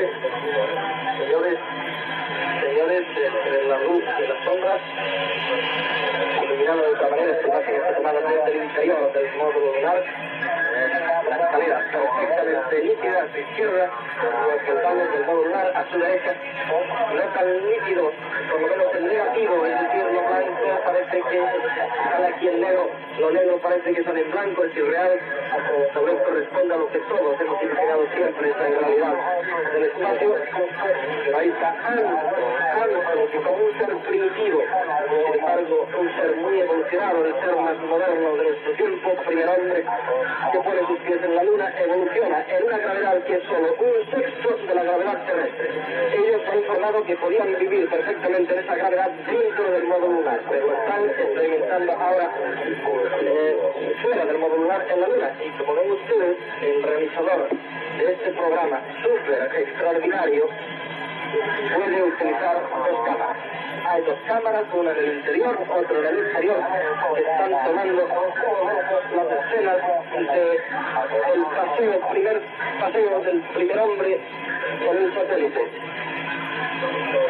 Estable. 0.04 1.18
Señores, 1.18 1.58
señores, 2.62 3.02
entre 3.16 3.68
la 3.68 3.78
luz 3.78 4.04
de 4.18 4.28
las 4.28 4.44
sombras, 4.44 4.80
iluminando 6.42 6.82
de 6.82 6.88
otra 6.94 7.08
manera 7.08 7.32
esta 7.32 7.48
imagen 7.48 7.74
está 7.74 7.96
tomada 7.96 8.20
desde 8.20 8.50
el 8.58 8.64
interior 8.64 9.12
del 9.12 9.36
módulo 9.36 9.74
lunar. 9.74 10.04
La 11.28 11.36
escalera 11.36 11.78
perfectamente 11.90 12.82
nítida 12.82 13.22
a 13.22 13.32
su 13.32 13.38
izquierda, 13.38 13.90
del 15.12 15.26
módulo 15.26 15.44
lunar 15.44 15.72
a 15.74 15.84
su 15.90 15.98
derecha, 15.98 16.34
no 17.14 17.22
tan 17.32 17.68
nítido, 17.68 18.12
por 18.50 18.60
lo 18.60 18.68
menos 18.68 18.94
el 18.94 19.06
negativo, 19.06 19.66
es 19.66 19.80
decir, 19.80 20.04
lo 20.04 20.22
blanco 20.22 20.80
parece 20.84 21.22
que 21.22 21.42
sale 22.10 22.26
aquí 22.26 22.48
en 22.48 22.60
negro, 22.60 22.90
lo 23.18 23.30
negro 23.30 23.58
parece 23.58 23.94
que 23.94 24.04
sale 24.04 24.20
en 24.20 24.30
blanco, 24.30 24.64
es 24.64 24.76
irreal, 24.76 25.20
sobre 25.92 26.12
esto 26.14 26.30
responde 26.30 26.74
a 26.74 26.76
lo 26.76 26.88
que 26.90 26.98
todos 26.98 27.40
hemos 27.40 27.62
imaginado 27.62 28.06
siempre, 28.14 28.50
esa 28.50 28.68
irrealidad 28.68 29.14
del 29.72 29.84
espacio, 29.84 30.36
ahí 31.36 31.48
está 31.48 32.63
algo 32.74 33.30
que 33.30 33.38
como 33.38 33.64
un 33.64 33.78
ser 33.78 33.96
primitivo, 34.08 34.62
sin 35.08 35.34
embargo, 35.34 35.88
un 35.98 36.16
ser 36.16 36.36
muy 36.36 36.60
evolucionado, 36.60 37.24
el 37.24 37.34
ser 37.34 37.56
más 37.56 37.78
moderno 37.78 38.36
de 38.36 38.44
nuestro 38.44 38.72
tiempo, 38.72 39.14
primer 39.26 39.48
hombre 39.48 39.84
que 40.52 40.58
pone 40.58 40.80
sus 40.86 40.98
pies 41.00 41.22
en 41.22 41.34
la 41.34 41.44
luna, 41.44 41.72
evoluciona 41.78 42.44
en 42.48 42.64
una 42.64 42.78
gravedad 42.78 43.24
que 43.24 43.34
es 43.34 43.42
solo 43.44 43.74
un 43.78 44.10
sexto 44.10 44.56
de 44.66 44.74
la 44.74 44.82
gravedad 44.82 45.26
terrestre. 45.26 45.68
Ellos 46.14 46.42
han 46.50 46.58
informado 46.58 47.04
que 47.04 47.16
podían 47.16 47.58
vivir 47.58 47.88
perfectamente 47.88 48.52
en 48.52 48.58
esa 48.60 48.74
gravedad 48.74 49.10
dentro 49.26 49.70
del 49.70 49.84
modo 49.84 50.06
lunar, 50.08 50.40
pero 50.48 50.72
están 50.72 51.04
experimentando 51.04 51.92
ahora 51.92 52.30
eh, 53.20 53.94
fuera 54.02 54.24
del 54.24 54.38
modo 54.38 54.56
lunar 54.56 54.86
en 54.90 55.00
la 55.00 55.08
luna. 55.08 55.32
Y 55.44 55.50
como 55.58 55.74
ven 55.74 55.92
ustedes, 55.92 56.36
el 56.62 56.82
realizador 56.82 57.48
de 57.98 58.12
este 58.12 58.30
programa 58.32 58.80
súper 59.02 59.50
extraordinario 59.54 60.48
puede 61.74 62.02
utilizar 62.02 62.56
dos 62.70 63.06
cámaras. 63.06 63.36
Hay 63.86 64.02
dos 64.02 64.18
cámaras, 64.26 64.64
una 64.72 64.90
en 64.92 64.98
el 64.98 65.16
interior, 65.18 65.58
otra 65.68 65.98
en 65.98 66.06
el 66.06 66.18
exterior, 66.26 66.56
que 67.14 67.20
están 67.20 67.50
tomando 67.50 68.08
las 69.14 69.28
escenas 69.44 69.76
del 70.14 71.44
paseo, 71.44 72.08
primer 72.10 72.42
paseo 72.80 73.20
del 73.20 73.40
primer 73.40 73.78
hombre 73.78 74.20
con 74.86 74.96
el 74.96 75.14
satélite. 75.14 75.70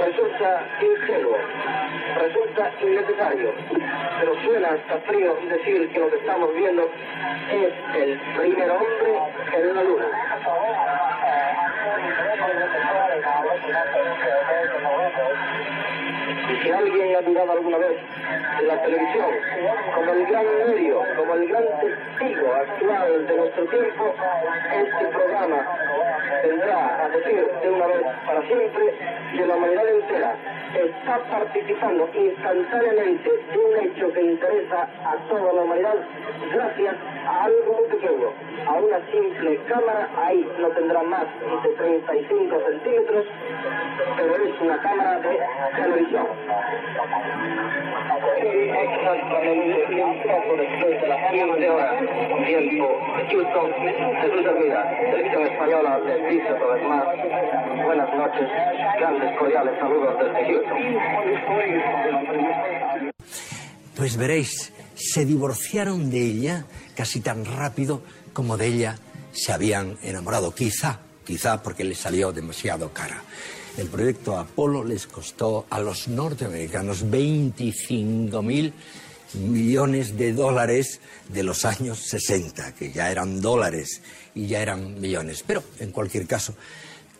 Resulta 0.04 0.66
ingenuo, 0.80 1.36
resulta 2.20 2.72
innecesario, 2.80 3.52
pero 4.20 4.34
suena 4.42 4.68
hasta 4.68 4.98
frío 5.06 5.36
decir 5.48 5.88
que 5.90 5.98
lo 5.98 6.10
que 6.10 6.16
estamos 6.16 6.54
viendo 6.54 6.88
es 7.50 7.72
el 7.96 8.20
primer 8.36 8.70
hombre 8.70 9.18
en 9.54 9.74
la 9.74 9.82
luna. 9.82 10.06
De 18.58 18.66
la 18.66 18.82
televisión 18.82 19.30
como 19.94 20.12
el 20.12 20.26
gran 20.26 20.44
medio, 20.66 21.02
como 21.16 21.34
el 21.34 21.48
gran 21.48 21.64
testigo 21.80 22.54
actual 22.54 23.26
de 23.26 23.36
nuestro 23.36 23.64
tiempo, 23.66 24.14
este 24.72 25.04
programa 25.06 25.78
tendrá 26.42 27.04
a 27.04 27.08
decir 27.08 27.50
de 27.62 27.70
una 27.70 27.86
vez 27.86 28.02
para 28.26 28.42
siempre 28.46 28.94
de 29.36 29.46
la 29.46 29.54
humanidad 29.56 29.88
entera 29.88 30.36
está 30.74 31.18
participando 31.30 32.08
instantáneamente 32.14 33.30
de 33.30 33.58
un 33.58 33.76
hecho 33.86 34.12
que 34.12 34.22
interesa 34.22 34.88
a 35.04 35.16
toda 35.28 35.52
la 35.52 35.62
humanidad 35.62 35.94
gracias 36.52 36.96
a 37.26 37.44
algo 37.44 37.72
muy 37.74 37.88
pequeño, 37.88 38.28
a 38.66 38.72
una 38.74 39.00
simple 39.10 39.60
cámara, 39.68 40.08
ahí 40.16 40.48
no 40.58 40.68
tendrá 40.68 41.02
más 41.02 41.26
de 41.62 41.68
35 41.70 42.60
centímetros, 42.70 43.26
pero 44.16 44.36
es 44.36 44.60
una 44.60 44.82
cámara 44.82 45.18
de 45.20 45.38
televisión. 45.76 46.26
Exactamente 48.36 50.04
un 50.04 50.56
después 50.56 51.00
de 51.00 51.08
las 51.08 51.30
15 51.30 51.70
horas, 51.70 51.94
tiempo 52.46 53.00
Houston, 53.30 53.72
Jesús 53.74 54.44
Hermida, 54.44 54.98
Televisión 55.10 55.42
Española, 55.42 55.98
vez 55.98 56.88
más, 56.88 57.04
buenas 57.84 58.14
noches, 58.14 58.48
grandes 58.98 59.38
cordiales 59.38 59.78
saludos 59.78 60.18
desde 60.18 60.44
Houston. 60.44 60.53
Pues 63.96 64.16
veréis, 64.16 64.72
se 64.94 65.24
divorciaron 65.24 66.10
de 66.10 66.22
ella 66.24 66.66
casi 66.96 67.20
tan 67.20 67.44
rápido 67.44 68.02
como 68.32 68.56
de 68.56 68.66
ella 68.66 68.98
se 69.32 69.52
habían 69.52 69.96
enamorado. 70.02 70.54
Quizá, 70.54 71.00
quizá 71.24 71.62
porque 71.62 71.84
les 71.84 71.98
salió 71.98 72.32
demasiado 72.32 72.92
cara. 72.92 73.22
El 73.76 73.88
proyecto 73.88 74.38
Apolo 74.38 74.84
les 74.84 75.06
costó 75.06 75.66
a 75.70 75.80
los 75.80 76.06
norteamericanos 76.06 77.10
25 77.10 78.42
mil 78.42 78.72
millones 79.34 80.16
de 80.16 80.32
dólares 80.32 81.00
de 81.28 81.42
los 81.42 81.64
años 81.64 81.98
60, 81.98 82.74
que 82.74 82.92
ya 82.92 83.10
eran 83.10 83.40
dólares 83.40 84.00
y 84.34 84.46
ya 84.46 84.60
eran 84.62 85.00
millones. 85.00 85.42
Pero, 85.44 85.64
en 85.80 85.90
cualquier 85.90 86.26
caso, 86.26 86.54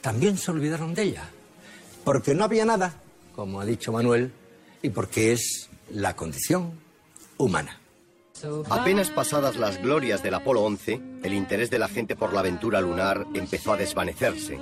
también 0.01 0.39
se 0.39 0.53
olvidaron 0.53 0.95
de 0.95 1.03
ella, 1.03 1.28
porque 2.05 2.35
no 2.35 2.45
había 2.45 2.64
nada, 2.64 2.95
como 3.35 3.61
ha 3.61 3.64
dicho 3.64 3.93
Manuel, 3.93 4.32
y 4.82 4.91
porque 4.91 5.32
es 5.32 5.68
la 5.91 6.14
condición 6.16 6.72
humana. 7.37 7.80
Apenas 8.68 9.11
pasadas 9.11 9.57
las 9.57 9.80
glorias 9.80 10.22
del 10.22 10.35
Apolo 10.35 10.62
11, 10.62 11.01
el 11.22 11.32
interés 11.32 11.70
de 11.70 11.78
la 11.78 11.89
gente 11.89 12.16
por 12.16 12.32
la 12.32 12.41
aventura 12.41 12.80
lunar 12.80 13.26
empezó 13.35 13.72
a 13.72 13.76
desvanecerse. 13.76 14.59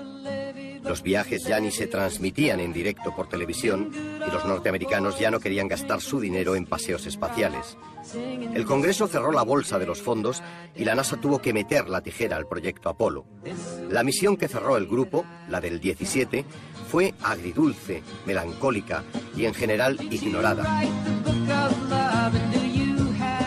Los 0.85 1.03
viajes 1.03 1.45
ya 1.45 1.61
ni 1.61 1.71
se 1.71 1.87
transmitían 1.87 2.61
en 2.61 2.73
directo 2.73 3.15
por 3.15 3.29
televisión 3.29 3.91
y 3.95 4.31
los 4.31 4.45
norteamericanos 4.45 5.19
ya 5.19 5.31
no 5.31 5.41
querían 5.41 5.69
gastar 5.69 6.01
su 6.01 6.21
dinero 6.21 6.57
en 6.57 6.67
paseos 6.67 7.07
espaciales. 7.07 7.77
El 8.55 8.65
Congreso 8.65 9.07
cerró 9.07 9.31
la 9.33 9.43
bolsa 9.43 9.79
de 9.79 9.87
los 9.87 10.03
fondos 10.03 10.43
y 10.75 10.85
la 10.85 10.95
NASA 10.95 11.17
tuvo 11.17 11.41
que 11.41 11.53
meter 11.53 11.89
la 11.89 12.01
tijera 12.01 12.37
al 12.37 12.47
proyecto 12.47 12.89
Apolo. 12.89 13.25
La 13.89 14.03
misión 14.03 14.37
que 14.37 14.49
cerró 14.49 14.77
el 14.77 14.87
grupo, 14.87 15.25
la 15.49 15.61
del 15.61 15.81
17, 15.81 16.45
fue 16.91 17.15
agridulce, 17.23 18.03
melancólica 18.27 19.05
y 19.37 19.47
en 19.47 19.55
general 19.55 19.99
ignorada. 20.11 20.83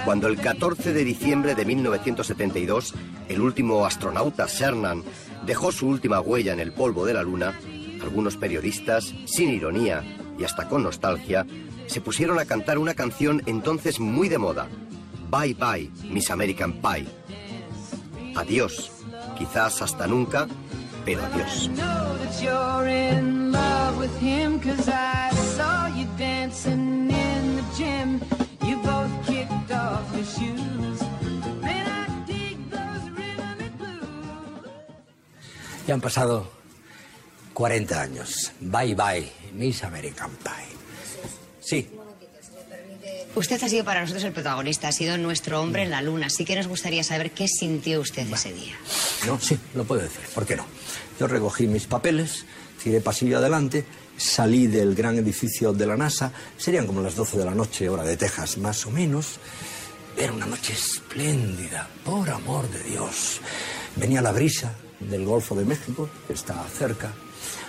Cuando 0.05 0.27
el 0.27 0.37
14 0.37 0.93
de 0.93 1.03
diciembre 1.03 1.55
de 1.55 1.65
1972 1.65 2.93
el 3.27 3.41
último 3.41 3.85
astronauta 3.85 4.47
Cernan 4.47 5.03
dejó 5.45 5.71
su 5.71 5.87
última 5.87 6.19
huella 6.19 6.53
en 6.53 6.59
el 6.59 6.71
polvo 6.71 7.05
de 7.05 7.13
la 7.13 7.23
Luna, 7.23 7.59
algunos 8.01 8.37
periodistas, 8.37 9.13
sin 9.25 9.49
ironía 9.49 10.03
y 10.37 10.43
hasta 10.43 10.67
con 10.67 10.83
nostalgia, 10.83 11.45
se 11.87 12.01
pusieron 12.01 12.39
a 12.39 12.45
cantar 12.45 12.77
una 12.77 12.93
canción 12.93 13.41
entonces 13.45 13.99
muy 13.99 14.29
de 14.29 14.37
moda, 14.37 14.67
Bye 15.29 15.53
Bye, 15.53 15.91
Miss 16.09 16.29
American 16.29 16.73
Pie. 16.73 17.07
Adiós, 18.35 18.91
quizás 19.37 19.81
hasta 19.81 20.07
nunca, 20.07 20.47
pero 21.05 21.21
adiós. 21.23 21.69
Ya 35.87 35.93
han 35.93 36.01
pasado 36.01 36.51
40 37.53 38.01
años. 38.01 38.51
Bye 38.59 38.95
bye, 38.95 39.31
Miss 39.53 39.83
American 39.83 40.31
Pie. 40.43 40.75
Sí, 41.61 41.89
Usted 43.35 43.61
ha 43.61 43.67
sido 43.67 43.83
para 43.83 43.99
nosotros 43.99 44.23
el 44.23 44.31
protagonista, 44.31 44.87
ha 44.87 44.91
sido 44.93 45.17
nuestro 45.17 45.61
hombre 45.61 45.83
en 45.83 45.89
la 45.89 46.01
luna, 46.01 46.27
así 46.27 46.45
que 46.45 46.55
nos 46.55 46.67
gustaría 46.67 47.03
saber 47.03 47.31
qué 47.31 47.49
sintió 47.49 47.99
usted 47.99 48.31
ese 48.31 48.53
día. 48.53 48.75
no, 49.27 49.37
sí, 49.41 49.59
lo 49.73 49.83
puedo 49.83 50.03
decir. 50.03 50.21
¿Por 50.33 50.45
qué 50.45 50.55
no? 50.55 50.65
Yo 51.19 51.27
recogí 51.27 51.67
mis 51.67 51.85
papeles, 51.85 52.45
tiré 52.81 53.01
pasillo 53.01 53.39
adelante, 53.39 53.83
salí 54.15 54.67
del 54.67 54.95
gran 54.95 55.17
edificio 55.17 55.73
de 55.73 55.85
la 55.85 55.97
NASA, 55.97 56.31
serían 56.57 56.87
como 56.87 57.01
las 57.01 57.15
12 57.15 57.37
de 57.37 57.43
la 57.43 57.53
noche, 57.53 57.89
hora 57.89 58.03
de 58.03 58.15
Texas, 58.15 58.57
más 58.57 58.85
o 58.85 58.91
menos. 58.91 59.37
Era 60.17 60.31
una 60.31 60.45
noche 60.45 60.71
espléndida, 60.71 61.89
por 62.05 62.29
amor 62.29 62.69
de 62.69 62.83
Dios. 62.83 63.41
Venía 63.97 64.21
la 64.21 64.31
brisa 64.31 64.73
del 65.09 65.25
Golfo 65.25 65.55
de 65.55 65.65
México, 65.65 66.09
que 66.27 66.33
está 66.33 66.63
cerca. 66.77 67.13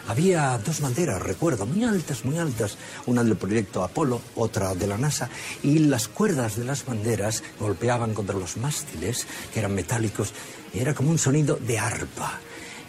Había 0.09 0.57
dos 0.59 0.81
banderas, 0.81 1.21
recuerdo, 1.21 1.67
muy 1.67 1.83
altas, 1.85 2.25
muy 2.25 2.39
altas, 2.39 2.79
una 3.07 3.25
del 3.25 3.37
proyecto 3.37 3.83
Apolo, 3.83 4.21
otra 4.37 4.75
de 4.75 4.87
la 4.87 4.97
NASA, 4.97 5.29
y 5.65 5.81
las 5.81 6.07
cuerdas 6.07 6.57
de 6.57 6.65
las 6.65 6.87
banderas 6.87 7.43
golpeaban 7.59 8.15
contra 8.15 8.39
los 8.39 8.57
mástiles, 8.57 9.27
que 9.53 9.59
eran 9.59 9.75
metálicos, 9.75 10.33
y 10.73 10.79
era 10.79 10.95
como 10.95 11.11
un 11.11 11.19
sonido 11.19 11.57
de 11.57 11.79
arpa. 11.79 12.39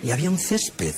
Y 0.04 0.12
había 0.12 0.30
un 0.30 0.38
césped 0.38 0.94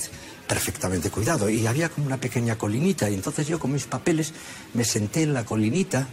perfectamente 0.46 1.10
cuidado, 1.10 1.48
y 1.48 1.66
había 1.66 1.88
como 1.88 2.06
una 2.06 2.20
pequeña 2.20 2.58
colinita, 2.58 3.08
y 3.08 3.14
entonces 3.14 3.46
yo 3.46 3.58
con 3.58 3.72
mis 3.72 3.86
papeles 3.86 4.34
me 4.74 4.84
senté 4.84 5.22
en 5.22 5.32
la 5.32 5.46
colinita, 5.46 6.06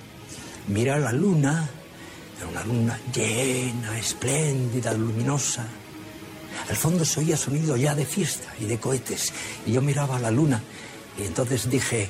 miré 0.69 0.91
a 0.91 0.99
la 0.99 1.11
luna, 1.11 1.69
era 2.37 2.47
una 2.47 2.63
luna 2.63 2.99
llena, 3.13 3.99
espléndida, 3.99 4.93
luminosa. 4.93 5.65
Al 6.69 6.75
fondo 6.75 7.05
se 7.05 7.19
oía 7.19 7.37
sonido 7.37 7.77
ya 7.77 7.95
de 7.95 8.05
fiesta 8.05 8.53
y 8.59 8.65
de 8.65 8.79
cohetes. 8.79 9.33
Y 9.65 9.73
yo 9.73 9.81
miraba 9.81 10.17
a 10.17 10.19
la 10.19 10.31
luna 10.31 10.61
y 11.17 11.23
entonces 11.23 11.69
dije, 11.69 12.09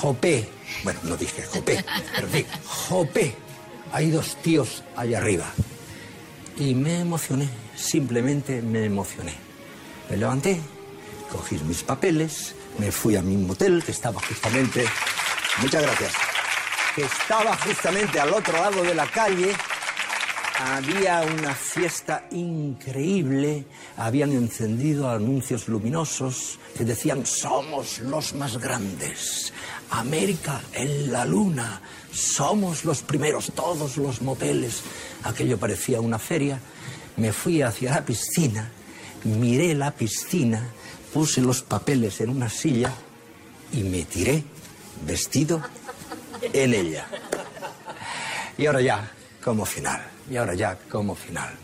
Jope. 0.00 0.48
Bueno, 0.84 1.00
no 1.04 1.16
dije 1.16 1.42
Jope, 1.42 1.84
pero 2.14 2.28
sí, 2.32 2.46
Jope. 2.66 3.34
Hay 3.92 4.10
dos 4.10 4.36
tíos 4.42 4.82
allá 4.96 5.18
arriba. 5.18 5.46
Y 6.58 6.74
me 6.74 7.00
emocioné, 7.00 7.48
simplemente 7.76 8.62
me 8.62 8.84
emocioné. 8.84 9.34
Me 10.10 10.16
levanté, 10.16 10.60
cogí 11.30 11.56
mis 11.64 11.82
papeles, 11.82 12.54
me 12.78 12.92
fui 12.92 13.16
a 13.16 13.22
mi 13.22 13.36
motel 13.36 13.82
que 13.84 13.92
estaba 13.92 14.20
justamente... 14.20 14.84
Muchas 15.58 15.82
gracias. 15.82 16.12
Que 16.94 17.04
estaba 17.04 17.56
justamente 17.56 18.20
al 18.20 18.32
otro 18.32 18.52
lado 18.58 18.82
de 18.82 18.94
la 18.94 19.06
calle 19.06 19.54
había 20.58 21.20
una 21.20 21.54
fiesta 21.54 22.26
increíble, 22.30 23.66
habían 23.96 24.32
encendido 24.32 25.10
anuncios 25.10 25.68
luminosos 25.68 26.58
que 26.76 26.84
decían 26.84 27.26
somos 27.26 27.98
los 28.00 28.34
más 28.34 28.56
grandes, 28.56 29.52
América 29.90 30.62
en 30.72 31.12
la 31.12 31.24
luna, 31.24 31.82
somos 32.10 32.84
los 32.84 33.02
primeros, 33.02 33.52
todos 33.54 33.98
los 33.98 34.22
moteles. 34.22 34.82
Aquello 35.24 35.58
parecía 35.58 36.00
una 36.00 36.18
feria. 36.18 36.58
Me 37.16 37.32
fui 37.32 37.62
hacia 37.62 37.90
la 37.90 38.04
piscina, 38.04 38.70
miré 39.24 39.74
la 39.74 39.90
piscina, 39.90 40.70
puse 41.12 41.40
los 41.40 41.62
papeles 41.62 42.20
en 42.20 42.30
una 42.30 42.48
silla 42.48 42.92
y 43.72 43.82
me 43.82 44.04
tiré 44.04 44.42
vestido 45.06 45.60
en 46.52 46.74
ella. 46.74 47.06
Y 48.56 48.66
ahora 48.66 48.80
ya, 48.80 49.12
como 49.42 49.66
final. 49.66 50.15
Y 50.30 50.36
ahora 50.36 50.54
ya, 50.54 50.78
como 50.90 51.14
final, 51.14 51.54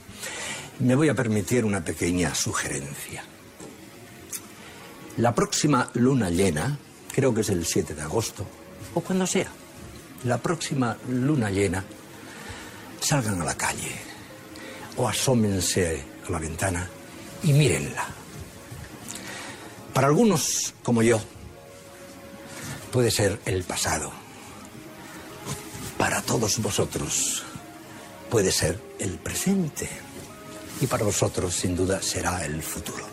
me 0.80 0.94
voy 0.94 1.08
a 1.08 1.14
permitir 1.14 1.64
una 1.64 1.84
pequeña 1.84 2.34
sugerencia. 2.34 3.24
La 5.18 5.34
próxima 5.34 5.90
luna 5.94 6.30
llena, 6.30 6.78
creo 7.12 7.34
que 7.34 7.42
es 7.42 7.50
el 7.50 7.66
7 7.66 7.94
de 7.94 8.02
agosto, 8.02 8.46
o 8.94 9.00
cuando 9.00 9.26
sea, 9.26 9.48
la 10.24 10.38
próxima 10.38 10.96
luna 11.08 11.50
llena, 11.50 11.84
salgan 13.00 13.40
a 13.42 13.44
la 13.44 13.56
calle 13.56 13.92
o 14.96 15.08
asómense 15.08 16.04
a 16.26 16.30
la 16.30 16.38
ventana 16.38 16.88
y 17.42 17.52
mírenla. 17.52 18.06
Para 19.92 20.06
algunos, 20.06 20.74
como 20.82 21.02
yo, 21.02 21.20
puede 22.90 23.10
ser 23.10 23.40
el 23.44 23.64
pasado. 23.64 24.12
Para 25.98 26.22
todos 26.22 26.58
vosotros, 26.60 27.44
puede 28.32 28.50
ser 28.50 28.80
el 28.98 29.18
presente 29.18 29.86
y 30.80 30.86
para 30.86 31.04
vosotros 31.04 31.54
sin 31.54 31.76
duda 31.76 32.00
será 32.00 32.46
el 32.46 32.62
futuro. 32.62 33.04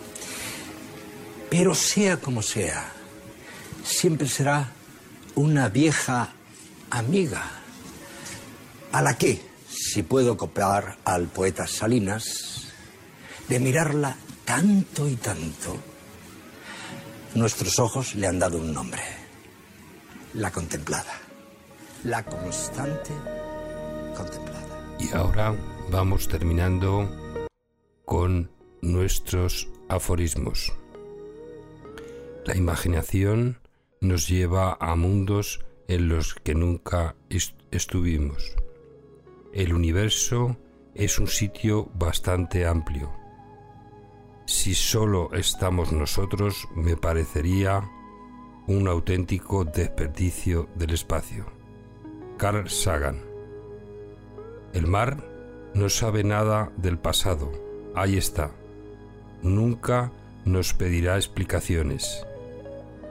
Pero 1.49 1.75
sea 1.75 2.15
como 2.15 2.41
sea, 2.41 2.89
siempre 3.83 4.29
será 4.29 4.71
una 5.35 5.67
vieja 5.67 6.29
amiga 6.89 7.51
a 8.93 9.01
la 9.01 9.17
que, 9.17 9.41
si 9.69 10.03
puedo 10.03 10.37
copiar 10.37 10.99
al 11.03 11.27
poeta 11.27 11.67
Salinas, 11.67 12.69
de 13.49 13.59
mirarla 13.59 14.15
tanto 14.45 15.05
y 15.09 15.17
tanto, 15.17 15.75
nuestros 17.35 17.77
ojos 17.79 18.15
le 18.15 18.25
han 18.25 18.39
dado 18.39 18.57
un 18.57 18.73
nombre, 18.73 19.03
la 20.35 20.49
contemplada, 20.49 21.19
la 22.05 22.23
constante 22.23 23.11
contemplada. 24.15 24.48
Y 24.99 25.15
ahora 25.15 25.55
vamos 25.89 26.27
terminando 26.27 27.09
con 28.03 28.51
nuestros 28.81 29.69
aforismos. 29.87 30.73
La 32.45 32.55
imaginación 32.57 33.59
nos 34.01 34.27
lleva 34.27 34.77
a 34.79 34.95
mundos 34.95 35.65
en 35.87 36.09
los 36.09 36.35
que 36.35 36.53
nunca 36.53 37.15
estuvimos. 37.71 38.55
El 39.53 39.73
universo 39.73 40.57
es 40.93 41.17
un 41.17 41.27
sitio 41.27 41.89
bastante 41.95 42.67
amplio. 42.67 43.11
Si 44.45 44.75
solo 44.75 45.31
estamos 45.33 45.93
nosotros, 45.93 46.67
me 46.75 46.97
parecería 46.97 47.89
un 48.67 48.87
auténtico 48.87 49.63
desperdicio 49.63 50.67
del 50.75 50.93
espacio. 50.93 51.45
Carl 52.37 52.69
Sagan 52.69 53.28
el 54.73 54.87
mar 54.87 55.17
no 55.73 55.89
sabe 55.89 56.23
nada 56.23 56.71
del 56.77 56.97
pasado. 56.97 57.51
Ahí 57.95 58.17
está. 58.17 58.51
Nunca 59.41 60.11
nos 60.45 60.73
pedirá 60.73 61.15
explicaciones. 61.15 62.25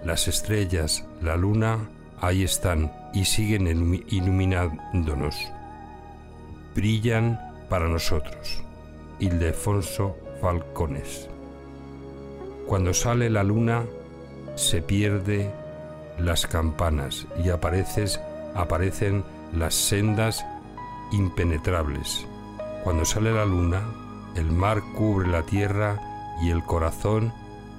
Las 0.05 0.29
estrellas, 0.29 1.05
la 1.23 1.37
luna, 1.37 1.91
ahí 2.21 2.45
están 2.45 2.93
y 3.13 3.25
siguen 3.25 3.67
iluminándonos. 4.09 5.37
Brillan 6.75 7.41
para 7.69 7.89
nosotros. 7.89 8.63
Ildefonso 9.19 10.17
Falcones. 10.41 11.29
Cuando 12.67 12.95
sale 12.95 13.31
la 13.31 13.43
luna, 13.43 13.85
se 14.55 14.83
pierde 14.83 15.51
las 16.19 16.47
campanas 16.47 17.27
y 17.43 17.49
aparecen 17.51 19.25
las 19.53 19.75
sendas 19.75 20.45
impenetrables. 21.13 22.27
Cuando 22.85 23.05
sale 23.05 23.33
la 23.33 23.45
luna, 23.45 23.83
el 24.35 24.51
mar 24.51 24.83
cubre 24.95 25.29
la 25.29 25.43
tierra 25.43 26.01
y 26.43 26.51
el 26.51 26.65
corazón 26.65 27.33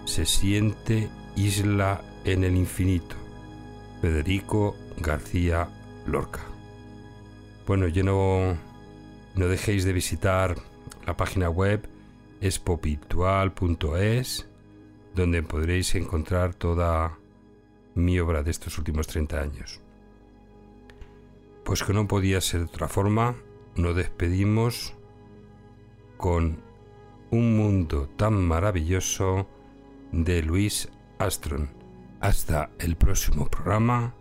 se 0.06 0.26
siente 0.26 1.10
isla 1.36 2.02
en 2.26 2.44
el 2.44 2.56
infinito. 2.56 3.16
Federico 4.02 4.76
García 4.98 5.70
Lorca. 6.06 6.42
Bueno, 7.68 7.88
yo 7.88 8.04
no, 8.04 8.58
no 9.36 9.48
dejéis 9.48 9.86
de 9.86 9.94
visitar 9.94 10.56
la 11.06 11.16
página 11.16 11.50
web 11.50 11.88
espopitual.es, 12.42 14.48
donde 15.16 15.44
podréis 15.44 15.96
encontrar 15.96 16.54
toda 16.54 17.18
mi 17.96 18.20
obra 18.20 18.44
de 18.44 18.52
estos 18.52 18.78
últimos 18.78 19.08
30 19.08 19.40
años. 19.40 19.79
Pues 21.64 21.84
que 21.84 21.94
no 21.94 22.08
podía 22.08 22.42
ser 22.42 22.62
de 22.62 22.66
otra 22.68 22.88
forma, 22.88 23.36
nos 23.76 23.96
despedimos 23.96 24.96
con 26.18 26.62
un 27.32 27.58
mundo 27.58 28.10
tan 28.18 28.34
maravilloso 28.34 29.48
de 30.12 30.42
Luis 30.42 30.90
Astron. 31.20 31.70
Hasta 32.20 32.72
el 32.80 32.96
próximo 32.96 33.48
programa, 33.48 34.14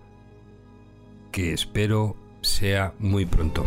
que 1.33 1.53
espero 1.53 2.17
sea 2.43 2.95
muy 2.99 3.27
pronto. 3.27 3.67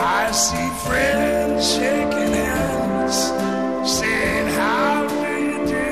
I 0.00 0.30
see 0.30 0.68
friends 0.86 1.74
shaking 1.74 2.32
hands, 2.32 3.16
saying, 3.98 4.46
How 4.54 5.08
do 5.08 5.16
you 5.42 5.66
do? 5.66 5.90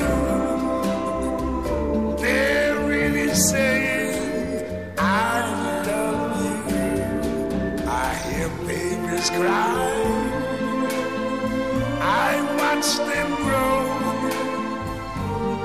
They're 2.22 2.78
really 2.86 3.34
saying, 3.34 4.94
I 4.96 5.40
love 5.88 6.38
you. 6.70 6.84
I 7.88 8.14
hear 8.28 8.48
babies 8.64 9.28
cry. 9.30 9.74
I 12.00 12.30
watch 12.60 12.88
them 13.10 13.30
grow. 13.42 13.80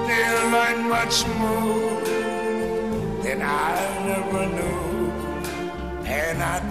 They 0.08 0.28
learn 0.52 0.90
much 0.90 1.28
more 1.38 2.02
than 3.22 3.40
I 3.44 3.78
never 4.08 4.44
knew. 4.48 4.82
And 6.06 6.42
I 6.42 6.70